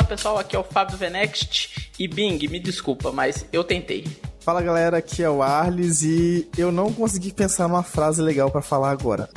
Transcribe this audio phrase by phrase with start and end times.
[0.00, 4.06] Olá pessoal, aqui é o Fábio Venext e Bing, me desculpa, mas eu tentei.
[4.40, 8.62] Fala galera, aqui é o Arles e eu não consegui pensar numa frase legal para
[8.62, 9.28] falar agora.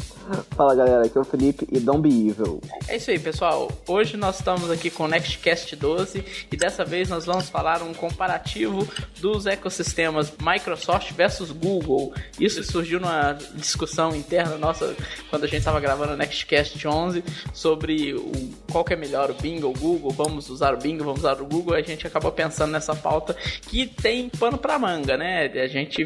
[0.56, 2.62] Fala galera, aqui é o Felipe e Don't Be Evil.
[2.88, 7.10] É isso aí pessoal, hoje nós estamos aqui com o Nextcast 12 e dessa vez
[7.10, 8.88] nós vamos falar um comparativo
[9.20, 12.14] dos ecossistemas Microsoft versus Google.
[12.40, 14.96] Isso surgiu numa discussão interna nossa
[15.30, 17.24] quando a gente estava gravando o Nextcast 11
[17.54, 18.32] sobre o,
[18.72, 21.42] qual que é melhor, o Bing ou o Google, vamos usar o Bing, vamos usar
[21.42, 23.36] o Google, a gente acabou pensando nessa pauta
[23.68, 25.46] que tem pano para manga manga, né?
[25.46, 26.06] A gente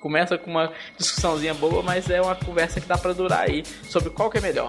[0.00, 4.10] começa com uma discussãozinha boa, mas é uma conversa que dá para durar aí sobre
[4.10, 4.68] qual que é melhor,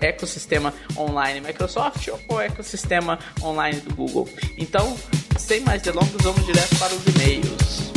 [0.00, 4.28] ecossistema online Microsoft ou ecossistema online do Google.
[4.56, 4.96] Então,
[5.36, 7.91] sem mais delongas, vamos direto para os e-mails.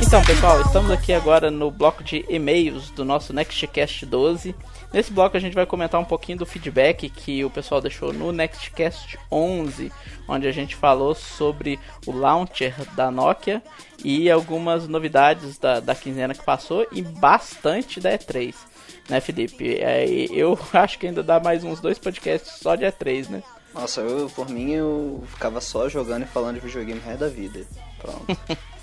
[0.00, 4.54] Então, pessoal, estamos aqui agora no bloco de e-mails do nosso Nextcast 12.
[4.92, 8.30] Nesse bloco a gente vai comentar um pouquinho do feedback que o pessoal deixou no
[8.30, 9.90] Nextcast 11,
[10.28, 13.62] onde a gente falou sobre o launcher da Nokia
[14.04, 18.54] e algumas novidades da, da quinzena que passou e bastante da E3,
[19.08, 19.78] né, Felipe?
[19.80, 23.42] É, eu acho que ainda dá mais uns dois podcasts só de E3, né?
[23.74, 27.66] Nossa, eu, por mim, eu ficava só jogando e falando de videogame resto da vida.
[27.98, 28.38] Pronto.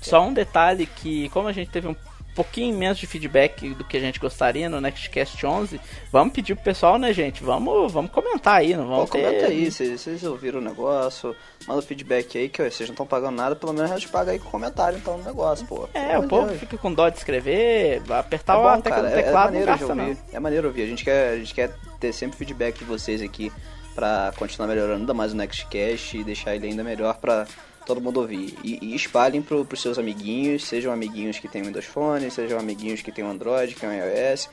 [0.00, 1.96] Só um detalhe que, como a gente teve um
[2.34, 5.80] pouquinho menos de feedback do que a gente gostaria no Nextcast 11,
[6.12, 7.42] vamos pedir pro pessoal, né, gente?
[7.42, 9.24] Vamos, vamos comentar aí, não vamos Pô, ter...
[9.24, 11.34] Comenta aí, vocês, ouviram o negócio,
[11.66, 14.38] manda feedback aí, que vocês não estão pagando nada, pelo menos a gente paga aí
[14.38, 15.88] com comentário, então, no negócio, pô.
[15.92, 19.54] É, o povo fica com dó de escrever, apertar é bom, o tecla do teclado,
[19.54, 22.38] é, é maneiro ouvir, É maneiro ouvir, a gente, quer, a gente quer ter sempre
[22.38, 23.52] feedback de vocês aqui,
[23.94, 27.46] pra continuar melhorando ainda mais o Nextcast e deixar ele ainda melhor pra
[27.86, 28.56] todo mundo ouvir.
[28.62, 33.02] E, e espalhem pro, pros seus amiguinhos, sejam amiguinhos que tem Windows Phone, sejam amiguinhos
[33.02, 34.48] que tem Android, que tem iOS.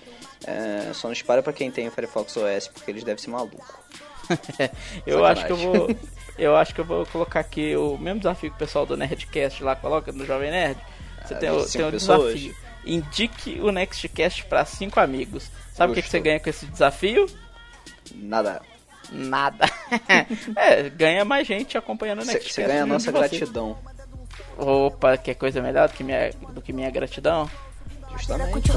[0.45, 3.65] É, só não espalha para quem tem o Firefox OS, porque eles devem ser malucos.
[5.05, 5.87] eu acho que eu vou.
[6.37, 9.63] Eu acho que eu vou colocar aqui o mesmo desafio que o pessoal do Nerdcast
[9.63, 10.79] lá coloca no Jovem Nerd.
[11.25, 12.55] Você é, tem, tem um desafio.
[12.85, 15.49] Indique o Nextcast para cinco amigos.
[15.73, 17.25] Sabe o que, que você ganha com esse desafio?
[18.15, 18.61] Nada
[19.11, 19.69] nada.
[20.55, 22.53] é, ganha mais gente acompanhando o Nextcast.
[22.53, 23.77] Você ganha a nossa gratidão.
[24.57, 27.49] Opa, quer coisa melhor do que minha, do que minha gratidão?
[28.11, 28.71] Justamente.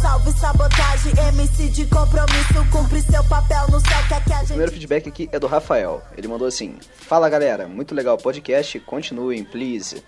[0.00, 4.44] Salve sabotagem, MC de compromisso, cumpre seu papel no céu que a gente...
[4.44, 6.00] O primeiro feedback aqui é do Rafael.
[6.16, 10.02] Ele mandou assim: Fala galera, muito legal o podcast, continuem, please.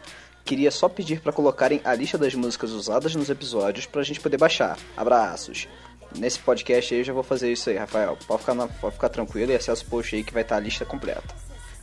[0.44, 4.38] Queria só pedir para colocarem a lista das músicas usadas nos episódios pra gente poder
[4.38, 4.76] baixar.
[4.96, 5.68] Abraços
[6.16, 8.16] nesse podcast aí eu já vou fazer isso aí, Rafael.
[8.26, 10.60] Pode ficar, na, pode ficar tranquilo e acessa o post aí que vai estar a
[10.60, 11.34] lista completa.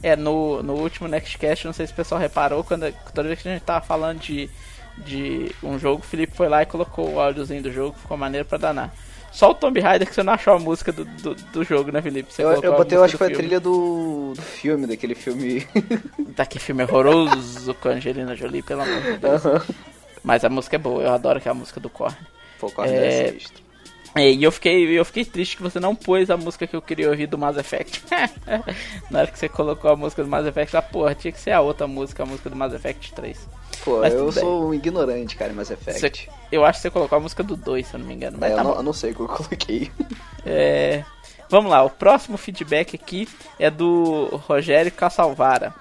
[0.02, 3.50] É, no, no último Nextcast, não sei se o pessoal reparou, quando toda vez que
[3.50, 4.50] a gente tava falando de,
[4.98, 8.46] de um jogo, o Felipe foi lá e colocou o áudiozinho do jogo, ficou maneiro
[8.46, 8.94] pra danar.
[9.32, 12.02] Só o Tomb Raider que você não achou a música do, do, do jogo, né,
[12.02, 12.34] Felipe?
[12.34, 15.68] Você eu, eu botei, eu acho que foi a trilha do, do filme, daquele filme.
[16.36, 19.44] Daquele filme horroroso com a Angelina Jolie, pelo amor de Deus.
[19.44, 19.60] Uhum.
[20.24, 22.16] Mas a música é boa, eu adoro aquela música do Korn.
[22.60, 23.28] Pô, Korn é...
[23.28, 23.38] é
[24.16, 26.82] é, e eu fiquei, eu fiquei triste que você não pôs a música que eu
[26.82, 28.04] queria ouvir do Mass Effect.
[29.10, 31.52] Na hora que você colocou a música do Mass Effect, ah, porra, tinha que ser
[31.52, 33.48] a outra música, a música do Mass Effect 3.
[33.84, 36.00] Pô, mas eu sou um ignorante, cara, em Mass Effect.
[36.00, 38.38] Você, eu acho que você colocou a música do 2, se eu não me engano.
[38.40, 39.92] Mas é, tá eu, não, eu, não, sei o que eu coloquei.
[40.46, 41.04] É,
[41.48, 43.28] vamos lá, o próximo feedback aqui
[43.60, 45.74] é do Rogério Cassalvara.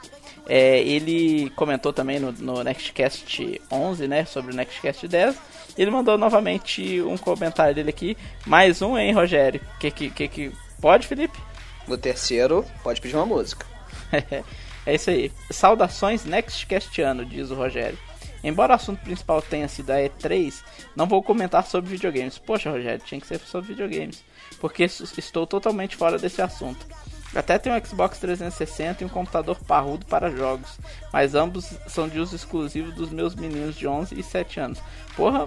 [0.47, 5.37] É, ele comentou também no, no Nextcast 11, né, sobre o Nextcast 10
[5.79, 8.17] ele mandou novamente um comentário dele aqui.
[8.45, 9.61] Mais um, hein, Rogério?
[9.79, 10.53] Que que, que, que...
[10.81, 11.39] Pode, Felipe?
[11.87, 13.65] O terceiro pode pedir uma música.
[14.85, 15.33] é isso aí.
[15.51, 17.99] Saudações Nextcastiano, diz o Rogério.
[18.43, 20.63] Embora o assunto principal tenha sido a E3,
[20.95, 22.39] não vou comentar sobre videogames.
[22.39, 24.23] Poxa, Rogério, tinha que ser sobre videogames.
[24.61, 26.87] Porque estou totalmente fora desse assunto.
[27.35, 30.79] Até tem um Xbox 360 e um computador parrudo para jogos,
[31.13, 34.79] mas ambos são de uso exclusivo dos meus meninos de 11 e 7 anos.
[35.15, 35.47] Porra,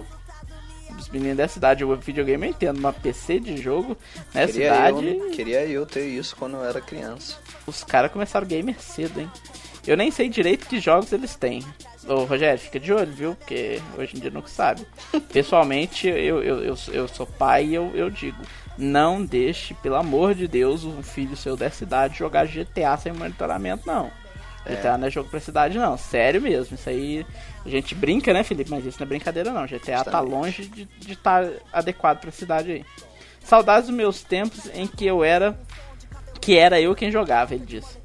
[0.98, 3.96] os meninos da cidade o videogame eu entendo, uma PC de jogo
[4.34, 5.06] nessa queria cidade.
[5.06, 7.36] Eu, queria eu ter isso quando eu era criança.
[7.66, 9.30] Os caras começaram gamer cedo, hein?
[9.86, 11.62] Eu nem sei direito que jogos eles têm.
[12.06, 13.34] Ô Rogério, fica de olho, viu?
[13.34, 14.86] Porque hoje em dia nunca sabe.
[15.32, 18.38] Pessoalmente, eu, eu, eu, eu sou pai e eu, eu digo:
[18.78, 23.86] não deixe, pelo amor de Deus, um filho seu dessa idade jogar GTA sem monitoramento,
[23.86, 24.10] não.
[24.64, 24.74] É.
[24.74, 25.96] GTA não é jogo pra cidade, não.
[25.96, 26.74] Sério mesmo.
[26.74, 27.26] Isso aí.
[27.64, 28.70] A gente brinca, né, Felipe?
[28.70, 29.66] Mas isso não é brincadeira, não.
[29.66, 30.10] GTA tá Justamente.
[30.10, 32.84] tá longe de estar tá adequado pra cidade aí.
[33.40, 35.58] Saudades dos meus tempos em que eu era
[36.40, 38.01] que era eu quem jogava, ele disse.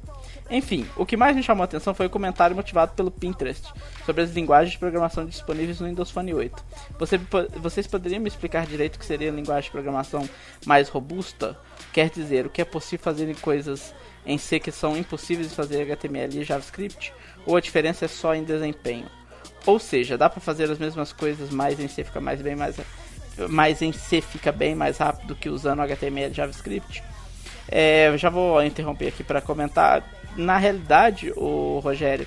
[0.50, 3.70] Enfim, o que mais me chamou a atenção foi o comentário motivado pelo Pinterest
[4.06, 6.64] sobre as linguagens de programação disponíveis no Windows Phone 8.
[6.98, 7.20] Você,
[7.56, 10.28] vocês poderiam me explicar direito o que seria a linguagem de programação
[10.64, 11.58] mais robusta?
[11.92, 15.54] Quer dizer, o que é possível fazer em coisas em C que são impossíveis de
[15.54, 17.12] fazer HTML e JavaScript?
[17.44, 19.06] Ou a diferença é só em desempenho?
[19.66, 22.76] Ou seja, dá para fazer as mesmas coisas, mas em C fica mais bem mais
[23.50, 27.04] mas em C fica bem mais rápido que usando HTML e JavaScript?
[27.70, 30.02] É, já vou interromper aqui para comentar
[30.38, 32.26] na realidade, o Rogério,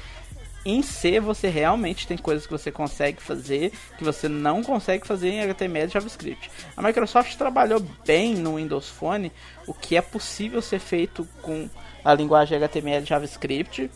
[0.65, 5.29] em C você realmente tem coisas que você consegue fazer que você não consegue fazer
[5.29, 6.51] em HTML e JavaScript.
[6.77, 9.31] A Microsoft trabalhou bem no Windows Phone
[9.65, 11.67] o que é possível ser feito com
[12.03, 13.89] a linguagem HTML e JavaScript,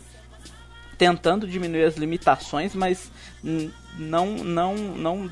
[0.97, 3.11] tentando diminuir as limitações, mas
[3.97, 5.31] não não não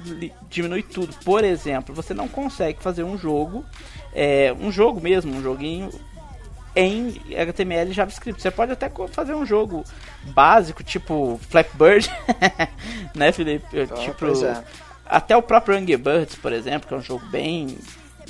[0.50, 1.16] diminui tudo.
[1.24, 3.66] Por exemplo, você não consegue fazer um jogo,
[4.14, 5.90] é, um jogo mesmo, um joguinho
[6.76, 8.42] em HTML e JavaScript.
[8.42, 9.84] Você pode até fazer um jogo
[10.26, 12.12] básico, tipo Flappy Bird,
[13.16, 13.66] né, Felipe?
[13.74, 14.64] Oh, tipo, é.
[15.06, 17.78] até o próprio Angry Birds, por exemplo, que é um jogo bem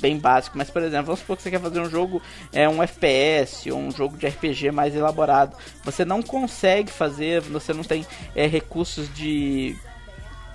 [0.00, 2.20] bem básico, mas por exemplo, vamos supor que você quer fazer um jogo,
[2.52, 5.56] é um FPS, ou um jogo de RPG mais elaborado.
[5.82, 8.04] Você não consegue fazer, você não tem
[8.34, 9.74] é, recursos de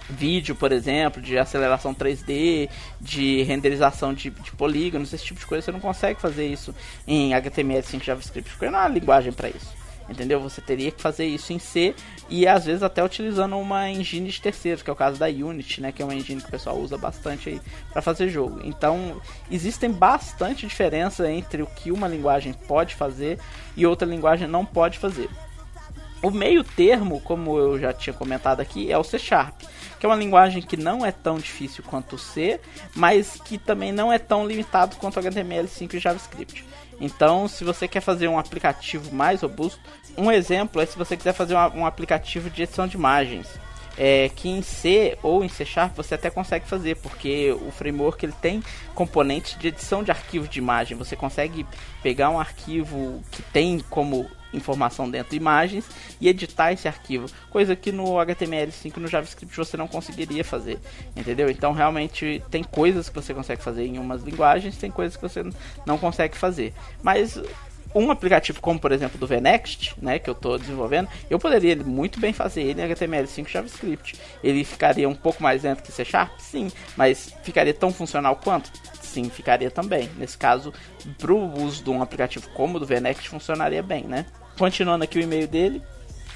[0.10, 2.70] vídeo, por exemplo, de aceleração 3D,
[3.00, 6.74] de renderização de, de polígonos, esse tipo de coisa, você não consegue fazer isso
[7.08, 9.80] em HTML5 JavaScript, porque não há linguagem para isso.
[10.10, 10.40] Entendeu?
[10.40, 11.94] Você teria que fazer isso em C
[12.28, 15.82] e às vezes até utilizando uma engine de terceiros, que é o caso da Unity,
[15.82, 17.62] né, que é uma engine que o pessoal usa bastante aí
[17.94, 18.60] para fazer jogo.
[18.64, 19.22] Então,
[19.52, 23.38] existem bastante diferença entre o que uma linguagem pode fazer
[23.78, 25.30] e outra linguagem não pode fazer.
[26.24, 29.62] O meio termo, como eu já tinha comentado aqui, é o C Sharp
[30.00, 32.60] que é uma linguagem que não é tão difícil quanto o C,
[32.96, 36.66] mas que também não é tão limitado quanto o HTML5 e JavaScript.
[37.02, 39.80] Então, se você quer fazer um aplicativo mais robusto,
[40.18, 43.48] um exemplo é se você quiser fazer um aplicativo de edição de imagens.
[44.02, 48.26] É, que em C ou em C Sharp você até consegue fazer, porque o framework
[48.26, 48.64] ele tem
[48.96, 50.98] componentes de edição de arquivo de imagem.
[50.98, 51.66] Você consegue
[52.02, 55.86] pegar um arquivo que tem como informação dentro de imagens
[56.20, 60.80] e editar esse arquivo, coisa que no HTML5 no JavaScript você não conseguiria fazer,
[61.16, 61.50] entendeu?
[61.50, 65.44] Então realmente tem coisas que você consegue fazer em umas linguagens, tem coisas que você
[65.86, 66.74] não consegue fazer.
[67.02, 67.40] Mas
[67.94, 72.20] um aplicativo como por exemplo do VNext, né, que eu estou desenvolvendo, eu poderia muito
[72.20, 74.20] bem fazer ele em HTML5 e JavaScript.
[74.44, 78.72] Ele ficaria um pouco mais lento que C Sharp, sim, mas ficaria tão funcional quanto?
[79.10, 80.08] Sim, ficaria também.
[80.18, 80.72] Nesse caso,
[81.18, 84.26] para o uso de um aplicativo como o do VNext funcionaria bem, né?
[84.58, 85.82] Continuando aqui o e-mail dele.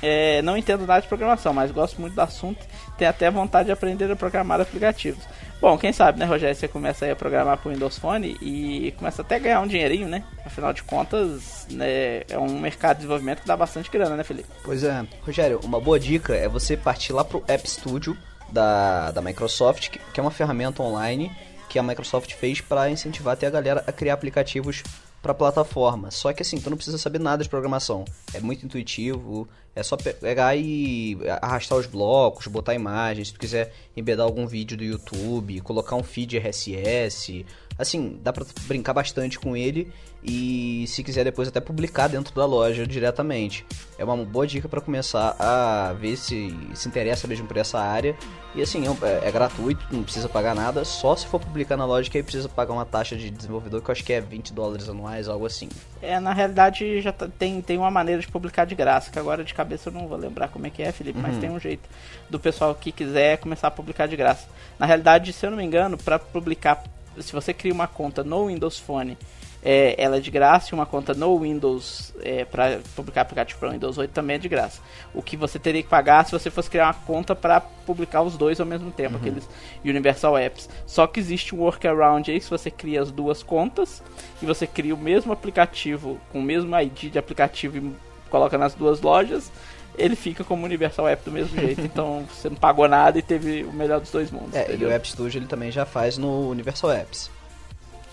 [0.01, 2.65] É, não entendo nada de programação, mas gosto muito do assunto.
[2.97, 5.23] Tenho até vontade de aprender a programar aplicativos.
[5.61, 6.55] Bom, quem sabe, né, Rogério?
[6.55, 9.67] Você começa aí a programar para o Windows Phone e começa até a ganhar um
[9.67, 10.23] dinheirinho, né?
[10.43, 14.49] Afinal de contas, né, é um mercado de desenvolvimento que dá bastante grana, né, Felipe?
[14.63, 15.05] Pois é.
[15.21, 18.17] Rogério, uma boa dica é você partir lá pro App Studio
[18.51, 21.31] da, da Microsoft, que é uma ferramenta online
[21.73, 24.83] que a Microsoft fez para incentivar até a galera a criar aplicativos
[25.23, 26.11] para plataforma.
[26.11, 28.05] Só que assim, tu não precisa saber nada de programação.
[28.31, 33.73] É muito intuitivo, é só pegar e arrastar os blocos, botar imagens, se tu quiser
[33.97, 37.43] embedar algum vídeo do YouTube, colocar um feed RSS,
[37.77, 39.91] assim, dá para brincar bastante com ele
[40.23, 43.65] e se quiser depois até publicar dentro da loja diretamente.
[43.97, 48.15] É uma boa dica para começar a ver se se interessa mesmo por essa área.
[48.55, 52.09] E assim, é, é, gratuito, não precisa pagar nada, só se for publicar na loja
[52.09, 54.87] que aí precisa pagar uma taxa de desenvolvedor que eu acho que é 20 dólares
[54.87, 55.67] anuais, algo assim.
[56.01, 59.43] É, na realidade já tá, tem, tem uma maneira de publicar de graça, que agora
[59.43, 61.25] de cabeça eu não vou lembrar como é que é, Felipe, uhum.
[61.27, 61.89] mas tem um jeito
[62.29, 64.47] do pessoal que quiser começar a publicar de graça.
[64.77, 66.83] Na realidade, se eu não me engano, para publicar
[67.19, 69.17] se você cria uma conta no Windows Phone,
[69.65, 73.69] é, ela é de graça, e uma conta no Windows é, para publicar aplicativo para
[73.69, 74.81] Windows 8 também é de graça.
[75.13, 78.35] O que você teria que pagar se você fosse criar uma conta para publicar os
[78.35, 79.21] dois ao mesmo tempo, uhum.
[79.21, 79.49] aqueles
[79.83, 80.69] Universal Apps.
[80.85, 84.03] Só que existe um workaround aí, se você cria as duas contas
[84.41, 87.95] e você cria o mesmo aplicativo com o mesmo ID de aplicativo e
[88.29, 89.49] coloca nas duas lojas,
[89.97, 91.81] ele fica como Universal App do mesmo jeito.
[91.85, 94.53] então você não pagou nada e teve o melhor dos dois mundos.
[94.53, 94.89] É, entendeu?
[94.89, 97.29] e o App Studio ele também já faz no Universal Apps.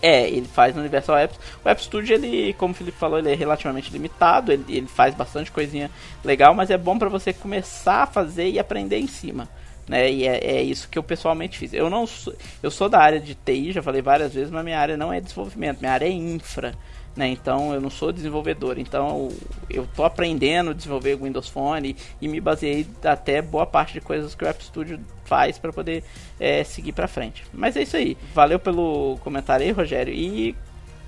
[0.01, 1.39] É, ele faz no Universal Apps.
[1.63, 5.13] O App Studio, ele, como o Felipe falou, ele é relativamente limitado, ele, ele faz
[5.13, 5.91] bastante coisinha
[6.23, 9.47] legal, mas é bom para você começar a fazer e aprender em cima.
[9.87, 10.11] Né?
[10.11, 11.73] E é, é, isso que eu pessoalmente fiz.
[11.73, 12.33] Eu não sou,
[12.63, 15.19] eu sou da área de TI, já falei várias vezes, mas minha área não é
[15.19, 16.73] desenvolvimento, minha área é infra
[17.15, 17.27] né?
[17.27, 19.29] Então eu não sou desenvolvedor, então
[19.69, 24.01] eu tô aprendendo a desenvolver o Windows Phone e me baseei até boa parte de
[24.01, 26.03] coisas que o App Studio faz para poder
[26.39, 27.43] é, seguir para frente.
[27.53, 28.17] Mas é isso aí.
[28.33, 30.55] Valeu pelo comentário aí, Rogério, e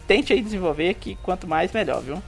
[0.08, 2.22] tente aí desenvolver que quanto mais melhor, viu?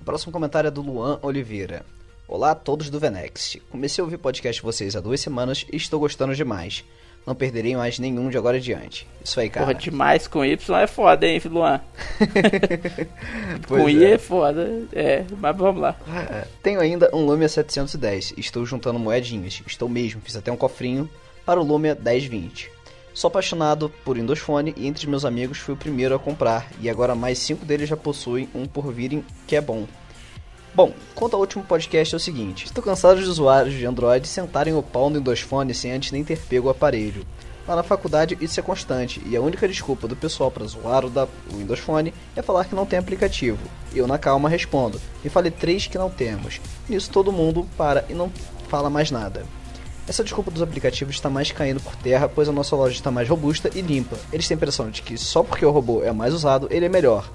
[0.00, 1.84] O próximo comentário é do Luan Oliveira.
[2.26, 3.60] Olá a todos do Venext.
[3.70, 6.84] Comecei a ouvir podcast vocês há duas semanas e estou gostando demais.
[7.26, 9.06] Não perderei mais nenhum de agora adiante.
[9.24, 9.66] Isso aí, cara.
[9.66, 11.80] Porra, demais com Y é foda, hein, Luan?
[13.66, 14.10] com I é.
[14.12, 14.82] é foda.
[14.92, 15.96] É, mas vamos lá.
[16.30, 16.46] É.
[16.62, 18.34] Tenho ainda um Lumia 710.
[18.36, 19.62] Estou juntando moedinhas.
[19.66, 21.08] Estou mesmo, fiz até um cofrinho
[21.46, 22.70] para o Lumia 1020.
[23.14, 26.68] Sou apaixonado por Windows Phone e entre meus amigos fui o primeiro a comprar.
[26.80, 29.86] E agora mais cinco deles já possuem um por virem que é bom.
[30.74, 34.74] Bom, quanto ao último podcast é o seguinte: estou cansado de usuários de Android sentarem
[34.74, 37.24] o pau no Windows Phone sem antes nem ter pego o aparelho.
[37.66, 41.10] Lá na faculdade isso é constante e a única desculpa do pessoal para zoar o
[41.10, 43.58] da Windows Phone é falar que não tem aplicativo.
[43.94, 46.60] Eu na calma respondo: me fale três que não temos.
[46.88, 48.32] Nisso todo mundo para e não
[48.68, 49.46] fala mais nada.
[50.08, 53.28] Essa desculpa dos aplicativos está mais caindo por terra, pois a nossa loja está mais
[53.28, 54.16] robusta e limpa.
[54.32, 56.88] Eles têm a impressão de que só porque o robô é mais usado, ele é
[56.88, 57.30] melhor.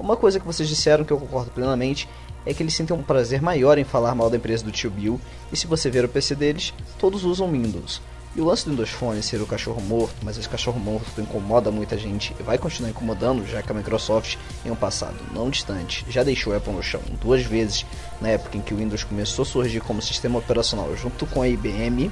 [0.00, 2.08] Uma coisa que vocês disseram que eu concordo plenamente
[2.48, 5.20] é que eles sentem um prazer maior em falar mal da empresa do tio Bill,
[5.52, 8.00] e se você ver o PC deles, todos usam Windows.
[8.34, 11.70] E o lance do Windows Phone ser o cachorro morto, mas esse cachorro morto incomoda
[11.70, 16.06] muita gente e vai continuar incomodando, já que a Microsoft, em um passado não distante,
[16.08, 17.84] já deixou a Apple no chão duas vezes,
[18.18, 21.48] na época em que o Windows começou a surgir como sistema operacional junto com a
[21.48, 22.10] IBM.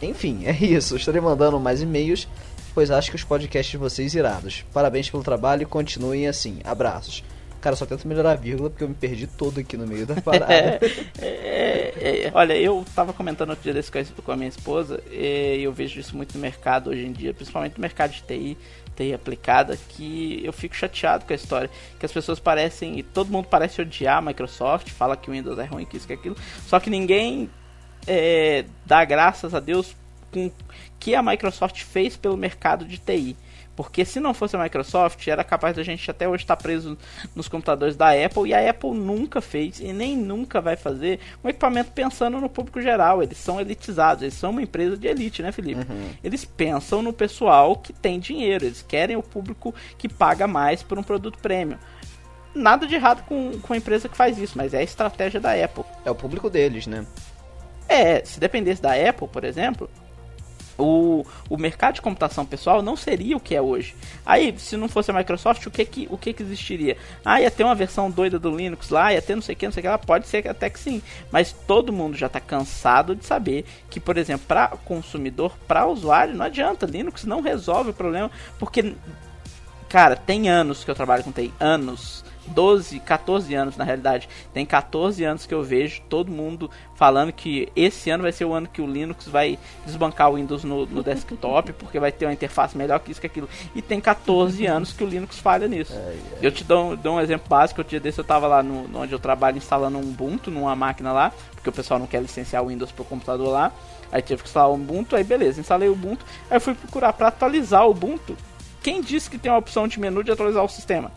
[0.00, 0.96] É, enfim, é isso.
[0.96, 2.26] Estarei mandando mais e-mails,
[2.74, 4.64] pois acho que os podcasts de vocês irados.
[4.72, 6.60] Parabéns pelo trabalho e continuem assim.
[6.64, 7.22] Abraços.
[7.60, 10.20] Cara, só tento melhorar a vírgula porque eu me perdi todo aqui no meio da
[10.20, 10.52] parada.
[10.54, 10.80] é,
[11.18, 15.72] é, é, olha, eu tava comentando outro dia desse com a minha esposa e eu
[15.72, 18.56] vejo isso muito no mercado hoje em dia, principalmente no mercado de TI,
[18.94, 21.70] TI aplicada, que eu fico chateado com a história.
[21.98, 25.58] Que as pessoas parecem, e todo mundo parece odiar a Microsoft, fala que o Windows
[25.58, 26.36] é ruim, que isso, que aquilo,
[26.66, 27.50] só que ninguém
[28.06, 29.96] é, dá graças a Deus
[30.32, 30.50] com
[30.98, 33.36] que a Microsoft fez pelo mercado de TI.
[33.76, 36.96] Porque se não fosse a Microsoft, era capaz da gente até hoje estar preso
[37.34, 38.48] nos computadores da Apple.
[38.48, 42.80] E a Apple nunca fez e nem nunca vai fazer um equipamento pensando no público
[42.80, 43.22] geral.
[43.22, 45.80] Eles são elitizados, eles são uma empresa de elite, né, Felipe?
[45.80, 46.10] Uhum.
[46.24, 50.98] Eles pensam no pessoal que tem dinheiro, eles querem o público que paga mais por
[50.98, 51.78] um produto premium
[52.56, 55.52] nada de errado com, com a empresa que faz isso, mas é a estratégia da
[55.52, 55.84] Apple.
[56.04, 57.06] É o público deles, né?
[57.88, 59.88] É, se dependesse da Apple, por exemplo,
[60.78, 63.94] o, o mercado de computação pessoal não seria o que é hoje.
[64.24, 66.96] Aí, se não fosse a Microsoft, o que que, o que, que existiria?
[67.24, 69.66] Ah, ia ter uma versão doida do Linux lá, ia ter não sei o que,
[69.66, 71.02] não sei o que lá, pode ser até que sim.
[71.30, 76.34] Mas todo mundo já está cansado de saber que, por exemplo, para consumidor, para usuário,
[76.34, 76.86] não adianta.
[76.86, 78.94] Linux não resolve o problema, porque,
[79.88, 84.28] cara, tem anos que eu trabalho com TI, anos 12, 14 anos na realidade.
[84.52, 88.52] Tem 14 anos que eu vejo todo mundo falando que esse ano vai ser o
[88.52, 92.32] ano que o Linux vai desbancar o Windows no, no desktop, porque vai ter uma
[92.32, 93.48] interface melhor que isso, que aquilo.
[93.74, 95.92] E tem 14 anos que o Linux falha nisso.
[95.92, 96.18] É, é.
[96.42, 97.80] Eu te dou, dou um exemplo básico.
[97.80, 101.12] Outro dia desse eu tava lá no, onde eu trabalho instalando um Ubuntu numa máquina
[101.12, 103.72] lá, porque o pessoal não quer licenciar o Windows pro computador lá.
[104.10, 106.24] Aí tive que instalar o Ubuntu, aí beleza, instalei o Ubuntu.
[106.50, 108.36] Aí eu fui procurar para atualizar o Ubuntu.
[108.82, 111.10] Quem disse que tem a opção de menu de atualizar o sistema?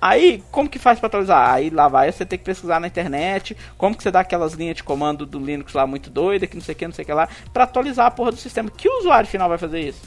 [0.00, 1.50] Aí, como que faz para atualizar?
[1.50, 4.76] Aí lá vai você ter que pesquisar na internet, como que você dá aquelas linhas
[4.76, 7.06] de comando do Linux lá muito doida, que não sei o que, não sei o
[7.06, 8.70] que lá, para atualizar a porra do sistema.
[8.70, 10.00] Que usuário final vai fazer isso?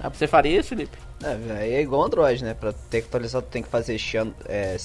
[0.00, 0.98] Ah, você faria isso, Felipe?
[1.22, 2.54] É, é igual Android, né?
[2.54, 4.76] Pra ter que atualizar, tu tem que fazer Ciano, é,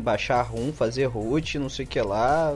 [0.00, 2.52] baixar RUM, fazer root, não sei o que lá.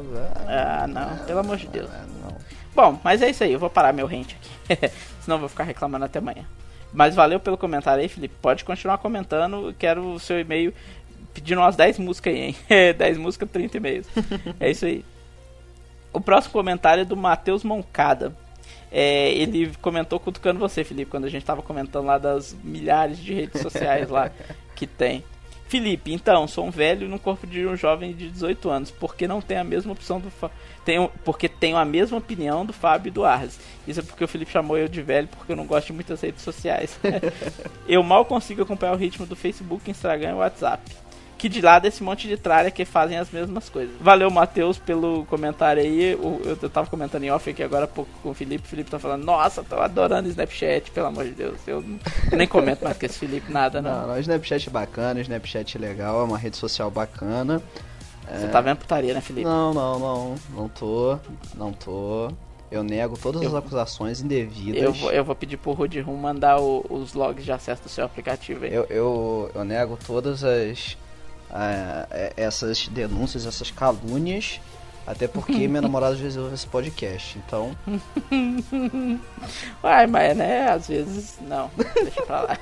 [0.46, 1.90] Ah, não, pelo amor de Deus.
[1.92, 2.36] Ah, não.
[2.74, 4.92] Bom, mas é isso aí, eu vou parar meu rente aqui.
[5.20, 6.44] Senão eu vou ficar reclamando até amanhã.
[6.92, 8.34] Mas valeu pelo comentário aí, Felipe.
[8.42, 9.74] Pode continuar comentando.
[9.78, 10.74] Quero o seu e-mail
[11.32, 12.56] pedindo umas 10 músicas aí, hein?
[12.96, 14.06] 10 músicas, 30 e-mails.
[14.58, 15.04] é isso aí.
[16.12, 18.34] O próximo comentário é do Matheus Moncada.
[18.92, 23.32] É, ele comentou cutucando você, Felipe, quando a gente tava comentando lá das milhares de
[23.32, 24.30] redes sociais lá
[24.74, 25.22] que tem.
[25.68, 29.40] Felipe, então, sou um velho no corpo de um jovem de 18 anos, porque não
[29.40, 30.50] tem a mesma opção do Fa...
[30.84, 33.60] tenho, porque tenho a mesma opinião do Fábio e do Arles.
[33.86, 36.20] Isso é porque o Felipe chamou eu de velho porque eu não gosto de muitas
[36.20, 36.98] redes sociais.
[37.86, 40.82] eu mal consigo acompanhar o ritmo do Facebook, Instagram e WhatsApp
[41.40, 43.96] que de lá desse monte de tralha que fazem as mesmas coisas.
[43.98, 46.12] Valeu, Matheus, pelo comentário aí.
[46.12, 48.66] Eu, eu tava comentando em off aqui agora pouco com o Felipe.
[48.66, 51.56] O Felipe tá falando, nossa, tô adorando Snapchat, pelo amor de Deus.
[51.66, 51.82] Eu
[52.36, 54.02] nem comento mais com esse Felipe nada, não.
[54.02, 57.62] Não, não Snapchat é bacana, Snapchat é legal, é uma rede social bacana.
[58.30, 58.48] Você é...
[58.48, 59.46] tá vendo putaria, né, Felipe?
[59.46, 60.34] Não, não, não.
[60.50, 61.18] Não tô.
[61.54, 62.30] Não tô.
[62.70, 64.82] Eu nego todas eu, as acusações indevidas.
[64.82, 68.04] Eu vou, eu vou pedir pro Room mandar o, os logs de acesso do seu
[68.04, 68.74] aplicativo aí.
[68.74, 70.98] Eu, eu, eu nego todas as
[71.52, 74.60] é, essas denúncias, essas calúnias
[75.06, 77.76] Até porque minha namorada já ouve esse podcast, então.
[79.82, 81.70] Uai, mas né, às vezes não.
[81.94, 82.58] Deixa pra lá.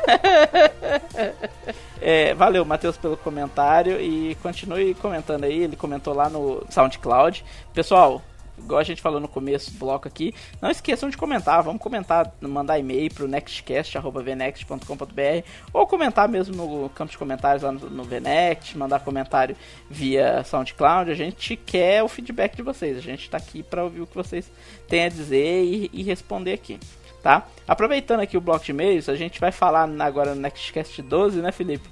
[2.00, 5.64] é, valeu, Matheus, pelo comentário e continue comentando aí.
[5.64, 7.44] Ele comentou lá no SoundCloud.
[7.74, 8.22] Pessoal,
[8.58, 11.62] igual a gente falou no começo do bloco aqui, não esqueçam de comentar.
[11.62, 17.90] Vamos comentar, mandar e-mail pro nextcast.vnext.com.br ou comentar mesmo no campo de comentários lá no,
[17.90, 19.56] no Vnext, mandar comentário
[19.88, 21.10] via SoundCloud.
[21.10, 22.98] A gente quer o feedback de vocês.
[22.98, 24.50] A gente está aqui para ouvir o que vocês
[24.88, 26.78] têm a dizer e, e responder aqui.
[27.22, 27.46] Tá?
[27.66, 31.50] Aproveitando aqui o bloco de e-mails, a gente vai falar agora no Nextcast 12, né,
[31.50, 31.88] Felipe?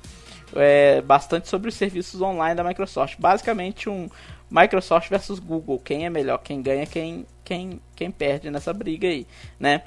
[0.55, 3.17] É, bastante sobre os serviços online da Microsoft.
[3.19, 4.09] Basicamente um,
[4.51, 9.27] Microsoft versus Google, quem é melhor, quem ganha, quem, quem, quem perde nessa briga aí,
[9.59, 9.83] né?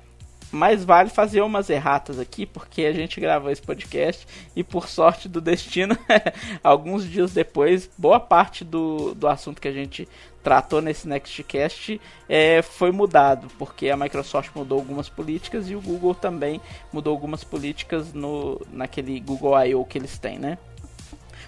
[0.52, 5.30] Mas vale fazer umas erratas aqui, porque a gente gravou esse podcast e por sorte
[5.30, 5.96] do destino,
[6.64, 10.08] alguns dias depois, boa parte do, do assunto que a gente
[10.44, 16.16] tratou nesse Nextcast é, foi mudado, porque a Microsoft mudou algumas políticas e o Google
[16.16, 16.60] também
[16.92, 19.86] mudou algumas políticas no, naquele Google I.O.
[19.86, 20.58] que eles têm, né?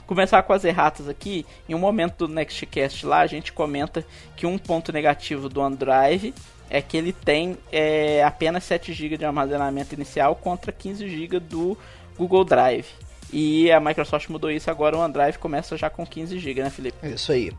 [0.05, 1.45] Começar com as erratas aqui.
[1.67, 4.05] Em um momento do Nextcast lá, a gente comenta
[4.35, 6.33] que um ponto negativo do OneDrive
[6.69, 11.77] é que ele tem é, apenas 7 GB de armazenamento inicial contra 15 GB do
[12.17, 12.87] Google Drive.
[13.31, 16.97] E a Microsoft mudou isso agora, o OneDrive começa já com 15 GB, né, Felipe?
[17.01, 17.51] É isso aí.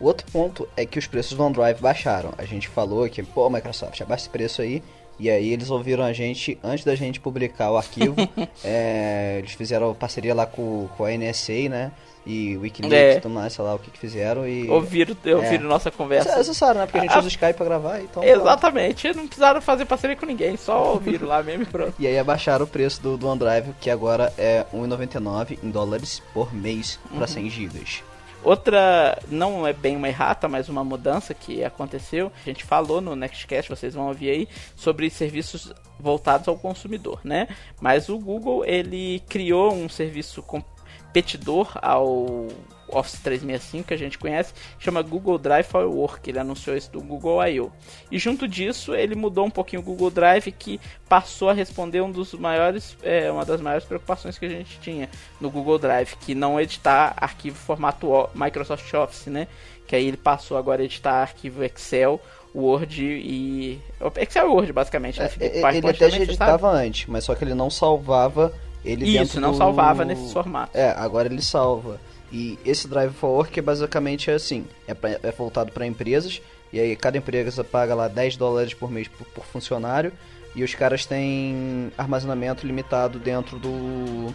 [0.00, 2.34] O outro ponto é que os preços do OneDrive baixaram.
[2.36, 4.82] A gente falou que, pô, Microsoft, abaixa esse preço aí.
[5.22, 8.16] E aí eles ouviram a gente antes da gente publicar o arquivo.
[8.64, 11.92] é, eles fizeram parceria lá com, com a NSA, né?
[12.26, 13.20] E Wikileaks, é.
[13.20, 14.68] tudo mais, sei lá o que, que fizeram e...
[14.68, 15.68] Ouviram, ouviram é.
[15.68, 16.30] nossa conversa.
[16.30, 16.86] É necessário, né?
[16.86, 17.18] Porque a gente a...
[17.18, 18.22] usa o Skype pra gravar, então...
[18.22, 19.16] Exatamente, pronto.
[19.16, 21.94] não precisaram fazer parceria com ninguém, só ouviram lá mesmo e pronto.
[21.98, 26.52] E aí abaixaram o preço do, do OneDrive, que agora é R$1,99 em dólares por
[26.52, 27.24] mês uhum.
[27.24, 28.02] 100 gigas.
[28.44, 32.32] Outra, não é bem uma errata, mas uma mudança que aconteceu.
[32.42, 37.46] A gente falou no Nextcast, vocês vão ouvir aí, sobre serviços voltados ao consumidor, né?
[37.80, 42.48] Mas o Google, ele criou um serviço competidor ao
[42.92, 46.28] Office 365 que a gente conhece, chama Google Drive for Work.
[46.28, 47.72] Ele anunciou isso do Google I.O.
[48.10, 52.10] E junto disso, ele mudou um pouquinho o Google Drive, que passou a responder um
[52.10, 55.08] dos maiores, é, uma das maiores preocupações que a gente tinha
[55.40, 59.48] no Google Drive, que não editar arquivo formato Microsoft Office, né?
[59.86, 62.20] Que aí ele passou agora a editar arquivo Excel,
[62.54, 63.80] Word e.
[64.16, 65.18] Excel e Word, basicamente.
[65.18, 65.30] Né?
[65.40, 68.52] É, ele até já editava antes, mas só que ele não salvava
[68.84, 69.56] ele Isso, não do...
[69.56, 70.74] salvava nesses formatos.
[70.74, 72.00] É, agora ele salva.
[72.32, 76.40] E esse Drive for Work é basicamente assim, é, pra, é voltado para empresas,
[76.72, 80.12] e aí cada empresa paga lá 10 dólares por mês por, por funcionário,
[80.54, 84.34] e os caras têm armazenamento limitado dentro do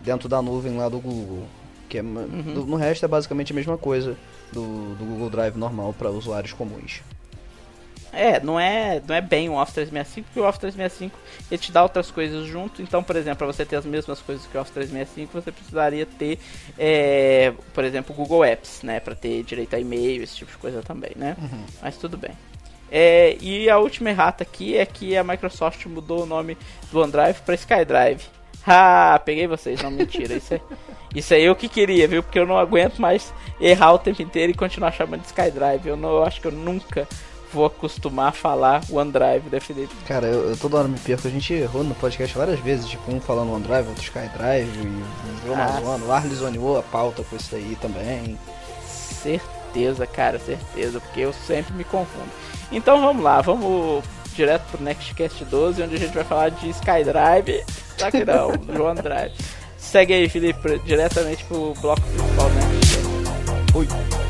[0.00, 1.46] dentro da nuvem lá do Google.
[1.88, 2.64] Que é, uhum.
[2.66, 4.16] no resto é basicamente a mesma coisa
[4.52, 7.02] do, do Google Drive normal para usuários comuns.
[8.14, 11.18] É, não é, não é bem o Office 365, porque o Office 365
[11.50, 12.80] ele te dá outras coisas junto.
[12.82, 16.06] Então, por exemplo, para você ter as mesmas coisas que o Office 365, você precisaria
[16.06, 16.38] ter,
[16.78, 20.58] é, por exemplo, o Google Apps, né, para ter direito a e-mail, esse tipo de
[20.58, 21.36] coisa também, né?
[21.40, 21.64] Uhum.
[21.82, 22.32] Mas tudo bem.
[22.90, 26.56] É, e a última errata aqui é que a Microsoft mudou o nome
[26.92, 28.22] do OneDrive para SkyDrive.
[28.66, 30.34] Ah, peguei vocês, não mentira.
[30.34, 30.60] Isso é,
[31.14, 32.22] isso é eu que queria, viu?
[32.22, 35.88] Porque eu não aguento mais errar o tempo inteiro e continuar chamando de SkyDrive.
[35.88, 37.06] Eu, não, eu acho que eu nunca
[37.54, 39.90] vou acostumar a falar OneDrive definido.
[40.06, 41.28] Cara, eu, eu toda hora me perco.
[41.28, 44.68] A gente errou no podcast várias vezes, tipo, um falando OneDrive, outro SkyDrive,
[45.44, 46.06] e o Amazono.
[46.06, 48.38] O Arles zoneou a pauta com isso aí também.
[48.84, 52.28] Certeza, cara, certeza, porque eu sempre me confundo.
[52.72, 57.64] Então vamos lá, vamos direto pro Nextcast 12, onde a gente vai falar de SkyDrive.
[57.96, 59.32] Só que não, do OneDrive.
[59.78, 62.60] Segue aí, Felipe, diretamente pro bloco principal, né?
[63.74, 64.23] Oi.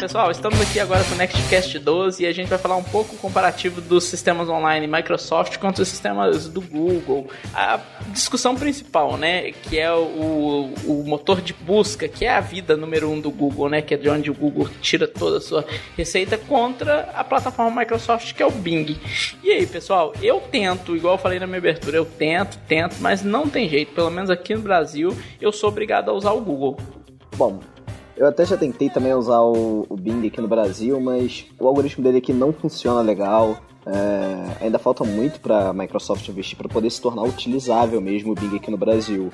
[0.00, 0.30] Pessoal.
[0.30, 3.82] Estamos aqui agora com o NextCast 12 e a gente vai falar um pouco comparativo
[3.82, 7.28] dos sistemas online Microsoft contra os sistemas do Google.
[7.52, 12.78] A discussão principal, né, que é o, o motor de busca, que é a vida
[12.78, 15.66] número um do Google, né, que é de onde o Google tira toda a sua
[15.98, 18.98] receita contra a plataforma Microsoft, que é o Bing.
[19.44, 23.22] E aí, pessoal, eu tento, igual eu falei na minha abertura, eu tento, tento, mas
[23.22, 23.92] não tem jeito.
[23.92, 26.78] Pelo menos aqui no Brasil, eu sou obrigado a usar o Google.
[27.36, 27.60] Bom,
[28.20, 32.04] eu até já tentei também usar o, o Bing aqui no Brasil, mas o algoritmo
[32.04, 33.56] dele aqui não funciona legal.
[33.86, 38.34] É, ainda falta muito para a Microsoft investir para poder se tornar utilizável mesmo o
[38.34, 39.30] Bing aqui no Brasil.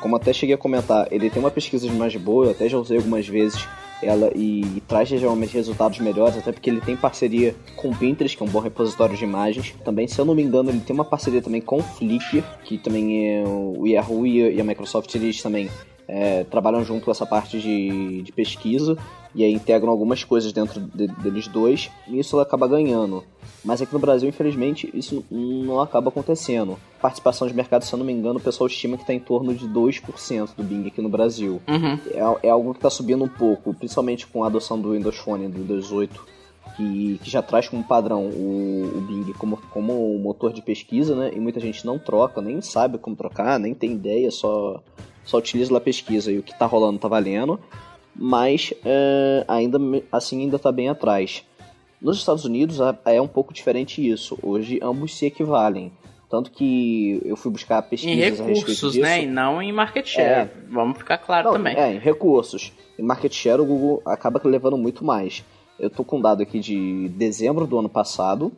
[0.00, 2.78] Como até cheguei a comentar, ele tem uma pesquisa de mais boa, eu até já
[2.78, 3.62] usei algumas vezes
[4.02, 8.34] ela e, e, traz geralmente resultados melhores, até porque ele tem parceria com o Pinterest,
[8.34, 9.74] que é um bom repositório de imagens.
[9.84, 12.78] Também, se eu não me engano, ele tem uma parceria também com o Flickr, que
[12.78, 15.68] também é o Yahoo e a Microsoft eles também
[16.10, 18.98] é, trabalham junto com essa parte de, de pesquisa
[19.32, 23.22] e aí integram algumas coisas dentro de, deles dois e isso acaba ganhando.
[23.64, 26.78] Mas aqui no Brasil, infelizmente, isso não acaba acontecendo.
[27.00, 29.54] Participação de mercado, se eu não me engano, o pessoal estima que está em torno
[29.54, 31.60] de 2% do Bing aqui no Brasil.
[31.68, 31.98] Uhum.
[32.10, 35.46] É, é, algo que está subindo um pouco, principalmente com a adoção do Windows Phone
[35.48, 36.26] do Windows 8,
[36.76, 41.30] que, que já traz como padrão o, o Bing como, como motor de pesquisa, né?
[41.34, 44.82] E muita gente não troca, nem sabe como trocar, nem tem ideia, só
[45.30, 47.58] só utiliza a pesquisa e o que está rolando está valendo,
[48.14, 49.78] mas é, ainda
[50.10, 51.44] assim ainda está bem atrás.
[52.02, 54.38] Nos Estados Unidos é um pouco diferente isso.
[54.42, 55.92] Hoje ambos se equivalem.
[56.30, 59.24] Tanto que eu fui buscar pesquisas em recursos, né?
[59.24, 60.48] E não em market share.
[60.48, 60.50] É.
[60.70, 61.76] Vamos ficar claro não, também.
[61.76, 62.72] É, em recursos.
[62.98, 65.44] Em market share o Google acaba levando muito mais.
[65.78, 68.52] Eu tô com um dado aqui de dezembro do ano passado,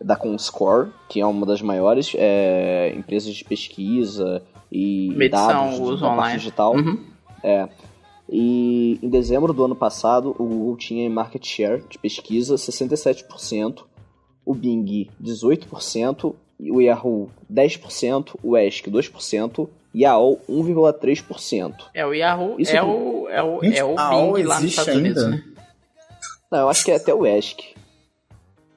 [0.00, 6.04] da Comscore, que é uma das maiores é, empresas de pesquisa e Medição, dados uso
[6.06, 6.38] online.
[6.38, 6.74] digital.
[6.74, 7.04] Uhum.
[7.42, 7.68] É.
[8.28, 13.84] E em dezembro do ano passado, o Google tinha em market share de pesquisa 67%,
[14.46, 21.74] o Bing 18%, o Yahoo 10%, o Ask 2% e a AOL 1,3%.
[21.92, 24.94] É, o Yahoo Isso é, o, é o, Gente, é o Bing lá nos Estados
[24.94, 25.42] Unidos, né?
[26.50, 27.58] Não, eu acho que é até o Ask.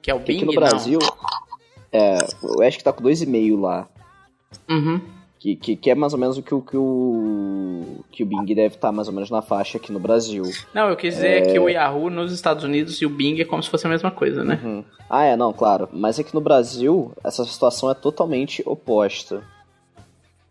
[0.02, 2.00] Que é o Bing, Aqui no Brasil, não.
[2.00, 3.88] é, o Ask tá com 2,5 lá.
[4.68, 5.00] Uhum.
[5.44, 8.46] Que, que, que, é mais ou menos o que o, que o, que o Bing
[8.46, 10.42] deve estar mais ou menos na faixa aqui no Brasil.
[10.72, 11.52] Não, eu quis dizer é...
[11.52, 14.10] que o Yahoo nos Estados Unidos e o Bing é como se fosse a mesma
[14.10, 14.58] coisa, né?
[14.64, 14.82] Uhum.
[15.10, 15.86] Ah, é, não, claro.
[15.92, 19.44] Mas aqui no Brasil, essa situação é totalmente oposta.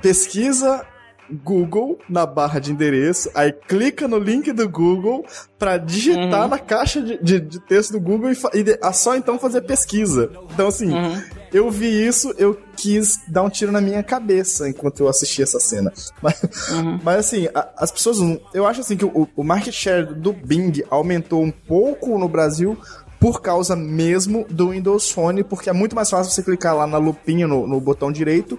[0.01, 0.85] pesquisa
[1.31, 5.23] Google na barra de endereço, aí clica no link do Google
[5.57, 6.47] para digitar uhum.
[6.47, 10.31] na caixa de, de, de, texto do Google e, e só então fazer pesquisa.
[10.51, 11.21] Então, assim, uhum.
[11.53, 15.59] eu vi isso, eu quis dar um tiro na minha cabeça enquanto eu assisti essa
[15.59, 15.93] cena.
[16.21, 16.99] Mas, uhum.
[17.03, 18.17] mas assim, a, as pessoas.
[18.53, 22.77] Eu acho assim que o, o market share do Bing aumentou um pouco no Brasil
[23.19, 26.97] por causa mesmo do Windows Phone, porque é muito mais fácil você clicar lá na
[26.97, 28.57] lupinha no, no botão direito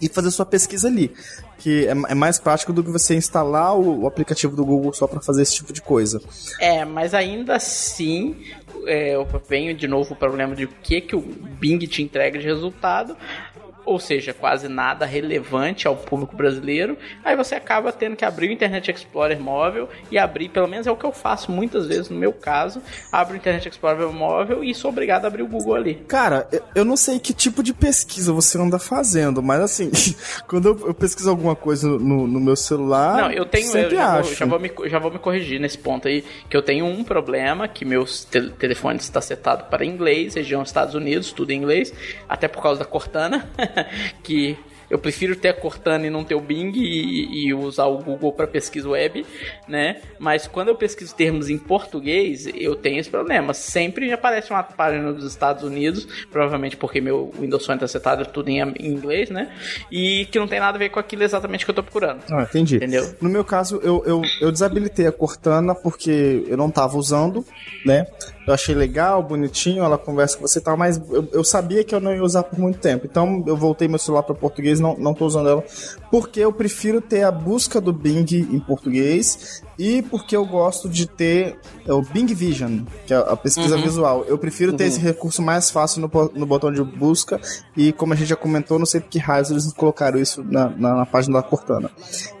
[0.00, 1.12] e fazer sua pesquisa ali.
[1.58, 5.06] Que é, é mais prático do que você instalar o, o aplicativo do Google só
[5.06, 6.20] para fazer esse tipo de coisa.
[6.58, 8.36] É, mas ainda assim,
[8.86, 12.38] é, eu venho de novo o problema de o que, que o Bing te entrega
[12.38, 13.16] de resultado
[13.84, 18.52] ou seja, quase nada relevante ao público brasileiro, aí você acaba tendo que abrir o
[18.52, 22.16] Internet Explorer móvel e abrir, pelo menos é o que eu faço muitas vezes no
[22.16, 25.94] meu caso, abro o Internet Explorer móvel e sou obrigado a abrir o Google ali.
[26.06, 29.90] Cara, eu não sei que tipo de pesquisa você anda fazendo, mas assim,
[30.46, 34.18] quando eu, pesquiso alguma coisa no, no meu celular, não, eu tenho, sempre eu já,
[34.18, 34.28] acho.
[34.28, 37.02] Vou, já, vou me, já vou me corrigir nesse ponto aí, que eu tenho um
[37.04, 41.92] problema, que meu te telefone está setado para inglês, região Estados Unidos, tudo em inglês,
[42.28, 43.48] até por causa da Cortana,
[44.22, 44.56] que
[44.90, 48.32] Eu prefiro ter a Cortana e não ter o Bing e, e usar o Google
[48.32, 49.24] para pesquisa web,
[49.68, 50.00] né?
[50.18, 53.54] Mas quando eu pesquiso termos em português, eu tenho esse problema.
[53.54, 58.26] Sempre me aparece uma página dos Estados Unidos, provavelmente porque meu Windows Phone está setado
[58.26, 59.54] tudo em, inglês, né?
[59.92, 62.24] E que não tem nada a ver com aquilo exatamente que eu tô procurando.
[62.28, 62.76] Ah, entendi.
[62.76, 63.14] Entendeu?
[63.20, 67.44] No meu caso, eu, eu, eu desabilitei a Cortana porque eu não tava usando,
[67.86, 68.08] né?
[68.50, 71.94] Eu achei legal, bonitinho, ela conversa com você e tal, mas eu, eu sabia que
[71.94, 73.06] eu não ia usar por muito tempo.
[73.06, 75.64] Então eu voltei meu celular para português, não, não tô usando ela,
[76.10, 81.06] porque eu prefiro ter a busca do Bing em português e porque eu gosto de
[81.06, 83.82] ter o Bing Vision, que é a pesquisa uhum.
[83.82, 84.24] visual.
[84.28, 84.88] Eu prefiro ter uhum.
[84.90, 87.40] esse recurso mais fácil no, no botão de busca
[87.74, 90.68] e como a gente já comentou, não sei por que raios eles colocaram isso na,
[90.68, 91.90] na, na página da Cortana.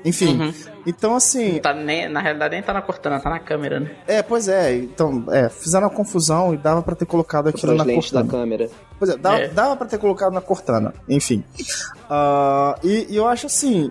[0.04, 0.52] Enfim, uhum.
[0.86, 1.58] então assim...
[1.60, 3.90] Tá nem, na realidade nem tá na Cortana, tá na câmera, né?
[4.06, 4.76] É, pois é.
[4.76, 8.22] Então, é, fizeram a confusão e dava para ter colocado aquilo na Cortana.
[8.22, 8.68] da câmera.
[8.98, 9.48] Pois é, dava, é.
[9.48, 10.92] dava pra ter colocado na Cortana.
[11.08, 11.42] Enfim.
[12.04, 13.90] Uh, e, e eu acho assim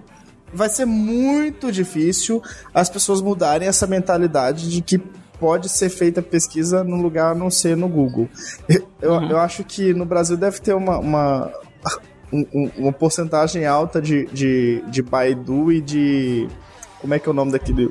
[0.54, 2.42] vai ser muito difícil
[2.74, 4.98] as pessoas mudarem essa mentalidade de que
[5.40, 8.28] pode ser feita pesquisa no lugar a não ser no Google.
[9.02, 9.30] Eu, uhum.
[9.30, 11.54] eu acho que no Brasil deve ter uma, uma,
[12.32, 16.48] um, uma porcentagem alta de, de, de Baidu e de.
[17.00, 17.90] Como é que é o nome daquele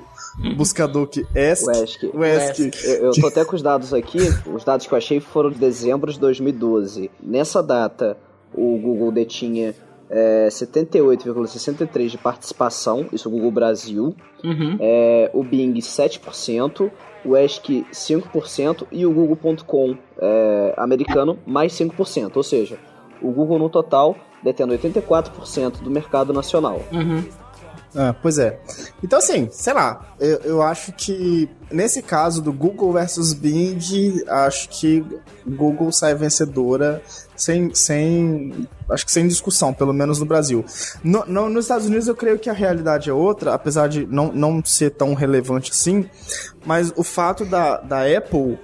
[0.56, 2.10] buscador que ESC.
[2.12, 2.70] O ESC.
[2.84, 5.58] Eu, eu tô até com os dados aqui, os dados que eu achei foram de
[5.58, 7.10] dezembro de 2012.
[7.22, 8.16] Nessa data,
[8.54, 9.74] o Google detinha
[10.10, 14.14] é, 78,63% de participação, isso o Google Brasil.
[14.44, 14.76] Uhum.
[14.80, 16.90] É, o Bing 7%,
[17.24, 22.36] o ESC 5% e o Google.com é, americano mais 5%.
[22.36, 22.78] Ou seja,
[23.20, 26.80] o Google no total detendo 84% do mercado nacional.
[26.92, 27.24] Uhum.
[27.94, 28.58] Ah, pois é.
[29.02, 33.78] Então, assim, sei lá, eu, eu acho que nesse caso do Google versus Bing,
[34.28, 35.04] acho que
[35.46, 37.02] Google sai vencedora
[37.36, 40.64] sem, sem acho que sem discussão, pelo menos no Brasil.
[41.02, 44.32] No, no, nos Estados Unidos eu creio que a realidade é outra, apesar de não,
[44.32, 46.08] não ser tão relevante assim,
[46.66, 48.58] mas o fato da, da Apple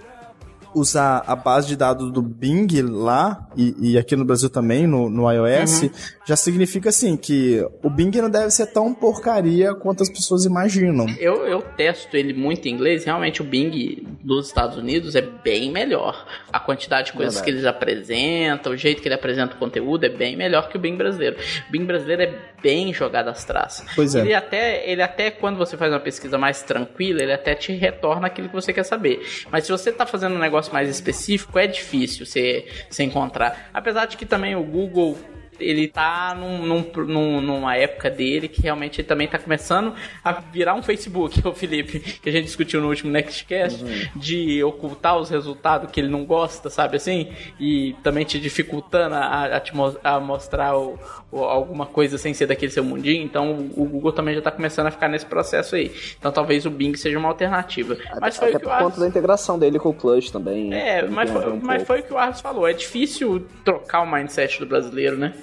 [0.74, 5.08] usar a base de dados do Bing lá, e, e aqui no Brasil também, no,
[5.08, 5.90] no iOS, uhum.
[6.26, 11.06] já significa assim que o Bing não deve ser tão porcaria quanto as pessoas imaginam.
[11.18, 15.70] Eu, eu testo ele muito em inglês, realmente o Bing dos Estados Unidos é bem
[15.70, 16.26] melhor.
[16.50, 17.52] A quantidade de coisas Verdade.
[17.52, 20.80] que eles apresentam, o jeito que ele apresenta o conteúdo é bem melhor que o
[20.80, 21.36] Bing brasileiro.
[21.68, 23.86] O Bing brasileiro é bem jogado às traças.
[23.94, 24.20] Pois é.
[24.22, 28.26] Ele até, ele até, quando você faz uma pesquisa mais tranquila, ele até te retorna
[28.26, 29.20] aquilo que você quer saber.
[29.50, 33.68] Mas se você está fazendo um negócio mais específico, é difícil você, você encontrar.
[33.74, 35.18] Apesar de que também o Google
[35.58, 40.74] ele tá num, num, numa época dele que realmente ele também tá começando a virar
[40.74, 43.90] um Facebook, o Felipe, que a gente discutiu no último Nextcast, uhum.
[44.16, 47.32] de ocultar os resultados que ele não gosta, sabe assim?
[47.58, 50.98] E também te dificultando a, a, te, a mostrar o,
[51.42, 53.24] alguma coisa sem ser daquele seu mundinho.
[53.24, 55.92] Então o Google também já tá começando a ficar nesse processo aí.
[56.18, 57.94] Então talvez o Bing seja uma alternativa.
[57.94, 60.68] Até, mas foi até o que por conta da integração dele com o Plus também.
[60.68, 60.98] Né?
[60.98, 62.68] É, mas, foi, um mas foi o que o Arthur falou.
[62.68, 65.34] É difícil trocar o mindset do brasileiro, né?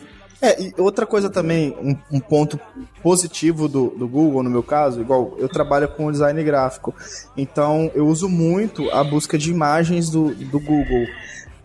[0.42, 2.60] É, e outra coisa também, um, um, ponto
[3.04, 6.96] positivo do, do Google, no meu caso, igual eu trabalho com design gráfico,
[7.38, 11.06] então eu uso muito a busca de imagens do, do Google.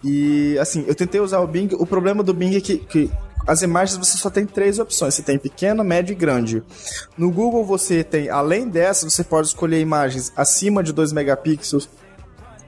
[0.05, 3.11] E assim, eu tentei usar o Bing, o problema do Bing é que, que
[3.47, 5.15] as imagens você só tem três opções.
[5.15, 6.63] Você tem pequeno, médio e grande.
[7.17, 11.89] No Google você tem, além dessa, você pode escolher imagens acima de 2 megapixels,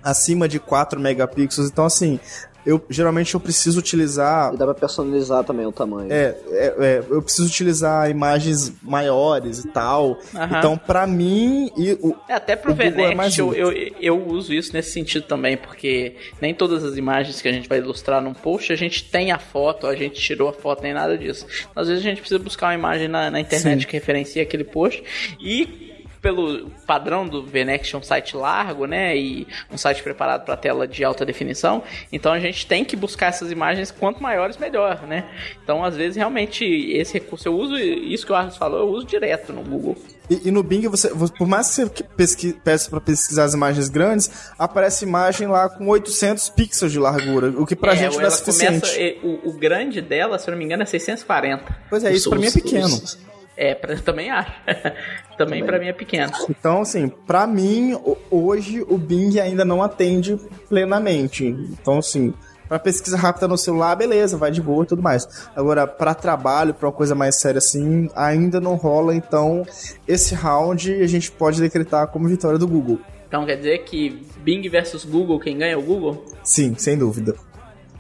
[0.02, 1.68] acima de 4 megapixels.
[1.68, 2.20] Então, assim,
[2.68, 4.52] eu geralmente eu preciso utilizar.
[4.52, 6.12] E dá pra personalizar também o tamanho.
[6.12, 10.18] É, é, é eu preciso utilizar imagens maiores e tal.
[10.34, 10.58] Uhum.
[10.58, 11.70] Então, pra mim.
[11.78, 15.56] E o, é, até pro Venet, é eu, eu, eu, uso isso nesse sentido também,
[15.56, 19.32] porque nem todas as imagens que a gente vai ilustrar num post a gente tem
[19.32, 21.46] a foto, a gente tirou a foto, nem nada disso.
[21.74, 23.86] Às vezes a gente precisa buscar uma imagem na, na internet Sim.
[23.86, 25.02] que referencia aquele post
[25.40, 25.87] e
[26.20, 30.86] pelo padrão do VNext é um site largo, né, e um site preparado para tela
[30.86, 35.24] de alta definição, então a gente tem que buscar essas imagens quanto maiores melhor, né?
[35.62, 39.06] Então, às vezes realmente esse recurso eu uso, isso que o Arthur falou, eu uso
[39.06, 39.96] direto no Google.
[40.30, 43.88] E, e, no Bing, você, por mais que você pesqui, peça para pesquisar as imagens
[43.88, 48.26] grandes, aparece imagem lá com 800 pixels de largura, o que pra é, gente não
[48.26, 48.80] é suficiente.
[48.80, 51.64] Começa, o, o, grande dela, se eu não me engano, é 640.
[51.88, 52.84] Pois é, isso para mim é pequeno.
[52.84, 53.18] Os,
[53.58, 54.52] é, pra, também acho.
[55.36, 56.30] também para mim é pequeno.
[56.48, 57.98] Então, assim, para mim,
[58.30, 61.44] hoje o Bing ainda não atende plenamente.
[61.44, 62.32] Então, assim,
[62.68, 65.50] para pesquisa rápida no celular, beleza, vai de boa e tudo mais.
[65.56, 69.12] Agora, para trabalho, para uma coisa mais séria assim, ainda não rola.
[69.12, 69.64] Então,
[70.06, 73.00] esse round a gente pode decretar como vitória do Google.
[73.26, 76.24] Então quer dizer que Bing versus Google, quem ganha é o Google?
[76.44, 77.34] Sim, sem dúvida.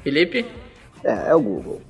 [0.02, 0.46] Felipe?
[1.04, 1.82] É, é o Google.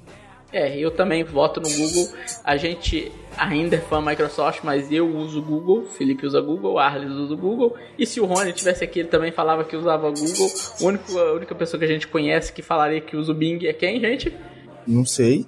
[0.53, 2.09] É, eu também voto no Google.
[2.43, 5.85] A gente ainda é fã Microsoft, mas eu uso Google.
[5.87, 7.77] Felipe usa Google, Arles usa Google.
[7.99, 10.49] E se o Rony tivesse aqui, ele também falava que usava Google.
[10.81, 13.65] O único, a única pessoa que a gente conhece que falaria que usa o Bing
[13.67, 14.35] é quem, gente?
[14.87, 15.47] Não sei.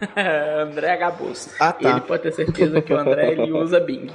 [0.62, 1.48] André Gabus.
[1.60, 1.90] Ah, tá.
[1.90, 4.08] Ele pode ter certeza que o André ele usa Bing.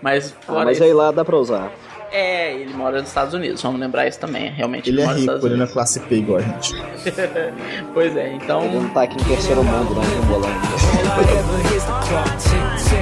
[0.00, 1.72] Mas Ah, fora mas isso- aí lá dá pra usar.
[2.12, 4.50] É, ele mora nos Estados Unidos, vamos lembrar isso também.
[4.50, 6.74] Realmente Ele é mora nos rico, Estados ele não é classe P igual a gente.
[7.94, 8.64] Pois é, então.
[8.64, 10.02] Ele não tá aqui em terceiro mundo, né?
[10.22, 10.52] Embolando.
[12.12, 13.01] All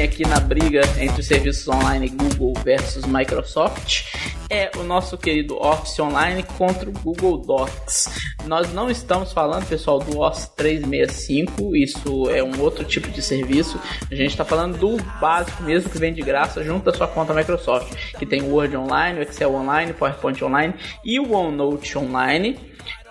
[0.00, 4.04] tem aqui na briga entre os serviços online Google versus Microsoft
[4.48, 8.08] é o nosso querido Office Online contra o Google Docs.
[8.46, 13.78] Nós não estamos falando, pessoal, do Office 365, isso é um outro tipo de serviço.
[14.10, 17.34] A gente está falando do básico mesmo que vem de graça junto à sua conta
[17.34, 21.98] Microsoft, que tem o Word Online, o Excel Online, o PowerPoint Online e o OneNote
[21.98, 22.58] Online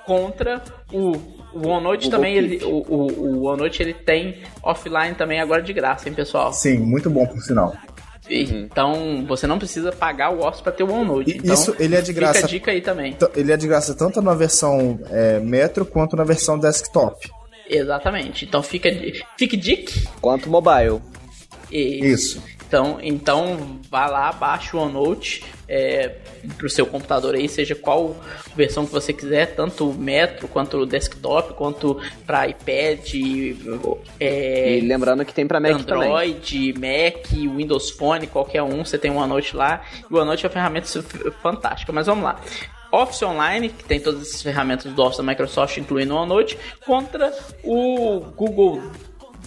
[0.08, 5.40] contra o o OneNote Google também, ele, o, o, o OneNote ele tem offline também
[5.40, 6.54] agora de graça, hein, pessoal?
[6.54, 7.76] Sim, muito bom por sinal.
[8.30, 11.38] Então você não precisa pagar o Office para ter o OneNote.
[11.38, 12.36] Então, isso, ele é de graça.
[12.36, 13.18] Fica a dica aí também.
[13.36, 17.28] Ele é de graça tanto na versão é, Metro quanto na versão desktop.
[17.68, 18.46] Exatamente.
[18.46, 18.90] Então fica,
[19.38, 20.08] fique dick.
[20.22, 21.02] Quanto mobile.
[21.72, 22.42] E, Isso.
[22.70, 26.18] Então, então vá lá, baixa o OneNote é,
[26.56, 28.16] pro seu computador aí, seja qual
[28.56, 33.00] versão que você quiser, tanto o Metro, quanto o desktop, quanto para iPad,
[34.20, 36.10] é, E lembrando que tem pra Mac também.
[36.10, 39.82] Android, Mac, Windows Phone, qualquer um, você tem o OneNote lá.
[40.08, 40.88] E o OneNote é uma ferramenta
[41.42, 42.40] fantástica, mas vamos lá.
[42.92, 47.34] Office Online, que tem todas as ferramentas do Office da Microsoft, incluindo o OneNote, contra
[47.64, 48.82] o Google,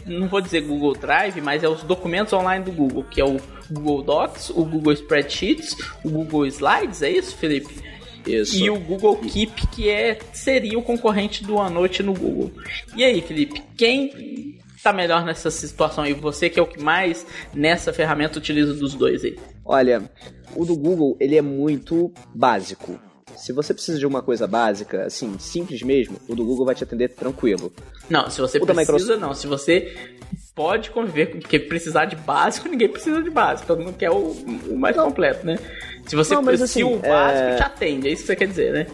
[0.06, 3.38] não vou dizer Google Drive, mas é os documentos online do Google, que é o
[3.70, 7.82] Google Docs, o Google Spreadsheets, o Google Slides, é isso, Felipe?
[8.26, 8.56] Isso.
[8.56, 12.52] E o Google Keep, que é, seria o concorrente do OneNote no Google.
[12.94, 16.12] E aí, Felipe, quem tá melhor nessa situação aí?
[16.12, 19.36] Você que é o que mais nessa ferramenta utiliza dos dois aí.
[19.64, 20.10] Olha,
[20.54, 22.98] o do Google, ele é muito básico.
[23.36, 26.84] Se você precisa de uma coisa básica, assim, simples mesmo, o do Google vai te
[26.84, 27.72] atender tranquilo.
[28.08, 29.34] Não, se você O precisa, Microsoft- não.
[29.34, 29.94] Se você
[30.54, 33.66] pode conviver com porque precisar de básico, ninguém precisa de básico.
[33.66, 34.32] Todo mundo quer o,
[34.70, 35.58] o mais completo, né?
[36.06, 38.46] Se você Não, precisa, assim, o básico é- te atende, é isso que você quer
[38.48, 38.86] dizer, né?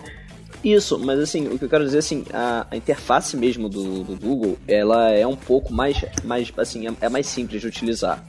[0.65, 4.17] Isso, mas assim, o que eu quero dizer assim, a, a interface mesmo do, do
[4.17, 8.25] Google, ela é um pouco mais, mais assim, é, é mais simples de utilizar.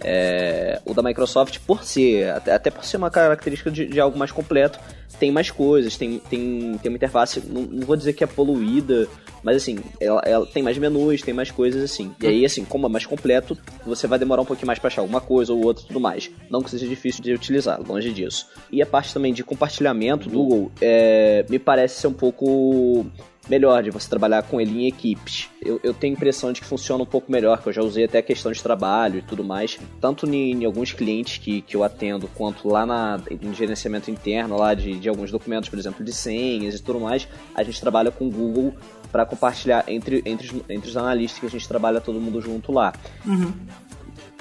[0.00, 4.18] É, o da Microsoft, por ser, até, até por ser uma característica de, de algo
[4.18, 4.78] mais completo,
[5.18, 9.08] tem mais coisas, tem, tem, tem uma interface, não, não vou dizer que é poluída,
[9.42, 12.14] mas assim, ela, ela tem mais menus, tem mais coisas assim.
[12.20, 13.56] E aí, assim, como é mais completo,
[13.86, 16.30] você vai demorar um pouquinho mais pra achar alguma coisa ou outra tudo mais.
[16.50, 18.48] Não que seja difícil de utilizar, longe disso.
[18.72, 23.06] E a parte também de compartilhamento do Google é, me parece ser um pouco
[23.48, 25.48] melhor de você trabalhar com ele em equipes.
[25.62, 28.04] Eu, eu tenho a impressão de que funciona um pouco melhor, que eu já usei
[28.04, 31.76] até a questão de trabalho e tudo mais, tanto em, em alguns clientes que, que
[31.76, 36.04] eu atendo, quanto lá na, em gerenciamento interno lá de, de alguns documentos, por exemplo,
[36.04, 38.74] de senhas e tudo mais, a gente trabalha com o Google
[39.10, 42.72] para compartilhar entre, entre, os, entre os analistas que a gente trabalha todo mundo junto
[42.72, 42.92] lá.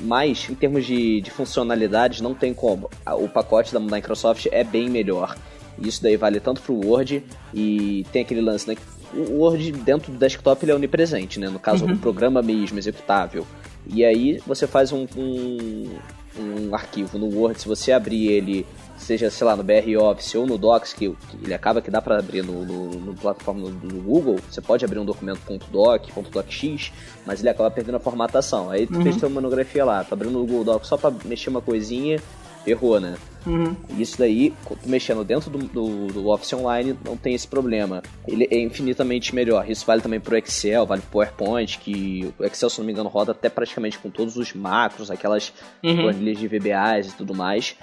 [0.04, 2.90] Mas, em termos de, de funcionalidades, não tem como.
[3.18, 5.38] O pacote da Microsoft é bem melhor.
[5.80, 8.76] Isso daí vale tanto pro Word e tem aquele lance, né?
[9.14, 11.50] O Word dentro do desktop ele é onipresente, né?
[11.50, 13.46] No caso, o programa mesmo, executável.
[13.88, 15.90] E aí você faz um, um,
[16.38, 18.66] um arquivo no Word, se você abrir ele,
[18.98, 22.02] seja, sei lá, no BR Office ou no Docs, que, que ele acaba que dá
[22.02, 26.92] para abrir no, no, no plataforma do, Google, você pode abrir um documento .doc, .docx,
[27.26, 28.70] mas ele acaba perdendo a formatação.
[28.70, 31.62] Aí tu fez tua monografia lá, tá abrindo o Google Docs só para mexer uma
[31.62, 32.20] coisinha,
[32.66, 33.16] errou, né?
[33.46, 33.76] Uhum.
[34.00, 34.54] Isso daí,
[34.86, 38.02] mexendo dentro do, do, do, Office Online, não tem esse problema.
[38.28, 39.70] Ele é infinitamente melhor.
[39.70, 43.08] Isso vale também pro Excel, vale pro PowerPoint, que o Excel, se não me engano,
[43.08, 45.54] roda até praticamente com todos os macros, aquelas
[45.84, 45.96] uhum.
[45.98, 47.76] planilhas de VBAs e tudo mais.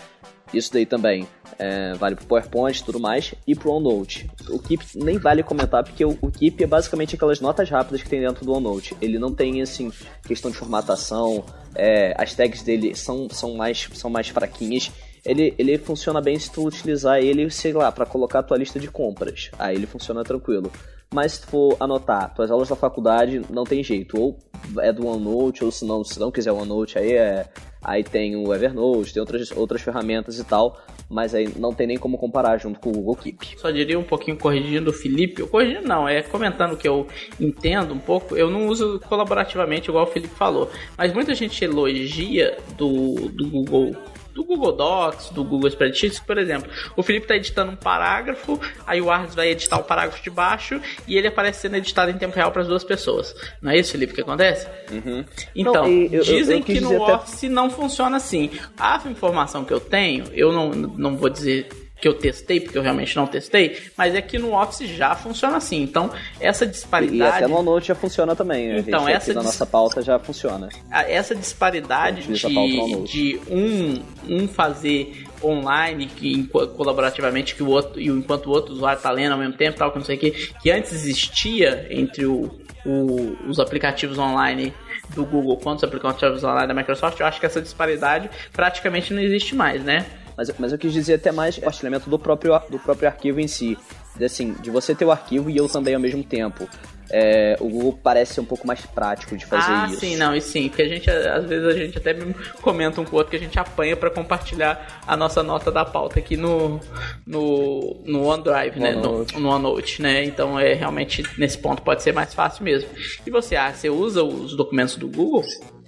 [0.53, 1.27] Isso daí também
[1.59, 4.31] é, vale pro PowerPoint e tudo mais, e pro OneNote.
[4.49, 8.09] O Keep nem vale comentar, porque o, o Keep é basicamente aquelas notas rápidas que
[8.09, 8.97] tem dentro do OneNote.
[9.01, 9.93] Ele não tem, assim,
[10.27, 14.91] questão de formatação, é, as tags dele são, são, mais, são mais fraquinhas.
[15.25, 18.81] Ele, ele funciona bem se tu utilizar ele, sei lá, para colocar a tua lista
[18.81, 19.51] de compras.
[19.59, 20.71] Aí ele funciona tranquilo.
[21.13, 24.19] Mas se tu for anotar tuas aulas da faculdade, não tem jeito.
[24.19, 24.39] Ou
[24.79, 27.47] é do OneNote, ou se não, se não quiser OneNote, aí é
[27.85, 31.99] Aí tem o Evernote, tem outras, outras ferramentas e tal, mas aí não tem nem
[31.99, 33.59] como comparar junto com o Google Keep.
[33.59, 37.09] Só diria um pouquinho corrigindo o Felipe, corrigindo não, é comentando que eu
[37.41, 42.57] entendo um pouco, eu não uso colaborativamente igual o Felipe falou, mas muita gente elogia
[42.79, 43.97] do, do Google
[44.35, 46.71] do Google Docs, do Google Spreadsheets, por exemplo.
[46.97, 50.81] O Felipe está editando um parágrafo, aí o Ardes vai editar o parágrafo de baixo
[51.07, 53.35] e ele aparece sendo editado em tempo real para as duas pessoas.
[53.61, 54.67] Não é isso, Felipe, que acontece?
[54.91, 55.25] Uhum.
[55.55, 57.15] Então, não, eu, dizem eu, eu que no até...
[57.15, 58.51] Office não funciona assim.
[58.79, 61.69] A informação que eu tenho, eu não, não vou dizer
[62.03, 65.59] que eu testei, porque eu realmente não testei, mas é que no Office já funciona
[65.59, 65.81] assim.
[65.83, 67.17] Então, essa disparidade.
[67.17, 68.77] E até no OneNote já funciona também.
[68.77, 70.69] Então, essa aqui na nossa pauta já funciona.
[70.91, 78.47] Essa disparidade de, de um, um fazer online que colaborativamente que o outro e enquanto
[78.47, 80.71] o outro usuário está lendo ao mesmo tempo tal que não sei o que que
[80.71, 82.49] antes existia entre o,
[82.87, 84.73] o, os aplicativos online
[85.17, 89.21] do Google quanto os aplicativos online da Microsoft eu acho que essa disparidade praticamente não
[89.21, 90.07] existe mais né
[90.37, 93.77] mas, mas eu quis dizer até mais compartilhamento do próprio, do próprio arquivo em si.
[94.17, 96.69] De, assim, de você ter o arquivo e eu também ao mesmo tempo.
[97.15, 99.97] É, o Google parece ser um pouco mais prático de fazer ah, isso.
[99.97, 102.17] Ah, sim, não, e sim, porque a gente, às vezes a gente até
[102.63, 105.85] comenta um com o outro que a gente apanha para compartilhar a nossa nota da
[105.85, 106.81] pauta aqui no,
[107.27, 112.15] no, no OneDrive, né, no, no OneNote, né, então é realmente, nesse ponto pode ser
[112.15, 112.89] mais fácil mesmo.
[113.27, 115.45] E você, ah, você usa os documentos do Google?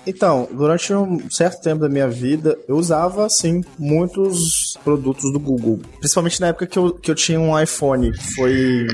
[0.06, 5.80] Então, durante um certo tempo da minha vida, eu usava, assim, muitos produtos do Google.
[5.98, 8.86] Principalmente na época que eu, que eu tinha um iPhone, que foi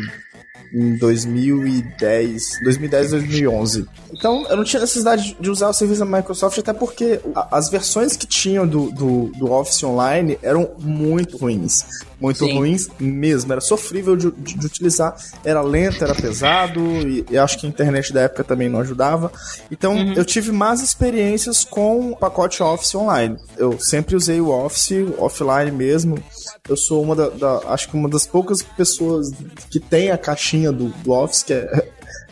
[0.72, 3.86] em 2010, 2010, 2011.
[4.12, 8.16] Então, eu não tinha necessidade de usar o serviço da Microsoft, até porque as versões
[8.16, 11.84] que tinham do, do, do Office Online eram muito ruins.
[12.20, 12.58] Muito Sim.
[12.58, 13.50] ruins mesmo.
[13.50, 17.68] Era sofrível de, de, de, utilizar, era lento, era pesado, e, e, acho que a
[17.68, 19.32] internet da época também não ajudava.
[19.70, 20.12] Então, uhum.
[20.12, 23.36] eu tive más experiências com o pacote Office Online.
[23.56, 26.22] Eu sempre usei o Office offline mesmo.
[26.68, 29.32] Eu sou uma da, da acho que uma das poucas pessoas
[29.70, 31.88] que tem a caixinha do, do Office, que é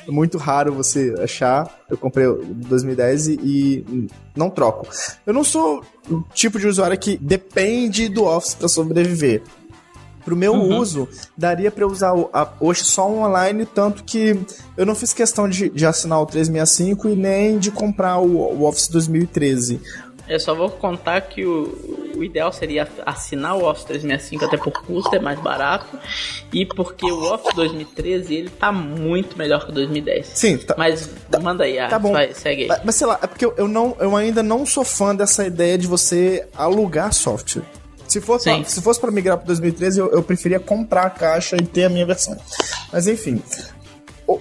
[0.09, 1.85] é muito raro você achar.
[1.89, 4.89] Eu comprei em 2010 e, e, não troco.
[5.26, 9.43] Eu não sou o tipo de usuário que depende do Office para sobreviver.
[10.24, 10.79] Pro meu uhum.
[10.79, 12.12] uso, daria para usar
[12.61, 14.39] hoje só um online, tanto que
[14.76, 18.64] eu não fiz questão de, de assinar o 365 e nem de comprar o, o
[18.64, 19.81] Office 2013.
[20.29, 24.72] Eu só vou contar que o, o ideal seria assinar o Office 365 até por
[24.72, 25.99] custo, é mais barato.
[26.53, 30.26] E porque o Office 2013 ele tá muito melhor que o 2010.
[30.26, 32.12] Sim, tá, Mas tá, manda aí, tá bom.
[32.12, 32.68] Vai, segue aí.
[32.68, 35.47] Mas, mas sei lá, é porque eu, eu, não, eu ainda não sou fã dessa
[35.47, 37.64] ideia de você alugar software.
[38.07, 41.57] Se fosse, pra, se fosse para migrar para 2013, eu, eu preferia comprar a caixa
[41.57, 42.37] e ter a minha versão.
[42.91, 43.43] Mas enfim,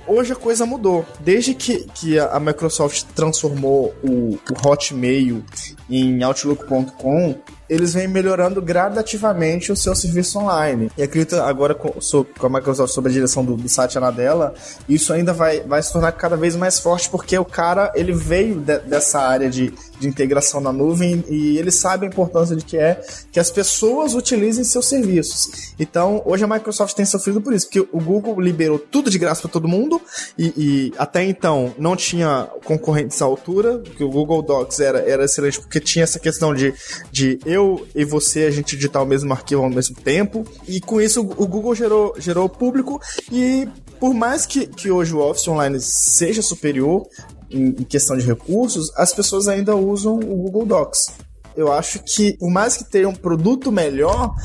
[0.07, 1.05] hoje a coisa mudou.
[1.19, 5.43] Desde que, que a Microsoft transformou o, o Hotmail
[5.89, 7.35] em Outlook.com,
[7.70, 10.91] eles vêm melhorando gradativamente o seu serviço online.
[10.97, 14.53] E acredito agora com, a Microsoft sob a direção do, do Satya Nadella,
[14.88, 18.55] isso ainda vai, vai se tornar cada vez mais forte porque o cara ele veio
[18.55, 22.78] de, dessa área de, de integração na nuvem e ele sabe a importância de que
[22.78, 23.01] é
[23.32, 25.74] que as pessoas utilizem seus serviços.
[25.80, 29.41] Então, hoje a Microsoft tem sofrido por isso, porque o Google liberou tudo de graça
[29.41, 30.01] para todo mundo
[30.38, 35.26] e, e, até então não tinha concorrentes à altura, que o Google Docs era, era
[35.26, 36.74] excelente porque tinha essa questão de,
[37.11, 41.01] de eu e você a gente digitar o mesmo arquivo ao mesmo tempo e com
[41.01, 43.01] isso o Google gerou, gerou público
[43.31, 43.67] e
[43.99, 47.07] por mais que, que hoje o Office Online seja superior,
[47.49, 51.07] em, em questão de recursos, as pessoas ainda usam o Google Docs.
[51.55, 54.35] Eu acho que, por mais que tenha um produto melhor,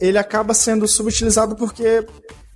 [0.00, 2.04] ele acaba sendo subutilizado porque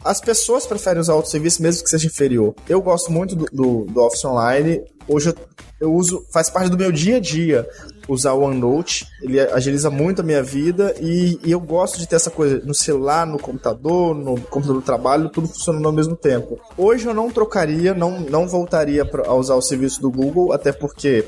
[0.04, 2.54] as pessoas preferem usar outro serviço mesmo que seja inferior.
[2.68, 4.82] Eu gosto muito do, do, do Office Online.
[5.06, 5.34] Hoje eu,
[5.80, 7.68] eu, uso, faz parte do meu dia a dia
[8.09, 9.06] usar o OneNote.
[9.22, 12.74] Ele agiliza muito a minha vida e, e, eu gosto de ter essa coisa no
[12.74, 16.59] celular, no computador, no computador do trabalho, tudo funcionando ao mesmo tempo.
[16.76, 20.72] Hoje eu não trocaria, não, não voltaria pra, a usar o serviço do Google, até
[20.72, 21.24] porque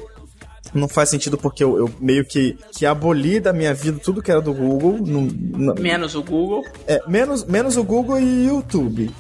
[0.73, 4.31] não faz sentido porque eu, eu, meio que, que aboli da minha vida tudo que
[4.31, 4.99] era do Google.
[4.99, 6.65] No, no, menos o Google.
[6.87, 9.11] É, menos, menos o Google e YouTube.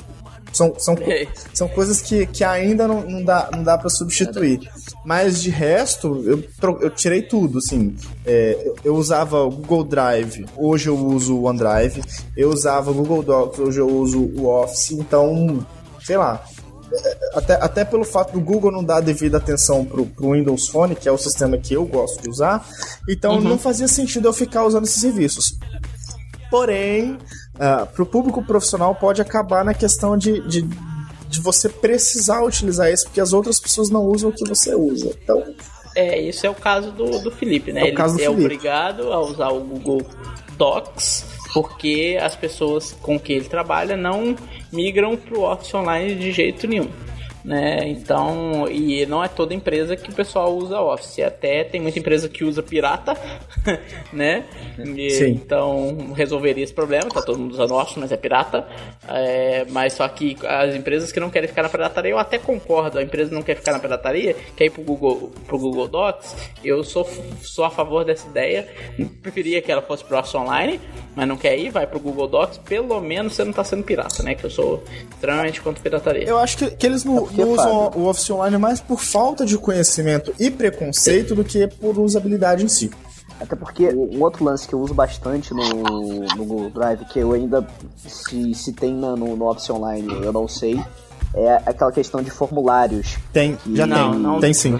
[0.52, 0.96] São, são,
[1.54, 4.60] são coisas que, que ainda não, não dá, não dá para substituir.
[5.04, 6.42] Mas de resto, eu,
[6.80, 7.94] eu tirei tudo, assim.
[8.26, 12.02] É, eu, eu usava o Google Drive, hoje eu uso o OneDrive.
[12.36, 14.90] Eu usava o Google Docs, hoje eu uso o Office.
[14.92, 15.64] Então,
[16.02, 16.44] sei lá,
[17.34, 21.08] até, até pelo fato do Google não dar devida atenção pro, pro Windows Phone, que
[21.08, 22.66] é o sistema que eu gosto de usar,
[23.08, 23.40] então uhum.
[23.40, 25.56] não fazia sentido eu ficar usando esses serviços.
[26.50, 27.16] Porém,
[27.60, 30.62] uh, pro público profissional pode acabar na questão de, de,
[31.28, 35.14] de você precisar utilizar isso, porque as outras pessoas não usam o que você usa.
[35.22, 35.44] Então.
[35.94, 37.82] É, isso é o caso do, do Felipe, né?
[37.82, 38.28] É Ele é Felipe.
[38.28, 40.02] obrigado a usar o Google
[40.56, 44.36] Docs porque as pessoas com que ele trabalha não
[44.72, 46.88] migram para o Office Online de jeito nenhum
[47.44, 47.88] né?
[47.88, 52.28] Então, e não é toda empresa que o pessoal usa Office, até tem muita empresa
[52.28, 53.16] que usa pirata,
[54.12, 54.44] né?
[54.78, 55.30] E, Sim.
[55.30, 58.66] Então, resolveria esse problema, tá todo mundo usando Office, mas é pirata.
[59.08, 62.98] É, mas só que as empresas que não querem ficar na pirataria, eu até concordo,
[62.98, 66.84] a empresa não quer ficar na pirataria, quer ir pro Google, pro Google Docs, eu
[66.84, 67.08] sou,
[67.42, 68.68] sou a favor dessa ideia,
[69.22, 70.80] preferia que ela fosse pro Office Online,
[71.14, 74.22] mas não quer ir, vai pro Google Docs, pelo menos você não tá sendo pirata,
[74.22, 74.34] né?
[74.34, 76.24] Que eu sou extremamente contra pirataria.
[76.24, 79.56] Eu acho que, que eles não, não usam o Office Online mais por falta de
[79.58, 82.90] conhecimento e preconceito do que por usabilidade em si.
[83.40, 85.64] Até porque um outro lance que eu uso bastante no,
[86.36, 87.66] no Google Drive, que eu ainda,
[87.96, 90.78] se, se tem no, no Office Online, eu não sei,
[91.34, 93.16] é aquela questão de formulários.
[93.32, 94.78] Tem, já não, tem, não, tem sim.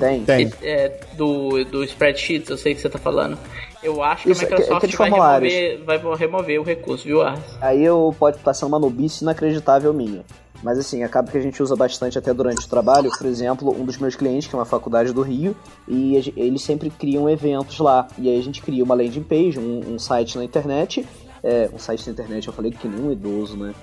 [0.00, 0.24] Tem.
[0.24, 0.52] tem.
[0.62, 3.36] É, do, do spreadsheet, eu sei que você está falando.
[3.84, 7.38] Eu acho Isso, que a Microsoft vai remover, vai remover o recurso, viu, Ars?
[7.60, 10.24] Aí eu pode estar sendo uma nobice inacreditável minha.
[10.62, 13.10] Mas assim, acaba que a gente usa bastante até durante o trabalho.
[13.18, 15.54] Por exemplo, um dos meus clientes, que é uma faculdade do Rio,
[15.86, 18.08] e eles sempre criam eventos lá.
[18.16, 21.06] E aí a gente cria uma landing page, um, um site na internet.
[21.42, 23.74] É, um site na internet, eu falei que nem um idoso, né?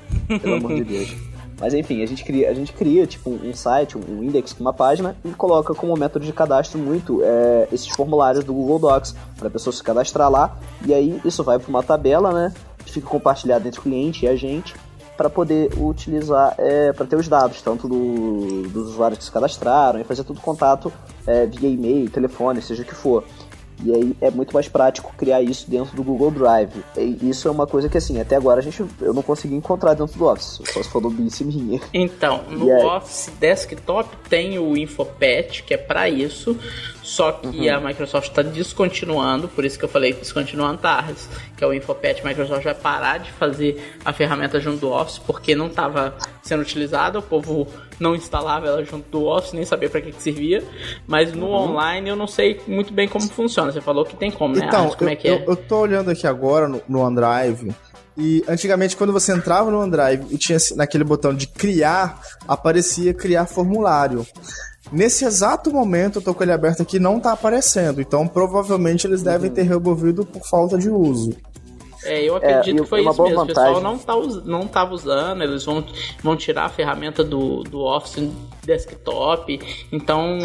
[0.41, 1.15] Pelo amor de Deus.
[1.61, 5.15] Mas enfim, a gente cria, a gente cria tipo um site, um index, uma página
[5.23, 9.51] e coloca como método de cadastro muito é, esses formulários do Google Docs para a
[9.51, 10.57] pessoa se cadastrar lá.
[10.83, 12.51] E aí isso vai para uma tabela, né?
[12.83, 14.73] Que fica compartilhado entre o cliente e a gente
[15.15, 19.99] para poder utilizar, é, para ter os dados, tanto do, dos usuários que se cadastraram,
[19.99, 20.91] e fazer todo contato
[21.27, 23.23] é, via e-mail, telefone, seja o que for.
[23.83, 26.83] E aí é muito mais prático criar isso dentro do Google Drive.
[26.97, 29.93] E isso é uma coisa que, assim, até agora a gente, eu não consegui encontrar
[29.93, 30.61] dentro do Office.
[30.65, 31.79] Só se for do minha.
[31.93, 32.83] Então, no aí...
[32.83, 36.57] Office Desktop tem o InfoPad, que é para isso.
[37.01, 37.75] Só que uhum.
[37.75, 41.27] a Microsoft está descontinuando, por isso que eu falei descontinuando TARS,
[41.57, 42.19] que é o InfoPad.
[42.23, 46.61] A Microsoft vai parar de fazer a ferramenta junto do Office porque não estava sendo
[46.61, 47.67] utilizada, o povo
[48.01, 50.63] não instalava ela junto do Office, nem sabia para que, que, servia.
[51.07, 51.71] Mas no uhum.
[51.71, 53.71] online eu não sei muito bem como funciona.
[53.71, 54.65] Você falou que tem como, né?
[54.65, 55.33] Então, como eu, é que é?
[55.33, 57.73] Eu, eu tô olhando aqui agora no, no OneDrive.
[58.17, 63.45] E antigamente, quando você entrava no OneDrive e tinha naquele botão de criar, aparecia criar
[63.45, 64.25] formulário.
[64.91, 68.01] Nesse exato momento, eu tô com ele aberto aqui, não tá aparecendo.
[68.01, 69.55] Então, provavelmente, eles devem uhum.
[69.55, 71.33] ter removido por falta de uso.
[72.03, 73.45] É, eu acredito é, que foi isso mesmo.
[73.45, 73.71] Vantagem.
[73.71, 74.13] O pessoal não, tá,
[74.45, 75.83] não tava usando, eles vão,
[76.23, 78.29] vão tirar a ferramenta do, do Office
[78.63, 79.59] Desktop.
[79.91, 80.37] Então,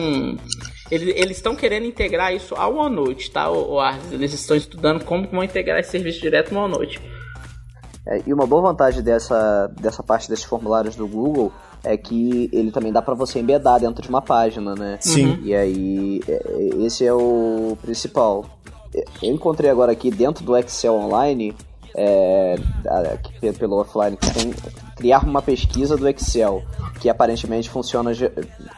[0.91, 5.43] eles estão querendo integrar isso ao OneNote, tá, o, o Eles estão estudando como vão
[5.43, 7.01] integrar esse serviço direto no OneNote.
[8.07, 11.53] É, e uma boa vantagem dessa, dessa parte desses formulários do Google
[11.83, 14.99] é que ele também dá para você embedar dentro de uma página, né?
[15.01, 15.41] Sim.
[15.43, 18.45] E aí, é, esse é o principal.
[19.22, 21.55] Eu encontrei agora aqui dentro do Excel Online,
[21.94, 22.57] é,
[23.59, 24.55] pelo offline, que tem
[24.97, 26.62] criar uma pesquisa do Excel,
[27.01, 28.12] que aparentemente funciona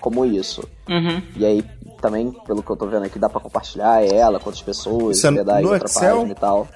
[0.00, 0.68] como isso.
[0.88, 1.22] Uhum.
[1.36, 1.64] E aí,
[2.00, 5.28] também, pelo que eu tô vendo aqui, dá para compartilhar ela com outras pessoas, isso
[5.28, 6.16] embedar é no outra Excel?
[6.16, 6.68] página e tal.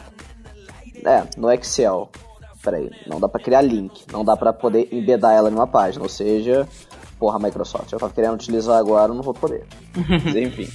[1.05, 2.09] É, no Excel
[2.63, 6.09] peraí, não dá para criar link, não dá para poder embedar ela numa página, ou
[6.09, 6.67] seja,
[7.19, 9.67] porra, Microsoft, eu tava querendo utilizar agora, não vou poder.
[10.25, 10.69] Mas, enfim.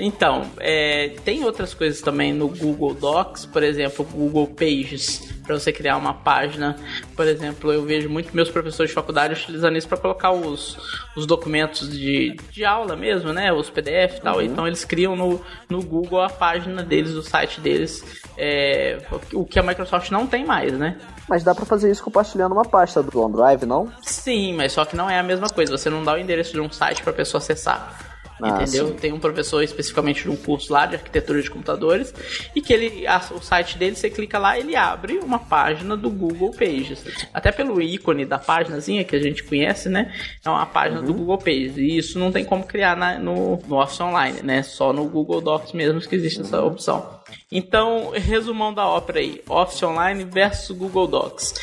[0.00, 5.72] Então, é, tem outras coisas também no Google Docs, por exemplo, Google Pages, para você
[5.72, 6.76] criar uma página.
[7.14, 10.78] Por exemplo, eu vejo muito meus professores de faculdade utilizando isso para colocar os,
[11.16, 13.52] os documentos de, de aula mesmo, né?
[13.52, 14.36] Os PDF e tal.
[14.36, 14.42] Uhum.
[14.42, 18.02] Então eles criam no, no Google a página deles, o site deles,
[18.38, 18.98] é,
[19.34, 20.96] o que a Microsoft não tem mais, né?
[21.28, 23.92] Mas dá para fazer isso compartilhando uma pasta do OneDrive, não?
[24.02, 25.76] Sim, mas só que não é a mesma coisa.
[25.76, 28.09] Você não dá o endereço de um site para pessoa acessar.
[28.42, 28.88] Ah, entendeu?
[28.88, 28.94] sim.
[28.94, 32.12] Tem um professor especificamente de um curso lá de arquitetura de computadores
[32.54, 36.10] e que ele, a- o site dele, você clica lá, ele abre uma página do
[36.10, 37.04] Google Pages.
[37.32, 40.12] Até pelo ícone da páginazinha que a gente conhece, né?
[40.44, 41.76] É uma página do Google Pages.
[41.76, 44.62] E isso não tem como criar na- no, no Office Online, né?
[44.62, 47.20] Só no Google Docs mesmo que existe essa opção.
[47.50, 51.54] Então, resumão da ópera aí: Office Online versus Google Docs.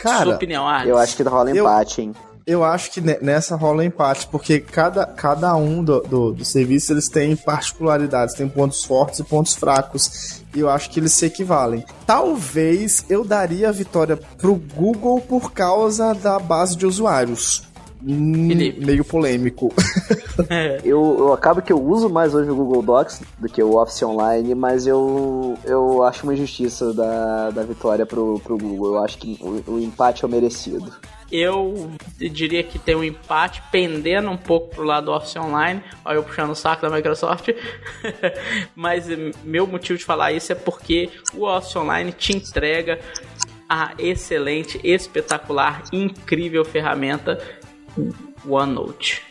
[0.00, 0.88] Sua Cara, opinião, Alex?
[0.88, 2.14] Eu acho que rola Eu- empate, hein?
[2.46, 6.92] Eu acho que ne- nessa rola empate, porque cada, cada um do, do, do serviço
[6.92, 10.42] eles têm particularidades, tem pontos fortes e pontos fracos.
[10.54, 11.84] E eu acho que eles se equivalem.
[12.06, 17.62] Talvez eu daria a vitória pro Google por causa da base de usuários.
[18.04, 18.84] Hum, Felipe.
[18.84, 19.72] meio polêmico.
[20.82, 24.02] Eu, eu acabo que eu uso mais hoje o Google Docs do que o Office
[24.02, 28.94] Online, mas eu, eu acho uma injustiça da, da vitória pro, pro Google.
[28.96, 30.90] Eu acho que o, o empate é o merecido.
[31.32, 35.82] Eu diria que tem um empate pendendo um pouco pro lado do Office Online.
[36.04, 37.48] Olha eu puxando o saco da Microsoft.
[38.76, 43.00] Mas eh, meu motivo de falar isso é porque o Office Online te entrega
[43.68, 47.38] a excelente, espetacular, incrível ferramenta
[48.46, 49.22] OneNote.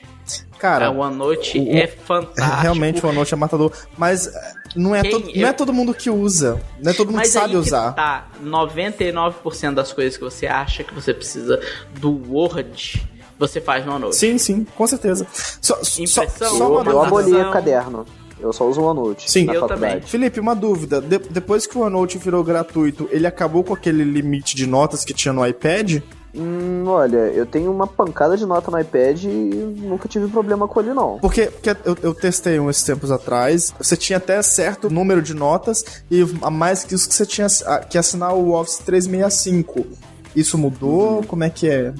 [0.57, 2.57] Cara, a OneNote o- é fantástico.
[2.61, 3.71] realmente o OneNote é matador.
[3.97, 6.61] Mas eh, não é, Quem- todo, não é eu- todo mundo que usa.
[6.81, 7.89] Não é todo mundo Mas que sabe aí usar.
[7.91, 11.59] Que tá, 99% das coisas que você acha que você precisa
[11.99, 13.01] do Word,
[13.37, 14.15] você faz no OneNote.
[14.15, 15.25] Sim, sim, com certeza.
[15.61, 18.05] Só, só, Impressão, só eu, uma eu aboli o caderno.
[18.39, 19.45] Eu só uso o OneNote Sim.
[19.45, 19.91] na Eu faculdade.
[19.93, 20.07] também.
[20.07, 20.99] Felipe, uma dúvida.
[20.99, 25.13] De- depois que o OneNote virou gratuito, ele acabou com aquele limite de notas que
[25.13, 26.01] tinha no iPad?
[26.33, 30.79] Hum, olha, eu tenho uma pancada de nota no iPad e nunca tive problema com
[30.79, 31.19] ele, não.
[31.19, 35.33] Porque, porque eu, eu testei um esses tempos atrás, você tinha até certo número de
[35.33, 37.47] notas e a mais que isso que você tinha
[37.89, 39.85] que assinar o Office 365.
[40.33, 41.23] Isso mudou?
[41.23, 41.93] Como é que é?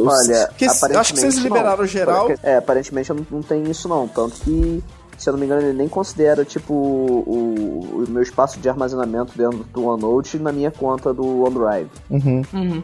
[0.00, 1.86] Olha, porque eu acho que vocês aparentemente liberaram não.
[1.86, 2.28] geral.
[2.42, 4.08] É, aparentemente não, não tem isso não.
[4.08, 4.82] Tanto que,
[5.16, 9.36] se eu não me engano, ele nem considera, tipo, o, o meu espaço de armazenamento
[9.36, 11.90] dentro do OneNote na minha conta do OneDrive.
[12.10, 12.42] Uhum.
[12.52, 12.82] Uhum.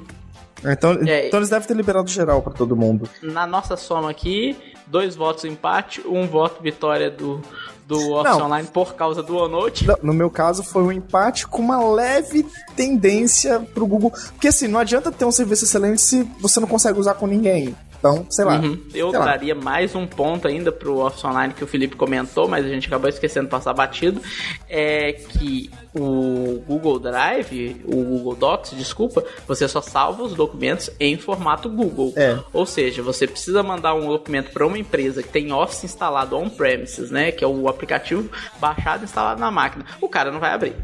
[0.64, 1.26] Então, É.
[1.28, 3.08] então eles devem ter liberado geral pra todo mundo.
[3.22, 4.56] Na nossa soma aqui,
[4.86, 7.40] dois votos empate, um voto vitória do,
[7.86, 8.46] do Office Não.
[8.46, 9.86] Online por causa do OneNote.
[9.86, 12.46] No- No meu caso, foi um empate com uma leve
[12.76, 14.12] tendência pro Google.
[14.32, 17.74] Porque assim, não adianta ter um serviço excelente se você não consegue usar com ninguém.
[18.02, 18.58] Então, sei lá.
[18.58, 18.76] Uhum.
[18.92, 19.26] Eu Sei lá.
[19.26, 22.88] daria mais um ponto ainda pro Office Online que o Felipe comentou, mas a gente
[22.88, 24.20] acabou esquecendo de passar batido.
[24.68, 31.16] É que o Google Drive, o Google Docs, desculpa, você só salva os documentos em
[31.16, 32.12] formato Google.
[32.16, 32.36] É.
[32.52, 37.08] Ou seja, você precisa mandar um documento para uma empresa que tem Office instalado on-premises,
[37.08, 37.30] né?
[37.30, 38.28] Que é o aplicativo
[38.58, 39.86] baixado e instalado na máquina.
[40.00, 40.74] O cara não vai abrir.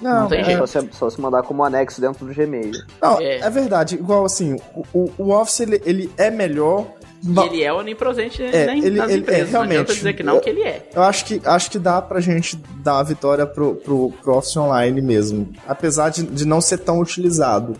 [0.00, 0.66] Não, Não tem é- jeito.
[0.66, 2.72] Só se, só se mandar como anexo dentro do Gmail.
[3.00, 3.38] Não, É.
[3.38, 3.50] é.
[3.50, 3.94] verdade.
[3.94, 4.56] Igual assim,
[4.92, 6.86] o, o- Office ele, ele é melhor.
[7.26, 9.50] E ele é onipresente É, né, ele- nas ele- é, empresas.
[9.52, 9.94] não adianta realmente.
[9.96, 10.90] dizer que não, que ele é.
[10.94, 14.54] Eu acho que, acho que dá pra gente dar a vitória pro, pro, pro Office
[14.58, 15.48] Online mesmo.
[15.66, 17.76] Apesar de, de não ser tão utilizado.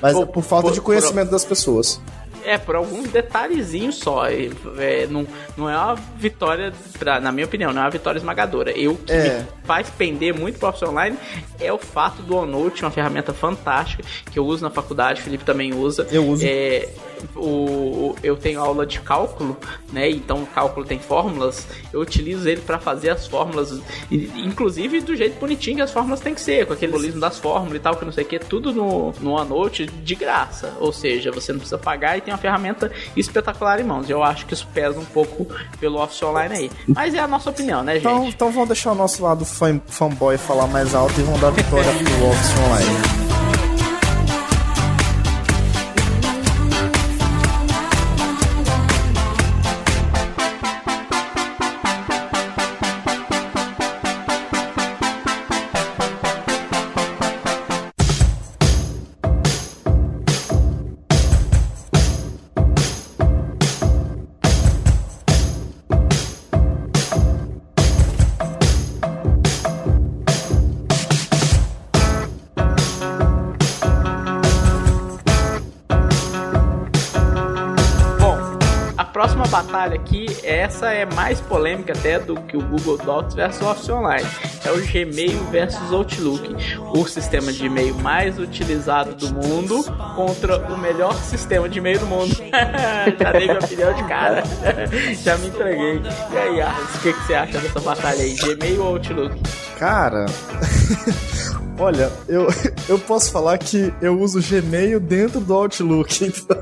[0.00, 2.00] Mas Por- é por falta por- de conhecimento das pessoas.
[2.44, 4.30] É, por alguns detalhezinhos só.
[4.30, 5.26] E, é, não,
[5.56, 8.70] não é uma vitória, pra, na minha opinião, não é uma vitória esmagadora.
[8.72, 9.38] Eu o que É.
[9.40, 11.16] me faz pender muito pro Office Online
[11.60, 15.44] é o fato do OneNote, uma ferramenta fantástica que eu uso na faculdade, o Felipe
[15.44, 16.06] também usa.
[16.10, 16.44] Eu uso.
[16.46, 16.88] É,
[17.36, 19.56] o, eu tenho aula de cálculo,
[19.92, 20.10] né?
[20.10, 21.66] Então o cálculo tem fórmulas.
[21.92, 26.34] Eu utilizo ele para fazer as fórmulas, inclusive do jeito bonitinho que as fórmulas tem
[26.34, 28.72] que ser, com aquele simbolismo das fórmulas e tal, que não sei o que, tudo
[28.72, 30.74] no, no OneNote de graça.
[30.80, 34.08] Ou seja, você não precisa pagar e tem uma ferramenta espetacular em mãos.
[34.08, 35.46] Eu acho que isso pesa um pouco
[35.78, 36.70] pelo Office Online aí.
[36.86, 38.02] Mas é a nossa opinião, né, gente?
[38.02, 41.50] Então, então vamos deixar o nosso lado fan, fanboy falar mais alto e vamos dar
[41.50, 43.53] vitória pro Office Online.
[80.14, 84.26] Aqui, essa é mais polêmica até do que o Google Docs versus Office Online.
[84.64, 86.54] É o Gmail versus Outlook,
[86.94, 89.82] o sistema de e-mail mais utilizado do mundo
[90.14, 92.34] contra o melhor sistema de e-mail do mundo.
[93.18, 94.42] Já dei minha opinião de cara.
[95.22, 96.00] Já me entreguei.
[96.32, 98.34] E aí, Arles, o que, que você acha dessa batalha aí?
[98.34, 99.40] Gmail ou Outlook?
[99.78, 100.26] Cara,
[101.78, 102.46] olha, eu,
[102.88, 106.53] eu posso falar que eu uso Gmail dentro do Outlook, então.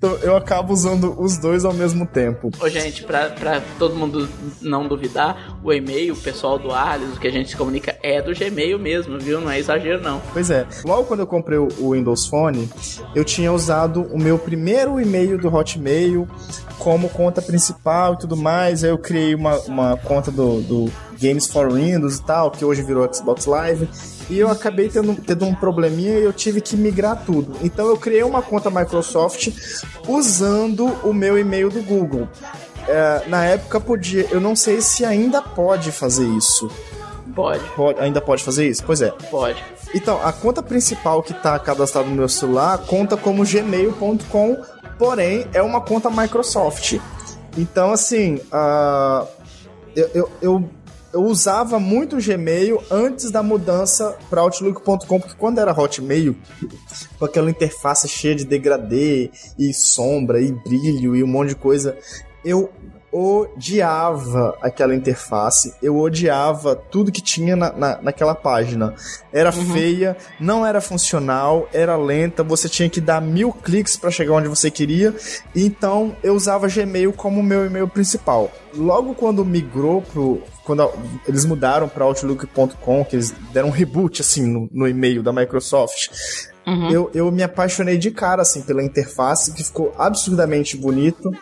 [0.00, 2.50] Então eu acabo usando os dois ao mesmo tempo.
[2.58, 4.26] Ô, gente, pra, pra todo mundo
[4.62, 8.22] não duvidar, o e-mail, o pessoal do Alice, o que a gente se comunica é
[8.22, 9.42] do Gmail mesmo, viu?
[9.42, 10.22] Não é exagero, não.
[10.32, 10.66] Pois é.
[10.86, 12.66] Logo quando eu comprei o Windows Phone,
[13.14, 16.26] eu tinha usado o meu primeiro e-mail do Hotmail
[16.78, 18.82] como conta principal e tudo mais.
[18.82, 22.82] Aí eu criei uma, uma conta do, do Games for Windows e tal, que hoje
[22.82, 23.88] virou Xbox Live
[24.28, 27.56] e eu acabei tendo, tendo um probleminha e eu tive que migrar tudo.
[27.62, 29.48] Então eu criei uma conta Microsoft
[30.08, 32.28] usando o meu e-mail do Google.
[32.88, 36.70] É, na época podia, eu não sei se ainda pode fazer isso.
[37.34, 37.64] Pode.
[37.76, 38.00] pode.
[38.00, 38.82] Ainda pode fazer isso?
[38.84, 39.10] Pois é.
[39.30, 39.62] Pode.
[39.94, 44.56] Então, a conta principal que está cadastrada no meu celular conta como gmail.com,
[44.98, 46.98] porém é uma conta Microsoft.
[47.56, 49.26] Então, assim, uh,
[49.94, 50.70] eu, eu, eu
[51.12, 56.36] eu usava muito o Gmail antes da mudança para Outlook.com, porque quando era Hotmail,
[57.18, 61.96] com aquela interface cheia de degradê e sombra e brilho e um monte de coisa,
[62.44, 62.70] eu
[63.12, 68.94] odiava aquela interface, eu odiava tudo que tinha na, na, naquela página.
[69.32, 69.72] Era uhum.
[69.72, 74.48] feia, não era funcional, era lenta, você tinha que dar mil cliques para chegar onde
[74.48, 75.14] você queria,
[75.54, 78.50] então eu usava Gmail como meu e-mail principal.
[78.74, 80.42] Logo quando migrou pro.
[80.70, 80.88] Quando
[81.26, 86.10] eles mudaram para Outlook.com, que eles deram um reboot assim no, no e-mail da Microsoft,
[86.64, 86.90] uhum.
[86.92, 91.32] eu, eu me apaixonei de cara assim pela interface, que ficou absurdamente bonito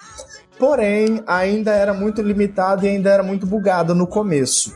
[0.58, 4.74] porém ainda era muito limitado e ainda era muito bugado no começo.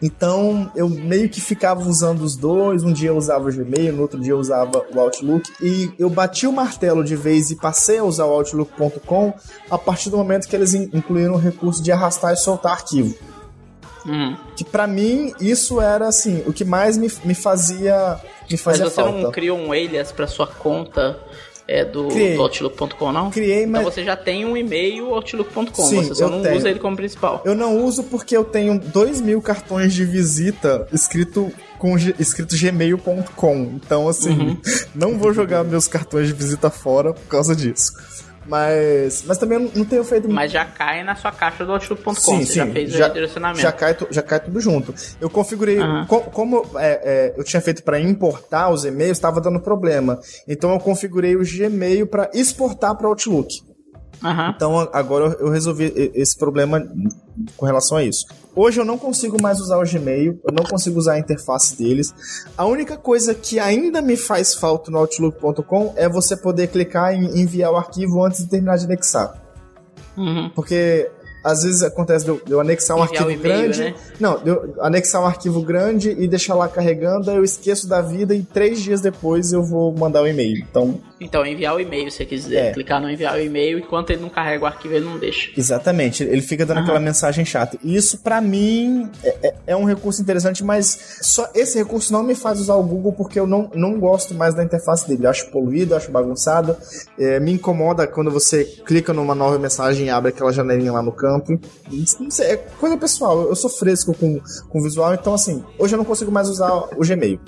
[0.00, 4.02] Então eu meio que ficava usando os dois, um dia eu usava o Gmail, no
[4.02, 7.98] outro dia eu usava o Outlook, e eu bati o martelo de vez e passei
[7.98, 9.34] a usar o Outlook.com
[9.68, 13.14] a partir do momento que eles incluíram o recurso de arrastar e soltar arquivo.
[14.06, 14.36] Uhum.
[14.56, 18.94] Que para mim isso era assim, o que mais me, me fazia me fazia Mas
[18.94, 19.18] você falta.
[19.18, 21.18] não criou um alias para sua conta
[21.68, 23.30] é do, do Outlook.com, não?
[23.30, 23.80] Criei, então mas...
[23.80, 26.56] Então você já tem um e-mail Outlook.com, você só não tenho.
[26.56, 27.42] usa ele como principal.
[27.44, 33.72] Eu não uso porque eu tenho dois mil cartões de visita escrito com escrito gmail.com.
[33.74, 34.56] Então, assim, uhum.
[34.94, 37.92] não vou jogar meus cartões de visita fora por causa disso.
[38.48, 40.28] Mas, mas também não tenho feito.
[40.28, 42.14] Mas já cai na sua caixa do Outlook.com.
[42.14, 43.60] Sim, você sim, já fez já, o direcionamento.
[43.60, 44.94] Já cai, já cai tudo junto.
[45.20, 45.78] Eu configurei.
[45.78, 46.06] Uhum.
[46.06, 50.20] Co como é, é, eu tinha feito para importar os e-mails, estava dando problema.
[50.46, 53.62] Então eu configurei o Gmail para exportar para Outlook.
[54.22, 54.50] Uhum.
[54.54, 56.86] Então agora eu resolvi esse problema
[57.56, 58.26] com relação a isso.
[58.54, 62.14] Hoje eu não consigo mais usar o Gmail, eu não consigo usar a interface deles.
[62.56, 67.40] A única coisa que ainda me faz falta no Outlook.com é você poder clicar em
[67.40, 69.42] enviar o arquivo antes de terminar de anexar.
[70.16, 70.50] Uhum.
[70.54, 71.10] Porque
[71.46, 73.80] às vezes acontece de eu, de eu anexar um Enviar arquivo grande.
[73.80, 73.94] Né?
[74.18, 78.34] Não, de eu anexar um arquivo grande e deixar lá carregando, eu esqueço da vida
[78.34, 80.58] e três dias depois eu vou mandar o um e-mail.
[80.68, 81.00] Então.
[81.20, 82.70] Então, enviar o e-mail, se você quiser.
[82.70, 82.72] É.
[82.72, 85.50] Clicar no enviar o e-mail, enquanto ele não carrega o arquivo, ele não deixa.
[85.56, 87.78] Exatamente, ele fica dando aquela mensagem chata.
[87.82, 92.24] E isso, para mim, é, é, é, um recurso interessante, mas só esse recurso não
[92.24, 95.26] me faz usar o Google porque eu não, não gosto mais da interface dele.
[95.26, 96.76] Eu acho poluído, acho bagunçado.
[97.18, 101.12] É, me incomoda quando você clica numa nova mensagem e abre aquela janelinha lá no
[101.12, 101.66] campo campo.
[102.20, 103.42] Não sei, é coisa pessoal.
[103.42, 107.00] Eu sou fresco com, com visual, então assim, hoje eu não consigo mais usar o
[107.00, 107.40] Gmail.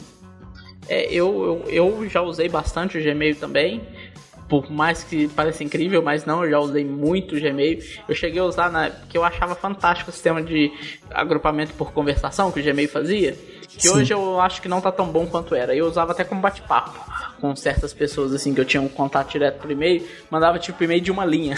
[0.89, 3.83] É, eu, eu, eu já usei bastante o Gmail também
[4.49, 7.81] por mais que pareça incrível, mas não, eu já usei muito o Gmail.
[8.09, 10.73] Eu cheguei a usar na porque eu achava fantástico o sistema de
[11.11, 13.37] agrupamento por conversação que o Gmail fazia,
[13.79, 13.97] que Sim.
[13.97, 15.75] hoje eu acho que não tá tão bom quanto era.
[15.75, 16.99] Eu usava até como bate-papo
[17.41, 21.01] com certas pessoas assim que eu tinha um contato direto por e-mail, mandava tipo e-mail
[21.01, 21.57] de uma linha.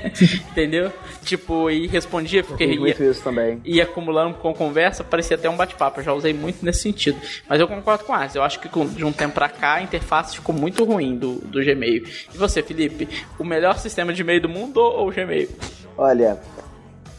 [0.50, 0.92] Entendeu?
[1.24, 3.60] Tipo, e respondia porque ia, muito isso também.
[3.64, 6.00] ia acumulando com conversa, parecia até um bate-papo.
[6.00, 7.18] Eu já usei muito nesse sentido.
[7.48, 10.36] Mas eu concordo com a Eu acho que de um tempo pra cá a interface
[10.36, 12.04] ficou muito ruim do, do Gmail.
[12.34, 13.08] E você, Felipe,
[13.38, 15.48] o melhor sistema de e-mail do mundo ou o Gmail?
[15.96, 16.38] Olha,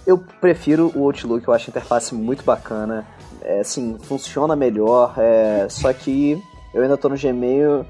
[0.06, 3.06] eu prefiro o Outlook, eu acho a interface muito bacana.
[3.42, 6.42] É, assim, funciona melhor, é, só que
[6.74, 7.86] eu ainda tô no Gmail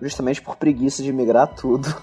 [0.00, 1.94] justamente por preguiça de migrar tudo.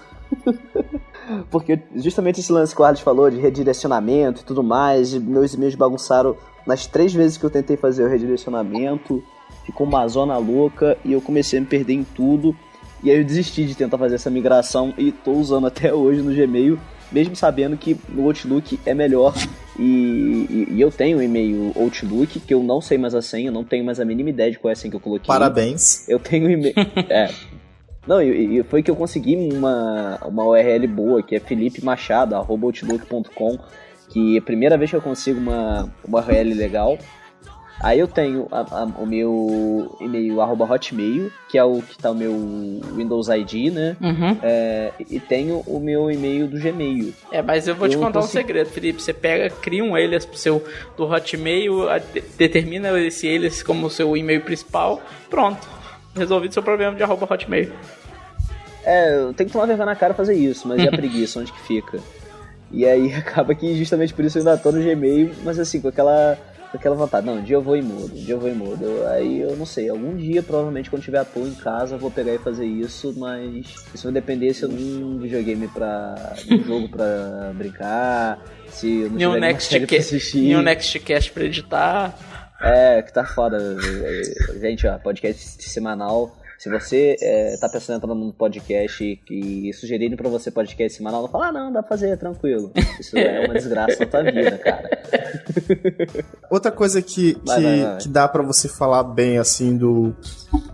[1.50, 5.74] Porque justamente esse lance que o Arles falou de redirecionamento e tudo mais, meus e-mails
[5.74, 6.36] bagunçaram
[6.66, 9.22] nas três vezes que eu tentei fazer o redirecionamento,
[9.64, 12.56] ficou uma zona louca e eu comecei a me perder em tudo.
[13.02, 16.34] E aí eu desisti de tentar fazer essa migração e tô usando até hoje no
[16.34, 16.78] Gmail,
[17.12, 19.34] mesmo sabendo que no Outlook é melhor.
[19.78, 23.50] E, e, e eu tenho um e-mail Outlook que eu não sei mais a senha,
[23.50, 25.26] não tenho mais a mínima ideia de qual é a senha que eu coloquei.
[25.26, 26.08] Parabéns.
[26.08, 26.74] Eu tenho um e-mail.
[27.08, 27.30] é,
[28.06, 33.58] não, e, e, foi que eu consegui uma, uma URL boa, que é felipemachado.outlook.com,
[34.08, 36.98] que é a primeira vez que eu consigo uma, uma URL legal.
[37.80, 42.12] Aí eu tenho a, a, o meu e-mail arroba hotmail, que é o que tá
[42.12, 42.32] o meu
[42.94, 43.96] Windows ID, né?
[44.00, 44.38] Uhum.
[44.42, 47.12] É, e tenho o meu e-mail do Gmail.
[47.32, 49.02] É, mas eu vou te Eu contar um consigo- segredo, Felipe.
[49.02, 50.62] Você pega, cria um alias pro seu
[50.96, 55.66] do Hotmail, a- de- determina esse alias como seu e-mail principal, pronto.
[56.14, 57.72] Resolvido seu problema de arroba Hotmail.
[58.84, 61.52] É, eu tenho que tomar vergonha na cara fazer isso, mas e a preguiça, onde
[61.52, 61.98] que fica?
[62.70, 65.88] E aí acaba que justamente por isso eu ainda tô no Gmail, mas assim, com
[65.88, 66.36] aquela,
[66.72, 68.54] com aquela vontade, não, um dia eu vou e mudo, um dia eu vou e
[68.54, 68.82] mudo.
[68.84, 71.98] Eu- Aí eu não sei, algum dia, provavelmente, quando tiver à toa em casa, eu
[71.98, 73.64] vou pegar e fazer isso, mas
[73.94, 76.34] isso vai depender se eu não videogame pra.
[76.50, 80.38] um jogo pra brincar, se eu não E um nenhuma série pra assistir.
[80.44, 82.18] e um Nextcast pra editar.
[82.60, 83.58] É, que tá foda.
[84.60, 86.36] Gente, ó, podcast semanal.
[86.62, 91.22] Se você é, tá pensando em entrar num podcast e sugerirem pra você podcast semanal,
[91.22, 92.70] não fala, ah, não, dá pra fazer, tranquilo.
[93.00, 94.88] Isso é uma desgraça na tua vida, cara.
[96.48, 97.98] Outra coisa que, Vai, que, vai, vai.
[97.98, 100.14] que dá pra você falar bem assim do,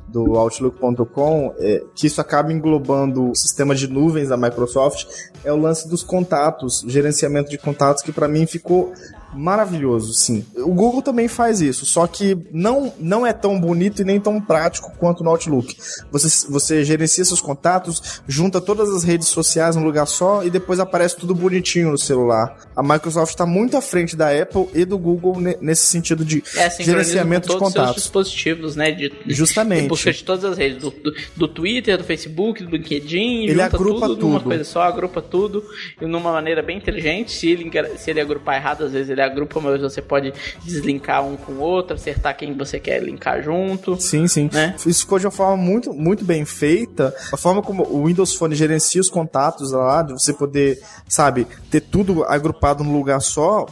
[0.07, 5.07] do Outlook.com é que isso acaba englobando o sistema de nuvens da Microsoft
[5.43, 8.93] é o lance dos contatos, gerenciamento de contatos que pra mim ficou
[9.35, 10.45] maravilhoso, sim.
[10.57, 14.41] O Google também faz isso, só que não, não é tão bonito e nem tão
[14.41, 15.77] prático quanto no Outlook.
[16.11, 20.81] Você, você gerencia seus contatos, junta todas as redes sociais num lugar só e depois
[20.81, 22.57] aparece tudo bonitinho no celular.
[22.77, 26.39] A Microsoft está muito à frente da Apple e do Google ne- nesse sentido de
[26.57, 28.03] É, sincroniza gerenciamento com de todos os seus contatos.
[28.03, 28.91] dispositivos, né?
[28.93, 29.83] De, Justamente.
[29.83, 30.93] de busca de todas as redes, do,
[31.37, 34.49] do, Twitter, do Facebook, do LinkedIn, Ele agrupa tudo, numa tudo.
[34.49, 35.63] coisa só, agrupa tudo
[36.01, 37.33] e numa maneira bem inteligente.
[37.33, 40.33] Se ele, se ele agrupar errado, às vezes ele agrupa, mas você pode
[40.65, 44.01] deslinkar um com o outro, acertar quem você quer linkar junto.
[44.01, 44.51] Sim, sim.
[44.53, 44.75] Né?
[44.87, 47.15] Isso ficou de uma forma muito, muito bem feita.
[47.33, 51.81] A forma como o Windows Phone gerencia os contatos lá, de você poder, sabe, ter
[51.81, 53.67] tudo agrupado num lugar só.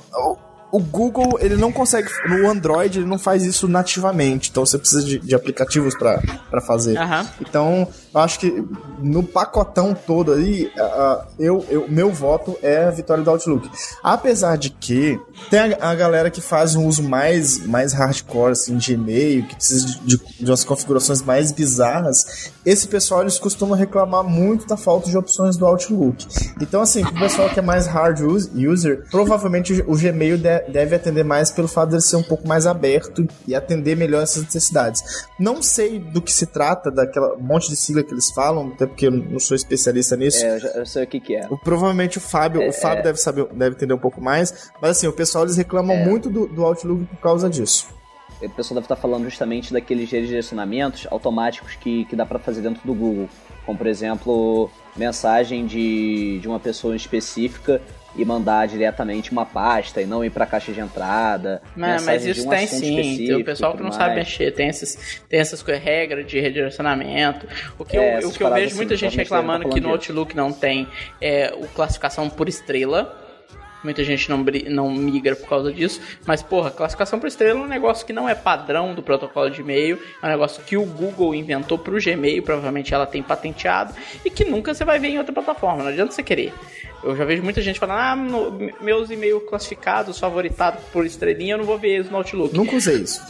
[0.76, 2.08] O- O Google, ele não consegue.
[2.28, 4.50] No Android, ele não faz isso nativamente.
[4.50, 6.20] Então você precisa de, de aplicativos pra
[6.66, 6.96] fazer.
[6.98, 7.26] Aham.
[7.40, 8.64] Então, eu acho que
[8.98, 13.68] no pacotão todo aí, a- eu, eu, meu voto é a vitória do Outlook.
[14.02, 15.18] Apesar de que
[15.50, 19.54] tem a, a galera que faz um uso mais, mais hardcore, assim, de e-mail, que
[19.56, 24.76] precisa de, de, de umas configurações mais bizarras, esse pessoal, eles costumam reclamar muito da
[24.76, 26.26] falta de opções do Outlook.
[26.60, 30.65] Então, assim, pro pessoal que é mais hard us- user, provavelmente o o Gmail de-
[30.68, 34.42] deve atender mais pelo fato dele ser um pouco mais aberto e atender melhor essas
[34.44, 35.02] necessidades.
[35.38, 39.06] Não sei do que se trata, daquela monte de sigla que eles falam, até porque
[39.06, 40.44] eu não sou especialista nisso.
[40.44, 41.46] É, eu, já, eu sei o que que é.
[41.50, 45.06] O- Provavelmente o Fábio, o Fábio deve saber, deve entender um pouco mais, mas assim,
[45.06, 47.86] o pessoal eles reclamam muito do, do Outlook por causa disso.
[48.42, 52.82] O pessoal deve estar falando justamente daqueles direcionamentos automáticos que, que dá para fazer dentro
[52.84, 53.28] do Google.
[53.64, 57.80] Como, por exemplo, mensagem de, de uma pessoa específica
[58.16, 61.60] e mandar diretamente uma pasta e não ir para caixa de entrada.
[61.74, 63.34] Mas, mas mensagem de isso um tem sim.
[63.34, 64.18] O pessoal que não sabe mais.
[64.18, 67.46] mexer, tem essas, tem essas regras de redirecionamento.
[67.78, 69.80] O que, É, eu, o que eu vejo assim, muita gente provavelmente devem reclamando que
[69.80, 69.90] no.
[69.90, 70.88] Outlook não tem
[71.20, 73.25] é, o classificação por estrela.
[73.84, 76.00] Muita gente não, não migra por causa disso.
[76.26, 79.60] Mas, porra, classificação por estrela é um negócio que não é padrão do protocolo de
[79.60, 79.98] e-mail.
[80.22, 82.42] É um negócio que o Google inventou pro Gmail.
[82.42, 83.94] Provavelmente ela tem patenteado.
[84.24, 85.82] E que nunca você vai ver em outra plataforma.
[85.84, 86.52] Não adianta você querer.
[87.04, 91.58] Eu já vejo muita gente falando, ah, no- meus e-mails classificados, favoritados por estrelinha, eu
[91.58, 92.54] não vou ver eles no Outlook.
[92.56, 93.20] Nunca usei isso.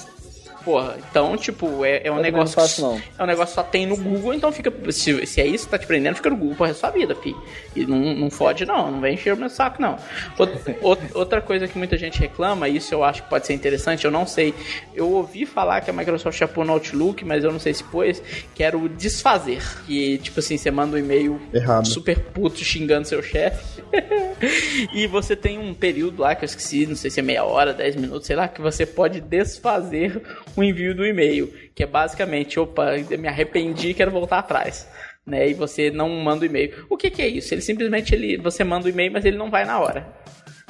[0.66, 2.56] Porra, então, tipo, é, é um Eu negócio.
[2.60, 3.00] não faço, não.
[3.16, 4.72] É um negócio que só tem no Google, então fica.
[4.90, 6.98] Se, se é isso que tá te prendendo, fica no Google pro resto da sua
[6.98, 7.34] vida, fi.
[7.76, 8.90] E não, não fode, não.
[8.90, 9.96] Não vem encher o meu saco, não.
[10.36, 13.54] Outra, out- outra coisa que muita gente reclama, e isso eu acho que pode ser
[13.54, 14.52] interessante, eu não sei.
[14.92, 17.84] Eu ouvi falar que a Microsoft já pôs no Outlook, mas eu não sei se
[17.84, 18.20] pôs,
[18.52, 19.62] que era o desfazer.
[19.86, 21.86] Que, tipo assim, você manda um e-mail Errado.
[21.86, 23.82] super puto xingando seu chefe.
[24.92, 27.72] e você tem um período lá que eu esqueci, não sei se é meia hora,
[27.72, 30.20] 10 minutos, sei lá, que você pode desfazer
[30.56, 31.52] o envio do e-mail.
[31.74, 34.88] Que é basicamente, opa, me arrependi, quero voltar atrás.
[35.26, 36.86] Né, e você não manda o e-mail.
[36.88, 37.52] O que, que é isso?
[37.52, 40.06] Ele simplesmente ele, você manda o e-mail, mas ele não vai na hora.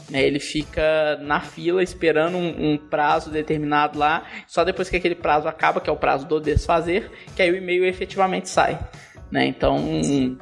[0.09, 4.26] Né, ele fica na fila esperando um, um prazo determinado lá.
[4.47, 7.57] Só depois que aquele prazo acaba, que é o prazo do desfazer, que aí o
[7.57, 8.78] e-mail efetivamente sai.
[9.29, 9.77] Né, então,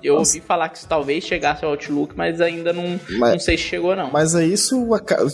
[0.02, 3.56] eu ouvi falar que isso talvez chegasse ao Outlook, mas ainda não, Mas- não sei
[3.56, 4.10] se chegou não.
[4.10, 4.76] Mas aí isso,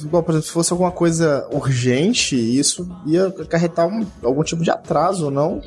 [0.04, 4.70] igual, por exemplo, se fosse alguma coisa urgente, isso ia acarretar um- algum tipo de
[4.70, 5.60] atraso, não?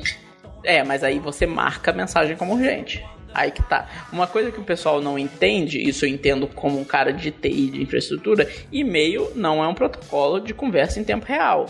[0.64, 3.04] É, mas aí você marca a mensagem como urgente.
[3.34, 3.86] Aí que tá.
[4.10, 7.66] Uma coisa que o pessoal não entende, isso eu entendo como um cara de TI
[7.70, 11.66] de infraestrutura, e-mail não é um protocolo de conversa em tempo real.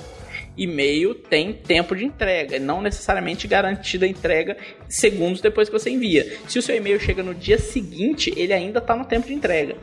[0.56, 4.56] E-mail tem tempo de entrega, não necessariamente garantida a entrega
[4.88, 6.38] segundos depois que você envia.
[6.48, 9.76] Se o seu e-mail chega no dia seguinte, ele ainda está no tempo de entrega.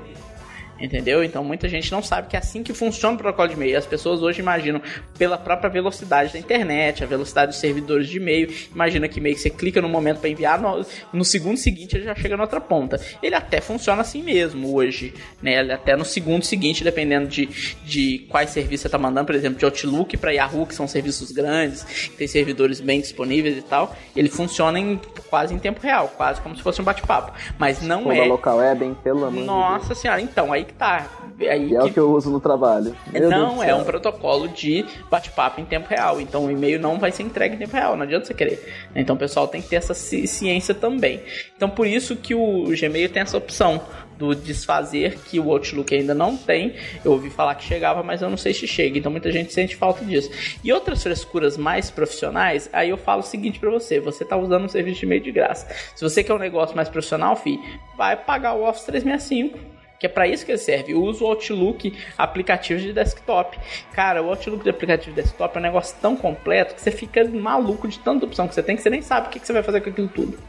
[0.81, 1.23] Entendeu?
[1.23, 3.77] Então muita gente não sabe que é assim que funciona o protocolo de e-mail.
[3.77, 4.81] As pessoas hoje imaginam
[5.17, 8.51] pela própria velocidade da internet, a velocidade dos servidores de e-mail.
[8.73, 12.05] Imagina que e-mail que você clica no momento para enviar, no, no, segundo seguinte ele
[12.05, 12.99] já chega na outra ponta.
[13.21, 15.59] Ele até funciona assim mesmo hoje, né?
[15.59, 17.47] Ele até no segundo seguinte, dependendo de,
[17.85, 21.31] de quais serviços você está mandando, por exemplo, de Outlook para Yahoo, que são serviços
[21.31, 26.41] grandes, tem servidores bem disponíveis e tal, ele funciona em, quase em tempo real, quase
[26.41, 27.33] como se fosse um bate-papo.
[27.57, 28.25] Mas não Toda é.
[28.25, 31.07] local web, pelo amor Nossa de senhora, então, aí que tá.
[31.39, 31.85] Aí e é que...
[31.87, 32.95] o que eu uso no trabalho.
[33.11, 36.21] Meu não, é um protocolo de bate-papo em tempo real.
[36.21, 38.89] Então o e-mail não vai ser entregue em tempo real, não adianta você querer.
[38.95, 41.21] Então o pessoal tem que ter essa ciência também.
[41.55, 43.81] Então por isso que o Gmail tem essa opção
[44.21, 46.75] do desfazer que o Outlook ainda não tem.
[47.03, 48.99] Eu ouvi falar que chegava, mas eu não sei se chega.
[48.99, 50.29] Então muita gente sente falta disso.
[50.63, 54.65] E outras frescuras mais profissionais, aí eu falo o seguinte para você: você tá usando
[54.65, 55.67] um serviço de e-mail de graça.
[55.95, 57.59] Se você quer um negócio mais profissional, fi,
[57.97, 60.93] vai pagar o Office 365 que é para isso que ele serve.
[60.93, 63.55] Eu uso o Outlook aplicativo de desktop.
[63.93, 67.23] Cara, o Outlook de aplicativo de desktop é um negócio tão completo que você fica
[67.25, 69.61] maluco de tanta opção que você tem que você nem sabe o que, você vai
[69.61, 70.39] fazer com aquilo tudo.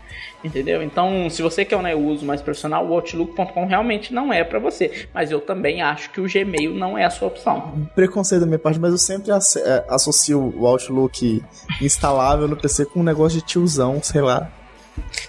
[0.43, 0.83] Entendeu?
[0.83, 4.59] Então, se você quer um né, uso mais profissional, o Outlook.com realmente não é para
[4.59, 5.07] você.
[5.13, 7.91] Mas eu também acho que o Gmail não é a sua opção.
[7.95, 11.45] Preconceito da minha parte, mas eu sempre é, associo o Outlook
[11.83, 14.51] instalável no PC com um negócio de tiozão, sei lá.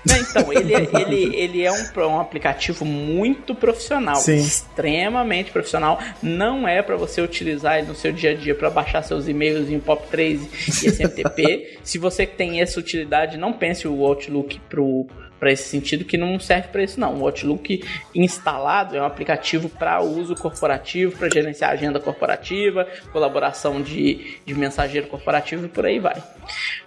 [0.05, 4.35] Então, ele, é, ele, ele é um, um aplicativo muito profissional, Sim.
[4.35, 5.99] extremamente profissional.
[6.21, 9.69] Não é para você utilizar ele no seu dia a dia para baixar seus e-mails
[9.69, 10.39] em POP3
[10.83, 11.77] e SMTP.
[11.83, 15.07] Se você tem essa utilidade, não pense o Outlook pro
[15.39, 17.19] para esse sentido que não serve para isso não.
[17.19, 17.83] O Outlook
[18.15, 25.07] instalado é um aplicativo para uso corporativo, para gerenciar agenda corporativa, colaboração de, de mensageiro
[25.07, 26.23] corporativo e por aí vai.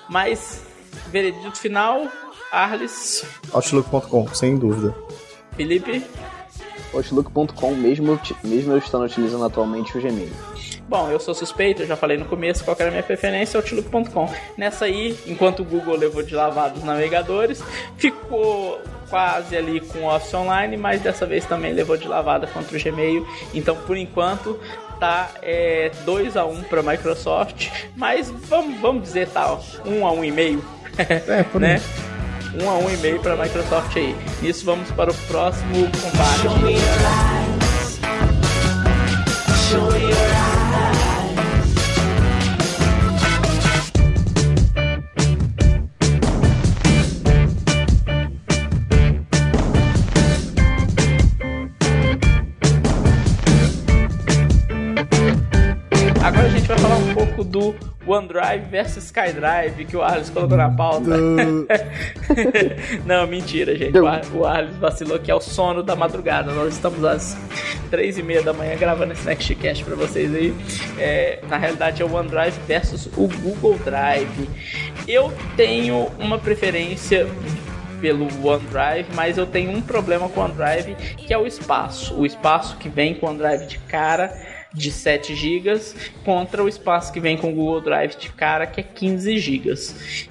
[0.08, 0.64] Mas
[1.10, 2.10] veredito final,
[2.56, 3.26] Arles.
[3.52, 4.94] Outlook.com, sem dúvida.
[5.56, 6.02] Felipe.
[6.94, 10.32] Outlook.com, mesmo, mesmo eu estando utilizando atualmente o Gmail.
[10.88, 14.32] Bom, eu sou suspeito, eu já falei no começo qual era a minha preferência, Outlook.com.
[14.56, 17.62] Nessa aí, enquanto o Google levou de lavada os navegadores,
[17.98, 18.80] ficou
[19.10, 22.82] quase ali com o Office Online, mas dessa vez também levou de lavada contra o
[22.82, 23.26] Gmail.
[23.52, 24.58] Então, por enquanto,
[24.98, 25.30] tá
[26.06, 30.12] 2 é, a 1 um para Microsoft, mas vamos, vamos dizer tá 1 um a
[30.12, 30.64] 1 um e meio.
[30.96, 31.82] É, por né?
[32.62, 34.16] Um a um e meio para Microsoft aí.
[34.40, 36.46] Nisso vamos para o próximo combate.
[57.56, 57.74] Do
[58.06, 61.16] OneDrive versus SkyDrive que o Arles colocou na pauta.
[63.06, 63.98] Não, mentira, gente.
[63.98, 66.52] O Arles vacilou que é o sono da madrugada.
[66.52, 67.36] Nós estamos às
[67.90, 70.54] três e meia da manhã gravando esse Nextcast pra vocês aí.
[70.98, 74.50] É, na realidade é o OneDrive versus o Google Drive.
[75.08, 77.26] Eu tenho uma preferência
[78.02, 82.14] pelo OneDrive, mas eu tenho um problema com o OneDrive que é o espaço.
[82.14, 85.80] O espaço que vem com o OneDrive de cara de 7 GB
[86.24, 89.74] contra o espaço que vem com o Google Drive de cara que é 15 GB.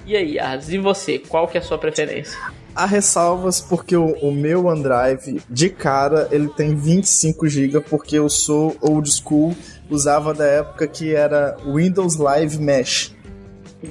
[0.06, 2.38] E aí, Ars, e você, qual que é a sua preferência?
[2.74, 8.28] Há ressalvas porque o, o, meu OneDrive de cara ele tem 25 GB porque eu
[8.28, 9.56] sou old school,
[9.88, 13.15] usava da época que era Windows Live Mesh.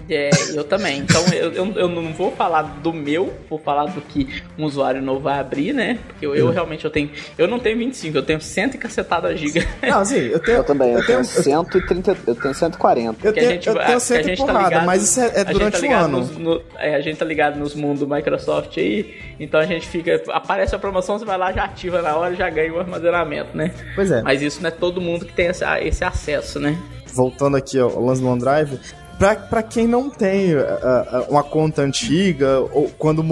[0.10, 1.00] É, eu também.
[1.00, 5.02] Então eu, eu, eu, não vou falar do meu, vou falar do que um usuário
[5.02, 6.00] novo vai abrir, né?
[6.08, 7.12] Porque eu, eu realmente eu tenho.
[7.38, 9.66] Eu não tenho 25, eu tenho 100 e cacetada giga.
[9.84, 10.58] Não, sim, eu tenho.
[10.58, 13.28] Eu também, eu, eu tenho, tenho 130, eu tenho 140.
[13.28, 15.80] Eu tenho, gente, eu tenho 100 e porrada, tá ligado, mas isso é, é durante
[15.80, 16.18] tá o ano.
[16.20, 19.88] Nos, no, é, a gente tá ligado nos mundos do Microsoft aí, então a gente
[19.88, 20.22] fica.
[20.30, 23.56] Aparece a promoção, você vai lá, já ativa na hora e já ganha o armazenamento,
[23.56, 23.72] né?
[23.94, 24.22] Pois é.
[24.24, 26.76] Mas isso não é todo mundo que tem esse, esse acesso, né?
[27.14, 28.80] Voltando aqui ao lance do OneDrive,
[29.18, 33.24] Pra, quem não tem uh, uh, uma conta antiga, ou quando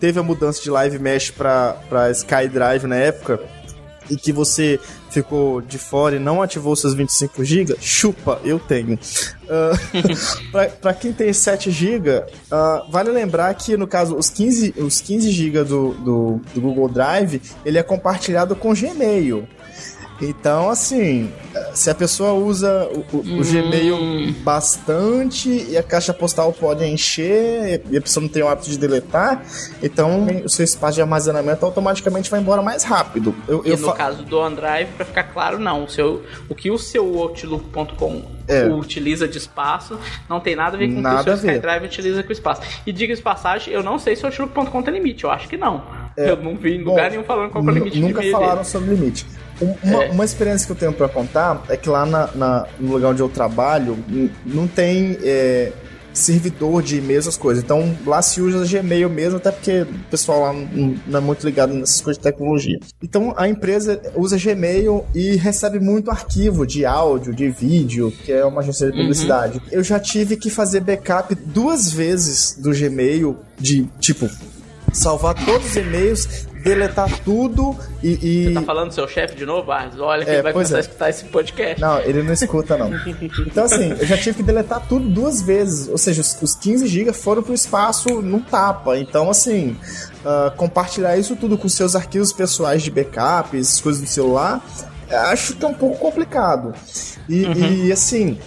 [0.00, 3.40] teve a mudança de Live Mesh pra SkyDrive na época,
[4.10, 4.80] e que você
[5.10, 8.94] ficou de fora e não ativou seus 25 GB, chupa, eu tenho.
[9.44, 14.74] Uh, pra, pra, quem tem 7 GB, uh, vale lembrar que, no caso, os 15,
[14.78, 19.48] os 15 GB do, do, do Google Drive, ele é compartilhado com Gmail.
[20.20, 21.32] Então, assim,
[21.74, 23.40] se a pessoa usa o, o, hum.
[23.40, 28.48] o, Gmail bastante e a caixa postal pode encher e a pessoa não tem o
[28.48, 29.42] hábito de deletar,
[29.82, 33.34] então o seu espaço de armazenamento automaticamente vai embora mais rápido.
[33.46, 35.84] Eu, e eu no caso do OneDrive, para ficar claro, não.
[35.84, 38.64] O, seu, o que o seu Outlook.com é.
[38.66, 39.98] utiliza de espaço
[40.28, 42.62] não tem nada a ver com nada o que o seu SkyDrive utiliza com espaço.
[42.84, 45.56] E diga de passagem, eu não sei se o Outlook.com tem limite, eu acho que
[45.56, 45.84] não.
[46.16, 46.30] É.
[46.30, 48.64] Eu não vi em lugar Bom, nenhum falando qual é o limite Nunca falaram dele.
[48.64, 49.26] sobre limite.
[49.60, 50.10] Uma, é.
[50.10, 53.20] uma experiência que eu tenho para contar é que lá na, na, no lugar onde
[53.20, 53.98] eu trabalho
[54.46, 55.72] não tem é,
[56.18, 57.62] servidor de e-mail, essas coisas.
[57.62, 61.46] Então lá se usa Gmail mesmo, até porque o pessoal lá não, não é muito
[61.46, 62.78] ligado nessas coisas de tecnologia.
[63.02, 68.44] Então a empresa usa Gmail e recebe muito arquivo de áudio, de vídeo, que é
[68.44, 69.04] uma agência de uhum.
[69.04, 69.58] publicidade.
[69.58, 69.64] Uhum.
[69.70, 74.28] Eu já tive que fazer backup duas vezes do Gmail de tipo
[74.92, 78.44] salvar todos os e-mails, deletar tudo e, e...
[78.44, 79.98] Você tá falando do seu chefe de novo, Arnes?
[79.98, 80.78] Olha que é, ele vai começar é.
[80.78, 81.80] a escutar esse podcast.
[81.80, 82.90] Não, ele não escuta, não.
[83.46, 85.88] então, assim, eu já tive que deletar tudo duas vezes.
[85.88, 88.98] Ou seja, os, os 15 GB foram pro espaço no tapa.
[88.98, 89.76] Então, assim,
[90.24, 94.64] uh, compartilhar isso tudo com seus arquivos pessoais de backup, essas coisas do celular,
[95.10, 96.74] acho que é um pouco complicado.
[97.28, 97.86] E, uhum.
[97.86, 98.38] e assim,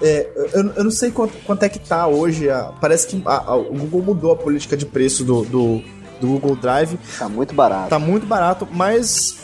[0.00, 2.48] é, eu, eu, não sei quanto, quanto, é que tá hoje.
[2.48, 5.82] A, parece que a, a, o Google mudou a política de preço do, do,
[6.20, 6.98] do, Google Drive.
[7.18, 7.90] Tá muito barato.
[7.90, 9.36] Tá muito barato, mas.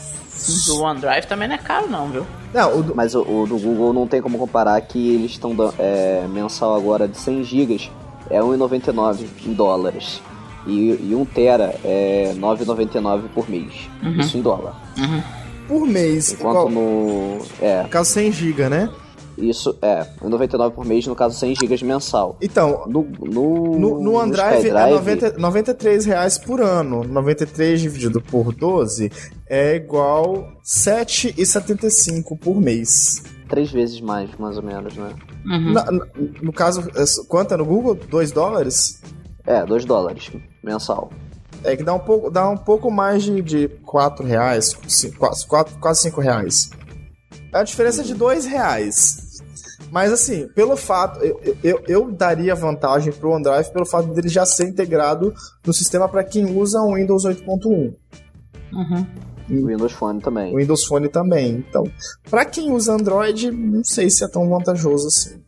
[0.67, 2.25] Do OneDrive também não é caro, não, viu?
[2.53, 2.95] Não, o do...
[2.95, 6.75] Mas o, o, do Google não tem como comparar que eles estão dando é, mensal
[6.75, 7.91] agora de 100 GB
[8.29, 10.21] é 1,99 em dólares.
[10.67, 13.89] E, e 1 tera é 9,99 por mês.
[14.01, 14.19] Uhum.
[14.19, 14.75] Isso em dólar.
[14.97, 15.21] Uhum.
[15.67, 16.33] Por mês.
[16.33, 16.69] Enquanto Qual?
[16.69, 17.39] no.
[17.61, 17.83] É.
[17.83, 18.89] No caso 100 GB, né?
[19.37, 22.37] Isso é, 99 por mês, no caso 100 GB mensal.
[22.41, 27.03] Então, no, no, no, no OneDrive no é 90, 93 reais por ano.
[27.03, 29.11] 93 dividido por 12
[29.47, 33.23] é igual 7,75 por mês.
[33.49, 35.13] Três vezes mais, mais ou menos, né?
[35.45, 35.73] Uhum.
[35.73, 35.85] Na,
[36.41, 37.95] no caso, é, quanto é no Google?
[37.95, 39.01] 2 dólares?
[39.45, 40.31] É, 2 dólares
[40.63, 41.11] mensal.
[41.63, 44.73] É que dá um pouco, dá um pouco mais de, de 4 reais,
[45.17, 46.69] 4, 4, quase 5 reais.
[47.53, 49.24] É a diferença de 2 reais.
[49.95, 54.45] Mas assim, pelo fato, eu, eu, eu daria vantagem pro OneDrive pelo fato dele já
[54.45, 55.33] ser integrado
[55.65, 57.93] no sistema para quem usa o Windows 8.1.
[58.73, 59.05] Uhum.
[59.49, 60.53] O Windows Phone também.
[60.53, 61.63] O Windows Phone também.
[61.65, 61.85] Então,
[62.29, 65.41] para quem usa Android, não sei se é tão vantajoso assim.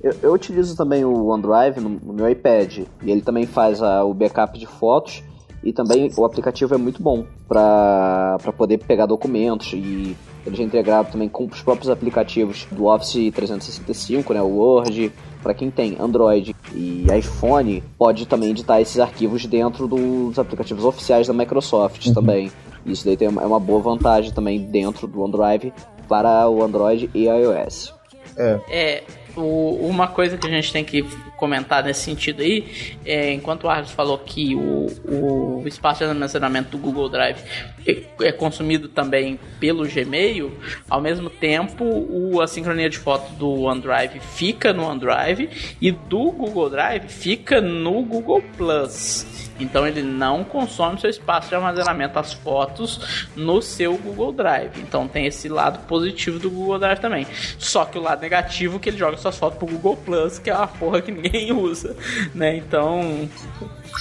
[0.00, 4.04] Eu, eu utilizo também o OneDrive no, no, meu iPad e ele também faz a,
[4.04, 5.24] o backup de fotos
[5.64, 10.16] e também o aplicativo é muito bom para poder pegar documentos e
[10.46, 15.12] ele já é integrado também com os próprios aplicativos do Office 365, né, o Word.
[15.42, 21.26] Para quem tem Android e iPhone, pode também editar esses arquivos dentro dos aplicativos oficiais
[21.26, 22.14] da Microsoft uhum.
[22.14, 22.50] também.
[22.84, 25.72] Isso daí tem, é uma boa vantagem também dentro do OneDrive
[26.08, 27.92] para o Android e iOS.
[28.36, 28.60] É.
[28.68, 29.04] é
[29.36, 31.02] o, uma coisa que a gente tem que
[31.36, 36.70] comentar nesse sentido aí, é, enquanto o Arlos falou que o, o espaço de armazenamento
[36.70, 37.38] do Google Drive
[37.86, 40.52] é, é, consumido também pelo Gmail,
[40.88, 46.30] ao mesmo tempo o, a sincronia de foto do OneDrive fica no OneDrive e do
[46.32, 49.35] Google Drive fica no Google Plus.
[49.58, 54.78] Então ele não consome seu espaço de armazenamento as fotos no seu Google Drive.
[54.78, 57.26] Então tem esse lado positivo do Google Drive também.
[57.58, 60.50] Só que o lado negativo é que ele joga suas fotos pro Google Plus, que
[60.50, 61.96] é uma porra que ninguém usa,
[62.34, 62.56] né?
[62.56, 63.28] Então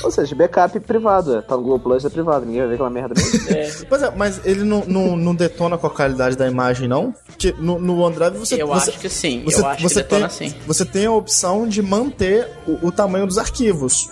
[0.04, 1.42] ou seja, backup privado, é.
[1.42, 3.36] tá no Google Plus é privado, ninguém vai ver aquela merda mesmo.
[3.56, 3.72] É.
[3.88, 7.14] Pois é, mas ele não, não, não, detona com a qualidade da imagem, não?
[7.26, 8.62] Porque no, no OneDrive você...
[8.62, 10.58] Eu você, acho que sim, você, eu acho você que detona tem, sim.
[10.66, 14.10] Você tem a opção de manter o, o tamanho dos arquivos.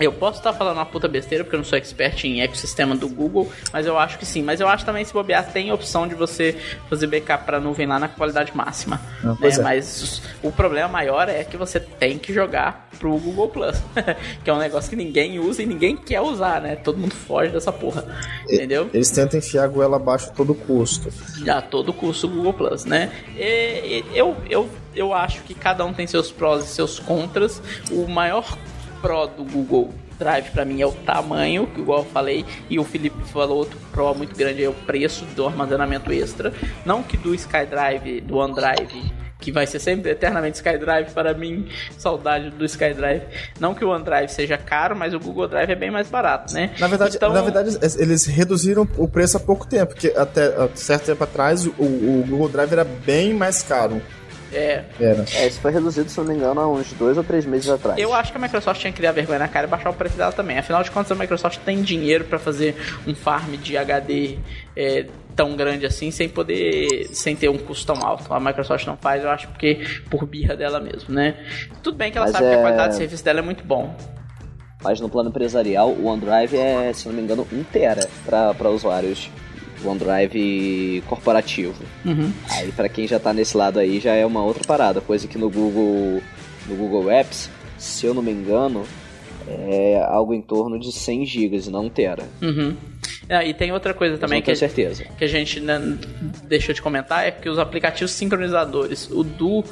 [0.00, 3.06] Eu posso estar falando uma puta besteira, porque eu não sou expert em ecossistema do
[3.06, 4.42] Google, mas eu acho que sim.
[4.42, 6.56] Mas eu acho também, se bobear, tem opção de você
[6.88, 8.98] fazer backup para nuvem lá na qualidade máxima.
[9.22, 9.50] Ah, né?
[9.50, 9.62] é.
[9.62, 13.76] Mas o problema maior é que você tem que jogar pro Google Plus,
[14.42, 16.76] que é um negócio que ninguém usa e ninguém quer usar, né?
[16.76, 18.04] Todo mundo foge dessa porra,
[18.48, 18.88] entendeu?
[18.94, 21.10] Eles tentam enfiar a goela abaixo a todo custo.
[21.46, 23.12] A todo custo o Google Plus, né?
[23.36, 27.60] E, eu, eu, eu acho que cada um tem seus prós e seus contras.
[27.90, 28.56] O maior
[29.00, 32.84] Pro do Google Drive para mim é o tamanho, que igual eu falei, e o
[32.84, 36.52] Felipe falou outro Pro muito grande é o preço do armazenamento extra.
[36.84, 42.50] Não que do SkyDrive, do OneDrive, que vai ser sempre eternamente SkyDrive para mim, saudade
[42.50, 43.22] do SkyDrive.
[43.58, 46.74] Não que o OneDrive seja caro, mas o Google Drive é bem mais barato, né?
[46.78, 47.32] Na verdade, então...
[47.32, 51.70] na verdade eles reduziram o preço há pouco tempo, porque até certo tempo atrás o,
[51.70, 54.02] o Google Drive era bem mais caro.
[54.52, 54.84] É.
[54.98, 55.24] Era.
[55.34, 57.98] É, isso foi reduzido, se não me engano, há uns dois ou três meses atrás.
[57.98, 60.16] Eu acho que a Microsoft tinha que criar vergonha na cara e baixar o preço
[60.16, 60.58] dela também.
[60.58, 62.74] Afinal de contas, a Microsoft tem dinheiro para fazer
[63.06, 64.38] um farm de HD
[64.76, 68.32] é, tão grande assim sem poder sem ter um custo tão alto.
[68.32, 69.80] A Microsoft não faz, eu acho porque
[70.10, 71.36] por birra dela mesmo, né?
[71.82, 72.50] Tudo bem que ela Mas sabe é...
[72.50, 73.94] que a qualidade de serviço dela é muito bom.
[74.82, 79.30] Mas no plano empresarial, o OneDrive é, se não me engano, 1 tera para usuários
[79.84, 81.82] OneDrive corporativo.
[82.04, 82.32] Uhum.
[82.50, 85.38] Aí para quem já tá nesse lado aí já é uma outra parada, coisa que
[85.38, 86.22] no Google
[86.66, 88.84] no Google Apps, se eu não me engano,
[89.50, 92.22] é algo em torno de 100 GB e não 1 tera.
[92.42, 92.76] Uhum.
[93.28, 95.04] Ah, e tem outra coisa também que, certeza.
[95.16, 95.80] que a gente né,
[96.48, 99.64] deixou de comentar é que os aplicativos sincronizadores, o do,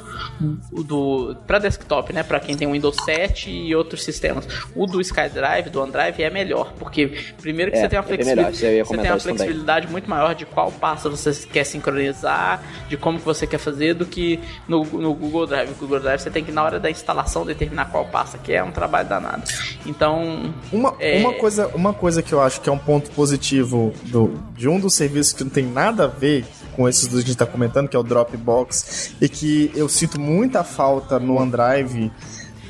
[0.71, 5.01] o do para desktop, né, para quem tem Windows 7 e outros sistemas, o do
[5.01, 7.11] SkyDrive, do OneDrive é melhor, porque
[7.41, 9.35] primeiro que É, você tem uma é flexibilidade, melhor, ia você tem uma também.
[9.35, 13.93] flexibilidade muito maior de qual pasta você quer sincronizar, de como que você quer fazer
[13.93, 14.39] do que
[14.69, 15.69] no, no Google Drive.
[15.69, 18.63] No Google Drive você tem que na hora da instalação determinar qual pasta que é
[18.63, 19.43] um trabalho danado.
[19.85, 21.19] Então, Uma, É.
[21.19, 24.79] uma, coisa, uma coisa que eu acho que é um ponto positivo do, de um
[24.79, 27.45] dos serviços que não tem nada a ver com esses dois que a gente tá
[27.45, 32.11] comentando, que é o Dropbox, e que eu sinto muita falta no OneDrive,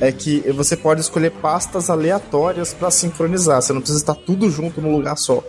[0.02, 3.62] é que você pode escolher pastas aleatórias para sincronizar.
[3.62, 5.44] Você não precisa estar tudo junto num lugar só.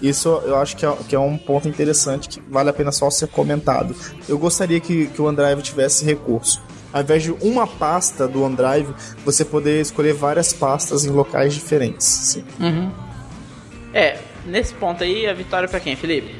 [0.00, 3.08] Isso eu acho que é, que é um ponto interessante que vale a pena só
[3.08, 3.94] ser comentado.
[4.28, 6.60] Eu gostaria que, que o OneDrive tivesse esse recurso.
[6.92, 8.94] Ao invés de uma pasta do OneDrive,
[9.24, 12.06] você poder escolher várias pastas em locais diferentes.
[12.06, 12.44] Sim.
[13.94, 16.34] é, nesse ponto aí, a vitória pra quem, Felipe?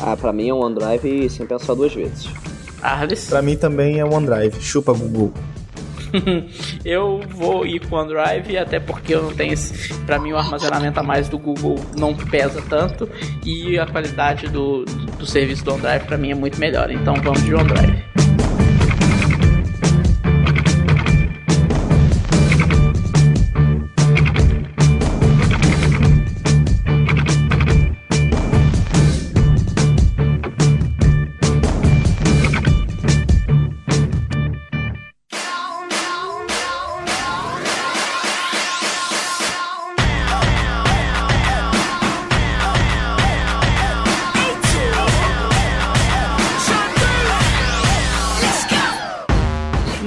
[0.00, 2.28] Ah, pra mim é um OneDrive sem pensar duas vezes.
[2.82, 3.26] Arles?
[3.26, 4.60] Pra mim também é o OneDrive.
[4.60, 5.32] Chupa Google.
[6.84, 9.92] eu vou ir com o OneDrive, até porque eu não tenho esse.
[10.04, 13.08] Pra mim, o armazenamento a mais do Google não pesa tanto
[13.44, 16.90] e a qualidade do, do serviço do OneDrive pra mim é muito melhor.
[16.90, 18.13] Então vamos de OneDrive.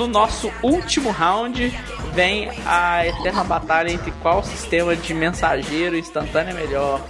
[0.08, 1.70] No nosso último round
[2.14, 7.02] vem a eterna batalha entre qual sistema de mensageiro instantâneo é melhor,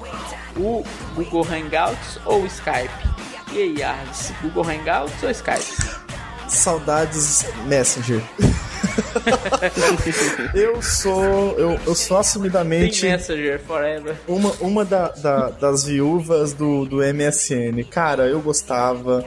[0.57, 0.84] o
[1.14, 2.90] Google Hangouts ou o Skype.
[3.53, 5.99] E aí, Arles, Google Hangouts ou Skype?
[6.48, 8.24] Saudades Messenger.
[10.53, 11.52] eu sou.
[11.57, 14.15] Eu, eu sou Tem assumidamente Messenger forever.
[14.28, 17.84] uma, uma da- da- das viúvas do, do MSN.
[17.90, 19.24] Cara, eu gostava.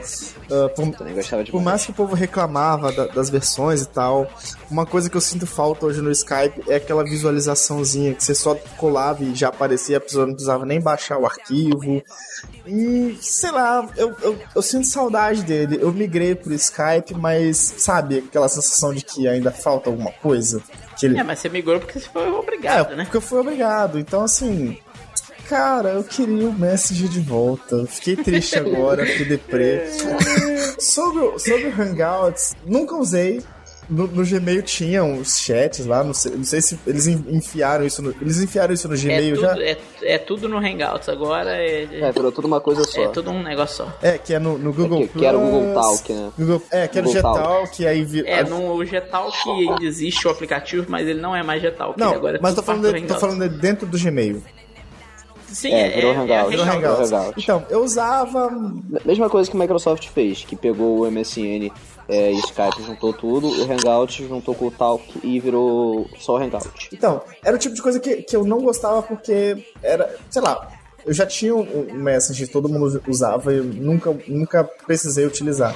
[0.51, 3.87] ah, por, Também gostava de por mais que o povo reclamava da- das versões e
[3.87, 4.29] tal,
[4.69, 8.55] uma coisa que eu sinto falta hoje no Skype é aquela visualizaçãozinha que você só
[8.77, 12.01] colava e já aparecia, a pessoa não precisava nem baixar o arquivo.
[12.65, 15.79] E, sei lá, eu, eu, eu sinto saudade dele.
[15.81, 20.61] Eu migrei pro Skype, mas, sabe, aquela sensação de que ainda falta alguma coisa?
[20.97, 21.19] Que ele...
[21.19, 23.03] É, mas você migrou porque você foi É, obrigado, né?
[23.03, 23.99] porque eu fui obrigado.
[23.99, 24.77] Então, assim,
[25.47, 27.85] cara, eu queria o Messenger de volta.
[27.85, 29.87] Fiquei triste agora, fiquei deprê.
[30.79, 33.41] sobre, sobre o Hangouts, nunca usei.
[33.89, 37.85] No, no Gmail tinham os chats lá, não sei, não sei se eles en- enfiaram
[37.85, 39.49] isso no, Eles enfiaram isso no É Gmail já?
[39.49, 43.01] tudo, é, é tudo no Hangouts agora, é, É, virou tudo uma coisa só.
[43.03, 43.93] é tudo um negócio só.
[44.01, 46.31] É, que é no, no Google que- que era o Google Plus, Talk, né?
[46.39, 50.31] Google- é, que era o Google Gtalk, aí vi, É, no Gtalk ainda existe o
[50.31, 51.99] aplicativo, mas ele não é mais Gtalk.
[51.99, 54.41] Não, agora é mas tô falando, de, tô falando de dentro do Gmail.
[55.47, 56.55] Sim, É, virou Hangout.
[56.55, 56.77] No Hangout.
[56.85, 57.11] Hangouts.
[57.11, 57.33] Hangout.
[57.43, 58.49] Então, eu usava
[59.03, 61.69] Mesma coisa que a Microsoft fez, que pegou o MSN
[62.11, 66.89] é, Skype, juntou tudo, o Hangout juntou com o Talk e virou só o Hangout.
[66.91, 70.67] Então, era o tipo de coisa que, que eu não gostava porque era, sei lá,
[71.05, 75.75] eu já tinha um Messenger, todo mundo usava e eu nunca, nunca precisei utilizar.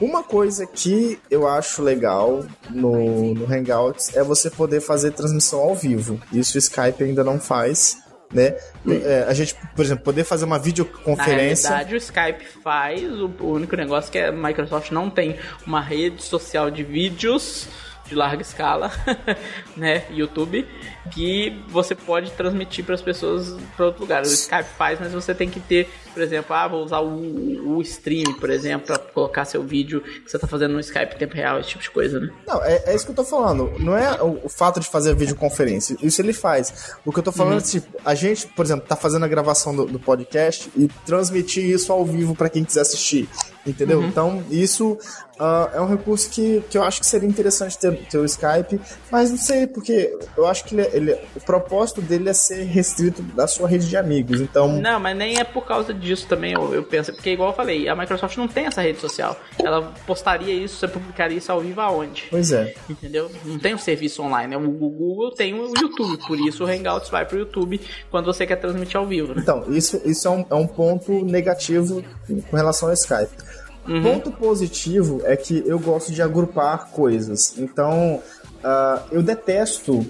[0.00, 5.74] Uma coisa que eu acho legal no, no Hangouts é você poder fazer transmissão ao
[5.74, 6.20] vivo.
[6.32, 7.98] Isso o Skype ainda não faz,
[8.32, 8.56] né?
[8.88, 11.68] É, a gente, por exemplo, poder fazer uma Na videoconferência.
[11.70, 13.02] realidade, o Skype faz.
[13.02, 15.36] O, o único negócio é que a Microsoft não tem
[15.66, 17.68] uma rede social de vídeos
[18.12, 18.92] de larga escala,
[19.76, 20.04] né?
[20.10, 20.66] YouTube,
[21.10, 24.22] que você pode transmitir para as pessoas para outro lugar.
[24.22, 27.82] O Skype faz, mas você tem que ter, por exemplo, ah, vou usar o, o
[27.82, 31.34] stream, por exemplo, para colocar seu vídeo que você tá fazendo no Skype em tempo
[31.34, 32.30] real, esse tipo de coisa, né?
[32.46, 33.72] Não, é, é isso que eu tô falando.
[33.78, 35.96] Não é o, o fato de fazer videoconferência.
[36.02, 36.94] Isso ele faz.
[37.04, 39.74] O que eu tô falando é, tipo, a gente, por exemplo, tá fazendo a gravação
[39.74, 43.28] do, do podcast e transmitir isso ao vivo pra quem quiser assistir.
[43.64, 44.02] Entendeu?
[44.02, 44.98] Então, isso
[45.44, 48.80] ah, é um recurso que, que eu acho que seria interessante ter, ter o Skype,
[49.10, 53.22] mas não sei, porque eu acho que ele, ele- o propósito dele é ser restrito
[53.22, 54.40] da sua rede de amigos.
[54.40, 57.12] Então, Não, mas nem é por causa disso também, eu, eu penso.
[57.12, 59.36] Porque, igual eu falei, a Microsoft não tem essa rede social.
[59.58, 62.26] Ela postaria isso, você publicaria isso ao vivo aonde?
[62.30, 62.74] pois é.
[62.88, 63.30] Entendeu?
[63.44, 64.50] Não tem um serviço online.
[64.50, 64.56] né?
[64.56, 68.56] O Google tem o YouTube, por isso o Hangouts vai pro YouTube quando você quer
[68.56, 69.40] transmitir ao vivo, né?
[69.42, 72.04] Então, isso, isso é, um, é um ponto negativo
[72.50, 73.30] com relação ao Skype.
[73.84, 77.58] Ponto positivo é que eu gosto de agrupar coisas.
[77.58, 78.22] Então,
[78.62, 80.06] ah, eu detesto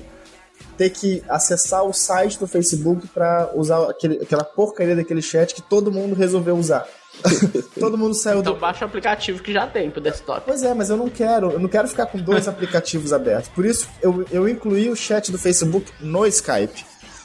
[0.76, 5.62] ter que acessar o site do Facebook para usar aquele, aquela porcaria daquele chat que
[5.62, 6.86] todo mundo resolveu usar.
[7.78, 8.58] Todo mundo saiu então do.
[8.58, 10.42] baixa o aplicativo que já tem pro desktop.
[10.46, 13.50] Pois é, mas eu não quero, eu não quero ficar com dois aplicativos abertos.
[13.50, 16.84] Por isso, eu, eu incluí o chat do Facebook no Skype.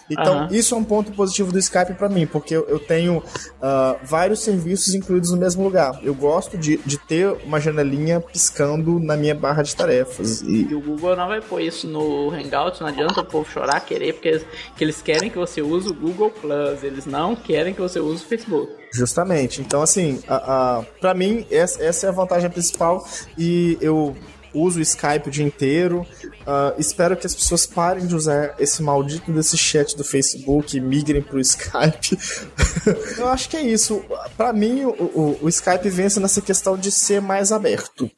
[0.10, 0.48] Então, Aham.
[0.52, 3.22] isso é um ponto positivo do Skype pra mim, porque eu, eu tenho
[3.62, 6.00] ah, vários serviços incluídos no mesmo lugar.
[6.04, 10.42] Eu gosto de, de ter uma janelinha piscando na minha barra de tarefas.
[10.42, 13.80] E, E o Google não vai pôr isso no Hangout, não adianta o povo chorar,
[13.82, 17.74] querer, porque eles, que eles querem que você use o Google Plus, eles não querem
[17.74, 18.72] que você use o Facebook.
[18.94, 19.62] Justamente.
[19.62, 23.06] Então, assim, a, a, pra mim, essa, essa é a vantagem principal.
[23.38, 24.16] E eu
[24.54, 26.06] uso o Skype o dia inteiro.
[26.50, 30.80] Ah, espero que as pessoas parem de usar esse maldito desse chat do Facebook e
[30.80, 32.18] migrem pro Skype.
[33.20, 34.02] eu acho que é isso.
[34.38, 38.10] Pra mim, o, o, o Skype vence nessa questão de ser mais aberto.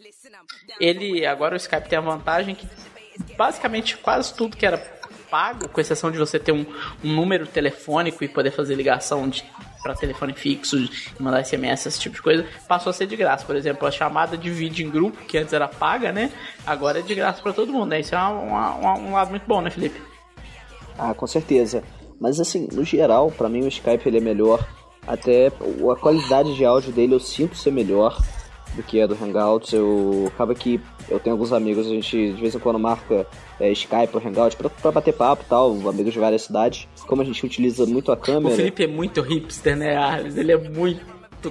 [0.80, 2.68] Ele, agora o Skype tem a vantagem que
[3.36, 4.78] basicamente quase tudo que era
[5.32, 6.66] pago, com exceção de você ter um,
[7.04, 9.44] um número telefônico e poder fazer ligação de
[9.82, 10.78] para telefone fixo
[11.20, 13.46] mandar SMS, esse tipo de coisa, passou a ser de graça.
[13.46, 16.32] Por exemplo, a chamada de vídeo em grupo, que antes era paga, né?
[16.66, 18.00] Agora é de graça para todo mundo, né?
[18.00, 20.02] Isso é uma- uma- um lado muito bom, né, Felipe?
[20.98, 21.84] Ah, com certeza.
[22.20, 24.68] Mas assim, no geral, pra mim o Skype ele é melhor.
[25.08, 28.22] Até a qualidade de áudio dele eu sinto ser melhor
[28.76, 29.72] do que a do Hangouts.
[29.74, 30.80] Eu acaba que
[31.10, 33.26] eu tenho alguns amigos, a gente de vez em quando marca
[33.60, 36.88] é, Skype ou Hangout pra, pra bater papo e tal, amigos de várias cidades.
[37.08, 38.56] Como a gente utiliza muito a O câmera.
[38.56, 40.38] Felipe é muito hipster, né, Arles?
[40.38, 41.02] Ele é muito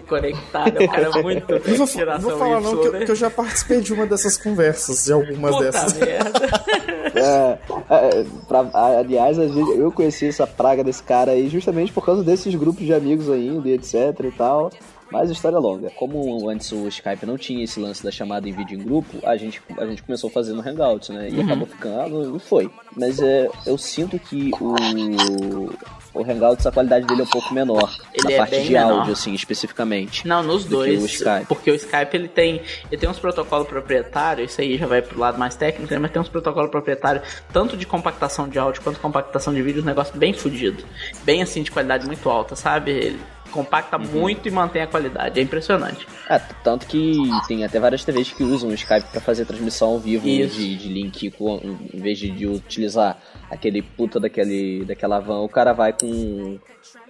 [0.07, 3.05] conectado, é cara muito Não vou, geração vou falar não, que, eu- né?
[3.07, 5.93] que eu já participei de uma dessas conversas, de algumas Puta dessas.
[5.99, 6.41] merda.
[7.19, 7.59] É,
[7.91, 12.05] é, pra- a- aliás, a gente- eu conheci essa praga desse cara aí justamente por
[12.05, 13.95] causa desses grupos de amigos ainda e etc
[14.25, 14.71] e tal.
[15.11, 15.91] Mas história é longa.
[15.91, 19.37] Como antes o Skype não tinha esse lance da chamada em vídeo em grupo, a
[19.37, 21.29] gente, a gente começou fazendo Hangouts, né?
[21.31, 22.71] E acabou ficando e foi.
[22.97, 25.71] Mas é, eu sinto que o,
[26.13, 27.91] o Hangouts, a qualidade dele é um pouco menor.
[28.13, 28.99] Ele na é parte de menor.
[28.99, 30.27] áudio, assim, especificamente.
[30.27, 31.03] Não, nos do dois.
[31.03, 31.47] o Skype.
[31.47, 32.61] Porque o Skype ele tem,
[32.91, 35.99] ele tem uns protocolos proprietários, isso aí já vai pro lado mais técnico, né?
[35.99, 39.87] mas tem uns protocolos proprietários, tanto de compactação de áudio quanto compactação de vídeo, um
[39.87, 40.85] negócio bem fodido.
[41.25, 42.91] Bem assim, de qualidade muito alta, sabe?
[42.91, 44.05] Ele compacta Uhum.
[44.07, 45.39] muito e mantém a qualidade.
[45.39, 46.07] É impressionante.
[46.29, 47.17] É, tanto que
[47.49, 50.89] tem até várias TVs que usam o Skype pra fazer transmissão ao vivo de, de
[50.89, 51.61] link, com-
[51.93, 53.19] em vez de, de utilizar
[53.51, 56.59] aquele puta daquele, daquela van, o cara vai com,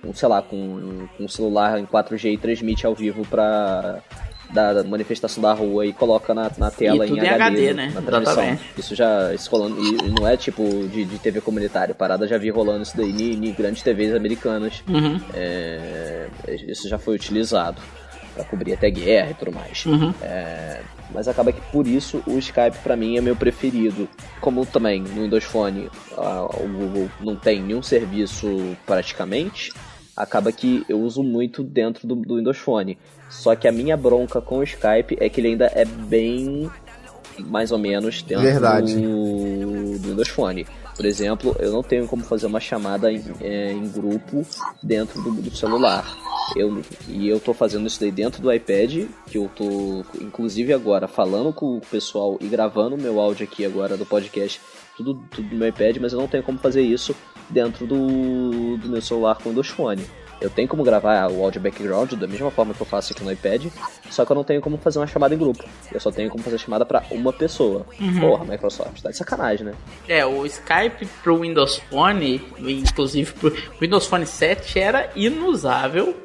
[0.02, 4.00] com sei lá, com, com um celular em 4G e transmite ao vivo pra
[4.50, 7.92] da manifestação da rua e coloca na, na tela tudo em HD, HD, né?
[7.94, 8.42] na transmissão.
[8.42, 8.62] Exatamente.
[8.78, 12.50] Isso já, isso rolando, e não é tipo de, de TV comunitária, parada já vi
[12.50, 14.82] rolando isso daí em, em grandes TVs americanas.
[14.88, 15.20] Uhum.
[15.34, 16.28] É,
[16.66, 17.80] isso já foi utilizado
[18.34, 19.84] pra cobrir até guerra e tudo mais.
[19.84, 20.14] Uhum.
[20.22, 20.80] É,
[21.10, 24.08] mas acaba que por isso o Skype pra mim é meu preferido.
[24.40, 29.72] Como também no Windows Phone ah, o Google não tem nenhum serviço praticamente,
[30.16, 32.98] acaba que eu uso muito dentro do, do Windows Phone.
[33.28, 36.70] Só que a minha bronca com o Skype é que ele ainda é bem
[37.38, 38.94] mais ou menos dentro Verdade.
[38.94, 40.66] do, do Windows Phone.
[40.96, 44.44] Por exemplo, eu não tenho como fazer uma chamada em, é, em grupo
[44.82, 46.04] dentro do, do celular.
[46.56, 51.06] Eu, e eu tô fazendo isso daí dentro do iPad, que eu tô, inclusive agora,
[51.06, 54.60] falando com o pessoal e gravando o meu áudio aqui agora do podcast,
[54.96, 57.14] tudo, tudo no meu iPad, mas eu não tenho como fazer isso
[57.48, 60.02] dentro do, do meu celular com o Windows Phone.
[60.40, 63.32] Eu tenho como gravar o áudio background da mesma forma que eu faço aqui no
[63.32, 63.66] iPad,
[64.10, 65.64] só que eu não tenho como fazer uma chamada em grupo.
[65.92, 67.84] Eu só tenho como fazer chamada pra uma pessoa.
[68.20, 69.72] Porra, Microsoft, tá de sacanagem, né?
[70.08, 76.16] É, o Skype pro Windows Phone, inclusive pro Windows Phone 7, era inusável.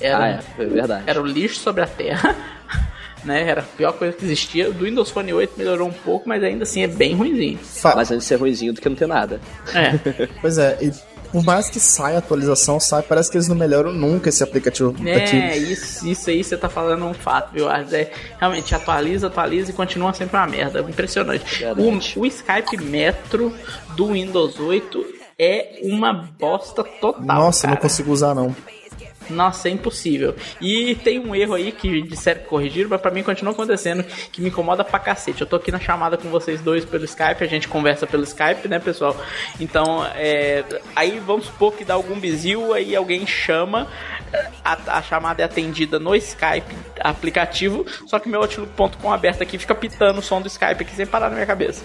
[0.00, 1.04] Era, Ah, é, é verdade.
[1.06, 2.34] Era o lixo sobre a terra.
[3.24, 4.70] Né, era a pior coisa que existia.
[4.70, 7.56] Do Windows Phone 8 melhorou um pouco, mas ainda assim é bem ruimzinho.
[7.56, 9.40] Fa- Mas antes de ser ruimzinho do que não ter nada.
[9.74, 9.92] É,
[10.42, 10.92] Pois é, e
[11.34, 14.94] por mais que saia atualização, sai, parece que eles não melhoram nunca esse aplicativo.
[15.04, 17.68] é isso, isso aí você tá falando um fato, viu?
[17.68, 18.08] É,
[18.38, 20.78] realmente atualiza, atualiza e continua sempre uma merda.
[20.80, 21.64] Impressionante.
[21.76, 23.52] O, o Skype Metro
[23.96, 25.04] do Windows 8
[25.36, 27.20] é uma bosta total.
[27.20, 27.74] Nossa, cara.
[27.74, 28.54] não consigo usar não.
[29.30, 30.34] Nossa, é impossível.
[30.60, 34.40] E tem um erro aí que disseram que corrigiram, mas pra mim continua acontecendo, que
[34.40, 35.40] me incomoda pra cacete.
[35.40, 38.68] Eu tô aqui na chamada com vocês dois pelo Skype, a gente conversa pelo Skype,
[38.68, 39.16] né, pessoal?
[39.60, 40.64] Então, é,
[40.94, 43.88] aí vamos supor que dá algum bizil, aí alguém chama,
[44.64, 49.74] a, a chamada é atendida no Skype aplicativo, só que meu Outlook.com aberto aqui fica
[49.74, 51.84] pitando o som do Skype aqui sem parar na minha cabeça.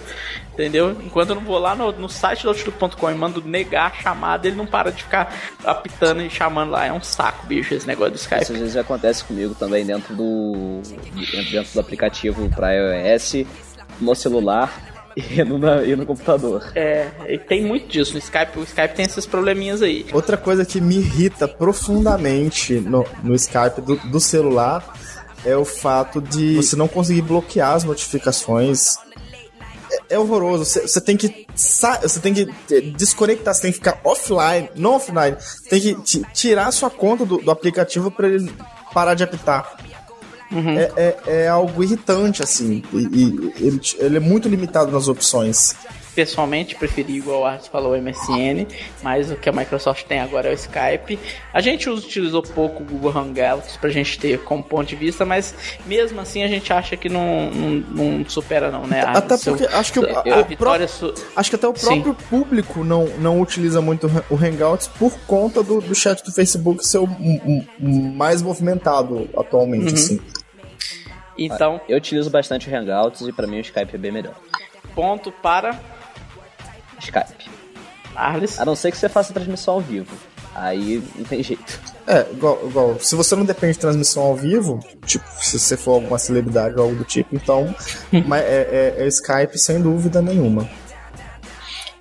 [0.52, 0.90] Entendeu?
[1.02, 4.46] Enquanto eu não vou lá no, no site do Outlook.com e mando negar a chamada,
[4.46, 5.32] ele não para de ficar
[5.64, 6.86] apitando e chamando lá.
[6.86, 8.42] É um saco, bicho, esse negócio do Skype.
[8.42, 10.80] Isso às vezes acontece comigo também dentro do
[11.50, 13.44] dentro do aplicativo para iOS,
[14.00, 16.70] no celular e no, e no computador.
[16.74, 18.58] É, e tem muito disso no Skype.
[18.58, 20.06] O Skype tem esses probleminhas aí.
[20.12, 24.94] Outra coisa que me irrita profundamente no, no Skype do, do celular
[25.44, 28.96] é o fato de você não conseguir bloquear as notificações
[30.10, 30.64] é, horroroso.
[30.64, 32.46] Você tem que você tem que
[32.96, 35.36] desconectar, você tem que ficar offline, não offline.
[35.68, 35.94] Tem que
[36.34, 38.52] tirar a sua conta do, do aplicativo para ele
[38.92, 39.76] parar de apitar.
[40.50, 40.78] Uhum.
[40.78, 42.82] É, é, é, algo irritante, assim.
[42.92, 45.76] E, e ele, ele, é muito limitado nas opções
[46.14, 48.66] pessoalmente preferi, igual o Arthur falou, o MSN,
[49.02, 51.18] mas o que a Microsoft tem agora é o Skype.
[51.52, 55.54] A gente utilizou pouco o Google Hangouts pra gente ter como ponto de vista, mas
[55.86, 57.84] mesmo assim a gente acha que não, não,
[58.18, 59.02] não supera não, né?
[59.02, 61.14] Até porque acho que o, a, a su...
[61.36, 62.26] acho que até o próprio Sim.
[62.28, 66.98] público não, não utiliza muito o Hangouts por conta do, do chat do Facebook ser
[66.98, 67.08] o
[67.80, 69.94] mais movimentado atualmente, uhum.
[69.94, 70.20] assim.
[71.38, 74.34] Então, eu utilizo bastante o Hangouts e para mim o Skype é bem melhor.
[74.94, 75.78] Ponto para
[77.00, 77.50] Skype.
[78.14, 78.58] Arles?
[78.58, 80.16] A não ser que você faça transmissão ao vivo.
[80.54, 81.80] Aí não tem jeito.
[82.06, 85.92] É, igual, igual, se você não depende de transmissão ao vivo, tipo, se você for
[85.92, 87.72] alguma celebridade ou algo do tipo, então
[88.26, 90.68] mas é, é, é Skype sem dúvida nenhuma.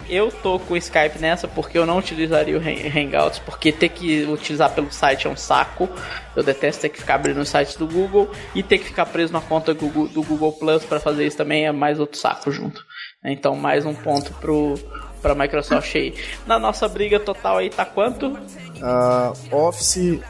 [0.09, 4.23] Eu tô com o Skype nessa porque eu não utilizaria o Hangouts, porque ter que
[4.23, 5.87] utilizar pelo site é um saco.
[6.35, 9.31] Eu detesto ter que ficar abrindo os sites do Google e ter que ficar preso
[9.31, 12.51] na conta do Google, do Google Plus para fazer isso também é mais outro saco
[12.51, 12.83] junto.
[13.23, 14.75] Então, mais um ponto pro
[15.21, 16.13] para Microsoft aí.
[16.47, 18.27] Na nossa briga total aí tá quanto?
[18.27, 20.21] Uh, Office 1 uh,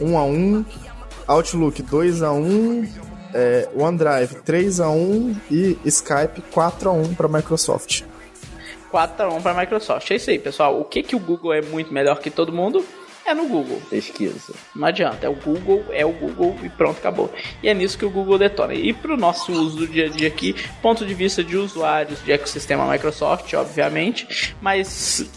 [0.00, 0.64] um a 1, um,
[1.26, 2.88] Outlook 2 a 1,
[3.34, 8.02] é, OneDrive 3 a 1 e Skype 4 a 1 para Microsoft.
[8.90, 10.10] 4 a 1 para Microsoft.
[10.10, 10.80] É isso aí, pessoal.
[10.80, 12.84] O que que o Google é muito melhor que todo mundo?
[13.24, 13.80] É no Google.
[13.88, 14.54] Pesquisa.
[14.74, 17.32] Não adianta, é o Google, é o Google e pronto, acabou.
[17.62, 18.74] E é nisso que o Google detona.
[18.74, 22.22] E para o nosso uso do dia a dia aqui, ponto de vista de usuários
[22.24, 25.30] de ecossistema Microsoft, obviamente, mas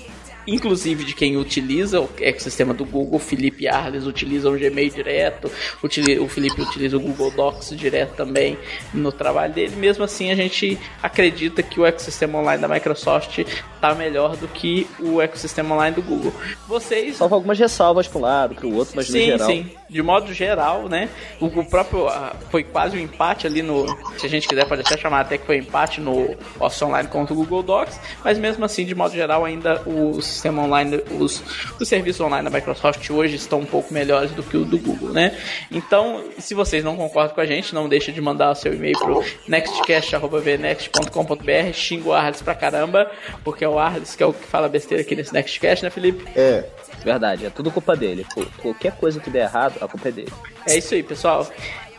[0.48, 5.52] inclusive de quem utiliza o ecossistema do Google, Felipe Arles utiliza o Gmail direto,
[5.82, 8.58] o Felipe utiliza o Google Docs direto também
[8.94, 9.76] no trabalho dele.
[9.76, 13.40] Mesmo assim, a gente acredita que o ecossistema online da Microsoft
[13.84, 16.34] está melhor do que o ecossistema online do Google.
[16.68, 17.18] Vocês.
[17.18, 19.48] Salvo algumas ressalvas para um lado, para o outro, mas sim, no geral.
[19.48, 21.10] Sim, de modo geral, né?
[21.40, 22.08] O, o próprio.
[22.50, 23.86] Foi quase um empate ali no.
[24.18, 27.34] Se a gente quiser, pode até chamar até que foi empate no Office Online contra
[27.34, 31.44] o Google Docs, mas mesmo assim, de modo geral, ainda os sistema online, os,
[31.80, 35.10] os serviços online da Microsoft hoje estão um pouco melhores do que o do Google,
[35.10, 35.38] né?
[35.72, 38.98] Então, se vocês não concordam com a gente, não deixe de mandar o seu e-mail
[38.98, 43.10] pro nextcast.vnext.com.br, xinga o Arles pra caramba,
[43.44, 46.26] porque é o Arles que é o que fala besteira aqui nesse Nextcast, né, Felipe?
[46.36, 46.66] É.
[47.04, 48.26] Verdade, é tudo culpa dele.
[48.62, 50.34] qualquer coisa que der errado, a culpa é dele.
[50.68, 51.48] É isso aí, pessoal.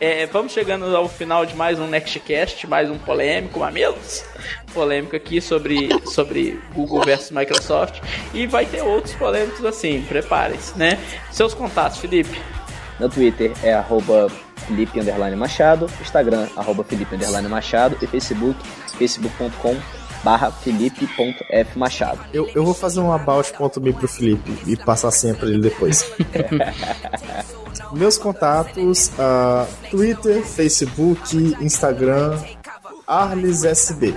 [0.01, 4.25] É, vamos chegando ao final de mais um Nextcast, mais um polêmico, mamilos.
[4.73, 8.01] Polêmico aqui sobre, sobre Google versus Microsoft.
[8.33, 10.99] E vai ter outros polêmicos assim, preparem-se, né?
[11.31, 12.41] Seus contatos, Felipe.
[12.99, 14.29] No Twitter é arroba
[14.67, 15.01] Felipe
[15.37, 17.17] Machado, Instagram arroba Felipe
[17.49, 18.59] Machado e Facebook,
[18.99, 19.77] facebook.com
[20.25, 22.19] barra felipe.fmachado.
[22.33, 26.11] Eu, eu vou fazer um about.me pro Felipe e passar sempre pra ele depois.
[27.93, 32.39] Meus contatos, uh, Twitter, Facebook, Instagram,
[33.07, 34.15] ArlesSB.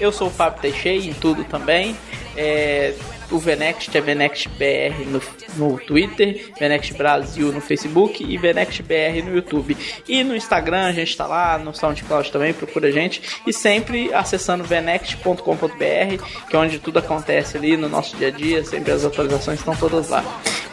[0.00, 1.96] Eu sou o Fábio Teixeira em tudo também.
[2.36, 2.94] É,
[3.32, 5.20] o Venext é Venext BR no,
[5.56, 9.76] no Twitter, Venext Brasil no Facebook e Venext BR no YouTube.
[10.08, 13.22] E no Instagram a gente está lá, no SoundCloud também, procura a gente.
[13.46, 18.64] E sempre acessando venext.com.br, que é onde tudo acontece ali no nosso dia a dia,
[18.64, 20.24] sempre as atualizações estão todas lá.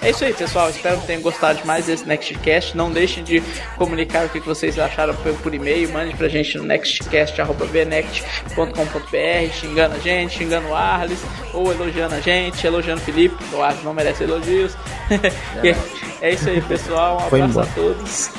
[0.02, 0.70] É isso aí, pessoal.
[0.70, 2.78] Espero que tenham gostado mais desse Nextcast.
[2.78, 3.44] Não deixem de
[3.78, 5.92] comunicar o que vocês acharam por e-mail.
[5.92, 11.20] Mande pra gente no nextcast.vnext.com.br, xingando a gente, xingando o Arles,
[11.54, 13.36] ou elogiando a gente, elogiando o Felipe.
[13.54, 14.76] O Arles não merece elogios.
[16.22, 17.18] é isso aí, pessoal.
[17.22, 18.28] Um abraço a todos.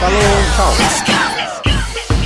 [0.00, 0.22] Falou,
[0.56, 1.38] tchau.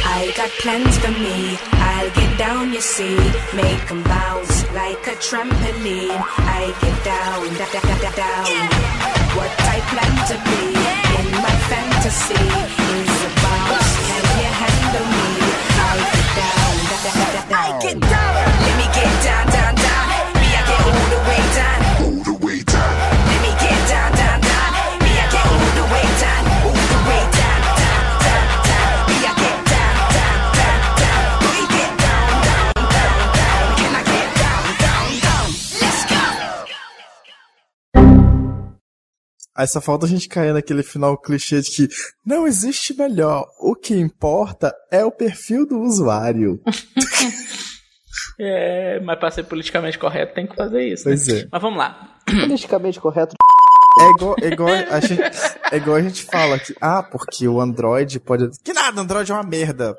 [0.05, 1.59] I got plans for me.
[1.73, 3.17] I'll get down, you see.
[3.57, 6.15] Make them bounce like a trampoline.
[6.47, 8.47] I get down, da, da, da, da, down.
[9.37, 10.63] What I plan to be
[11.19, 13.91] in my fantasy is a bounce.
[14.07, 15.29] Can you handle me?
[15.81, 17.77] I get down, da, da, da, da, down.
[17.77, 18.32] I get down.
[39.55, 41.89] Aí só falta a gente cair naquele final clichê de que
[42.25, 43.47] não existe melhor.
[43.61, 46.61] O que importa é o perfil do usuário.
[48.39, 51.05] É, mas pra ser politicamente correto tem que fazer isso.
[51.05, 51.41] Pois né?
[51.41, 51.49] é.
[51.51, 52.19] Mas vamos lá.
[52.27, 53.37] Politicamente correto.
[53.99, 55.23] É igual, é igual a gente,
[55.71, 58.49] é igual a gente fala que, ah, porque o Android pode.
[58.65, 59.95] Que nada, Android é uma merda.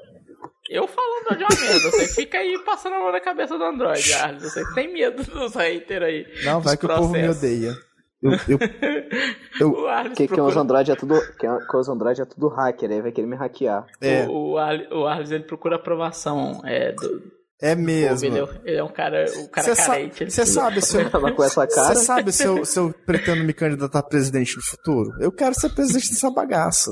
[0.69, 1.91] Eu falo Android é uma merda.
[1.91, 4.43] Você fica aí passando a mão na cabeça do Android, Arles.
[4.43, 6.27] Você tem medo dos haters aí.
[6.43, 7.37] Não, vai que o povo me processos.
[7.37, 7.75] odeia.
[8.23, 8.59] Eu, eu,
[9.59, 10.47] eu, O Arles Que, que procura...
[10.49, 11.15] os Android é tudo.
[11.37, 13.85] Que, que os Android é tudo hacker, aí vai querer me hackear.
[13.99, 18.27] é, O, o, Arles, o Arles, ele procura aprovação é, do é mesmo.
[18.27, 20.29] Ele, é, ele é um cara, um cara Você sa carente.
[20.29, 21.95] você sabe se eu, com essa cara.
[21.95, 25.09] você sabe se eu, se eu pretendo me candidatar a presidente no futuro?
[25.21, 26.91] Eu quero ser presidente dessa bagaça.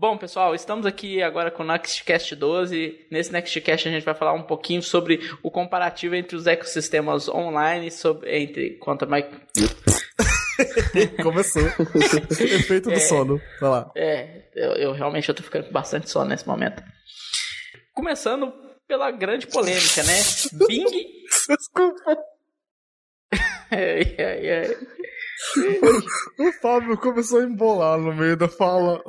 [0.00, 3.08] Bom, pessoal, estamos aqui agora com o Nextcast 12.
[3.10, 7.90] Nesse Nextcast a gente vai falar um pouquinho sobre o comparativo entre os ecossistemas online,
[7.90, 9.28] sobre, entre quanto a Mike.
[11.20, 11.62] Começou.
[12.30, 13.00] Efeito do É.
[13.00, 13.40] sono.
[13.60, 13.90] Vai lá.
[13.96, 16.80] É, eu, eu realmente eu tô ficando com bastante sono nesse momento.
[17.92, 18.52] Começando
[18.86, 20.14] pela grande polêmica, né?
[20.68, 20.84] Bing.
[21.48, 22.16] Desculpa.
[23.70, 24.76] Ai, ai, ai.
[26.38, 29.02] O Fábio começou a embolar no meio da fala.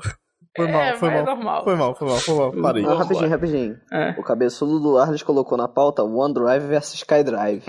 [0.59, 1.25] Foi É, mal, foi é mal.
[1.25, 1.63] normal.
[1.63, 2.51] Foi mal, foi mal, foi mal.
[2.61, 2.85] Parei.
[2.85, 3.79] Ah, rapidinho, rapidinho.
[3.93, 4.09] É.
[4.17, 7.63] O cabeçudo do Arles colocou na pauta OneDrive versus SkyDrive.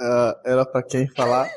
[0.00, 1.48] Ah, era pra quem falar.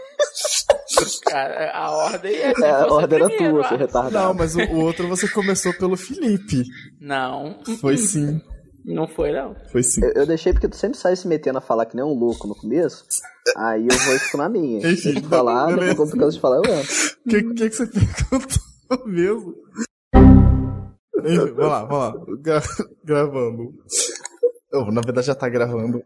[1.26, 2.54] Cara, a ordem é.
[2.62, 4.28] É, a ordem era tua, seu retardado.
[4.28, 6.64] Não, mas o, o outro você começou pelo Felipe.
[7.00, 8.42] Não, Foi sim.
[8.94, 9.56] Não foi não.
[9.72, 10.02] Foi sim.
[10.04, 12.48] Eu, eu deixei porque tu sempre sai se metendo a falar que nem um louco
[12.48, 13.06] no começo.
[13.56, 14.80] Aí eu vou e fico na minha.
[14.88, 15.90] Deixa eu falar, beleza.
[15.92, 16.94] depois quando de falar, eu entro.
[17.26, 17.88] O que, que, que você
[18.30, 19.56] perguntou mesmo?
[21.20, 22.14] Enfim, vai lá, vai lá.
[22.40, 22.64] Gra-
[23.04, 23.74] gravando.
[24.74, 26.02] Oh, na verdade já tá gravando.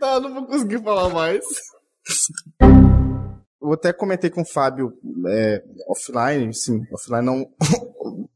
[0.00, 1.44] tá, não vou conseguir falar mais.
[3.62, 4.92] Eu até comentei com o Fábio
[5.28, 7.48] é, offline, sim, offline não.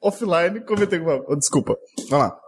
[0.00, 1.36] offline, comentei com o Fábio.
[1.36, 1.76] Desculpa.
[2.08, 2.40] Vai lá.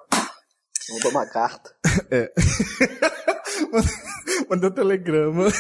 [0.89, 1.71] Vamos tomar carta.
[4.49, 5.49] Mandei um telegrama.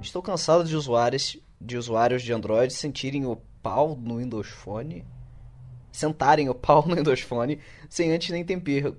[0.00, 5.04] Estou cansado de usuários de usuários de Android sentirem o pau no Windows Phone,
[5.92, 7.60] sentarem o pau no Windows Phone
[7.90, 8.96] sem antes nem tempero.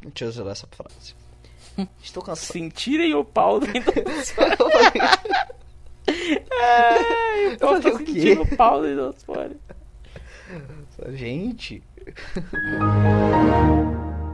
[0.00, 1.14] Deixa eu zerar essa frase.
[2.02, 2.52] Estou cansado.
[2.52, 3.96] Sentirem o pau do Windows.
[3.96, 4.92] Eu falei,
[6.60, 8.04] Ai, o pau falei tá o quê?
[8.06, 9.56] sentindo o pau do Windows Phone.
[11.10, 11.82] Gente,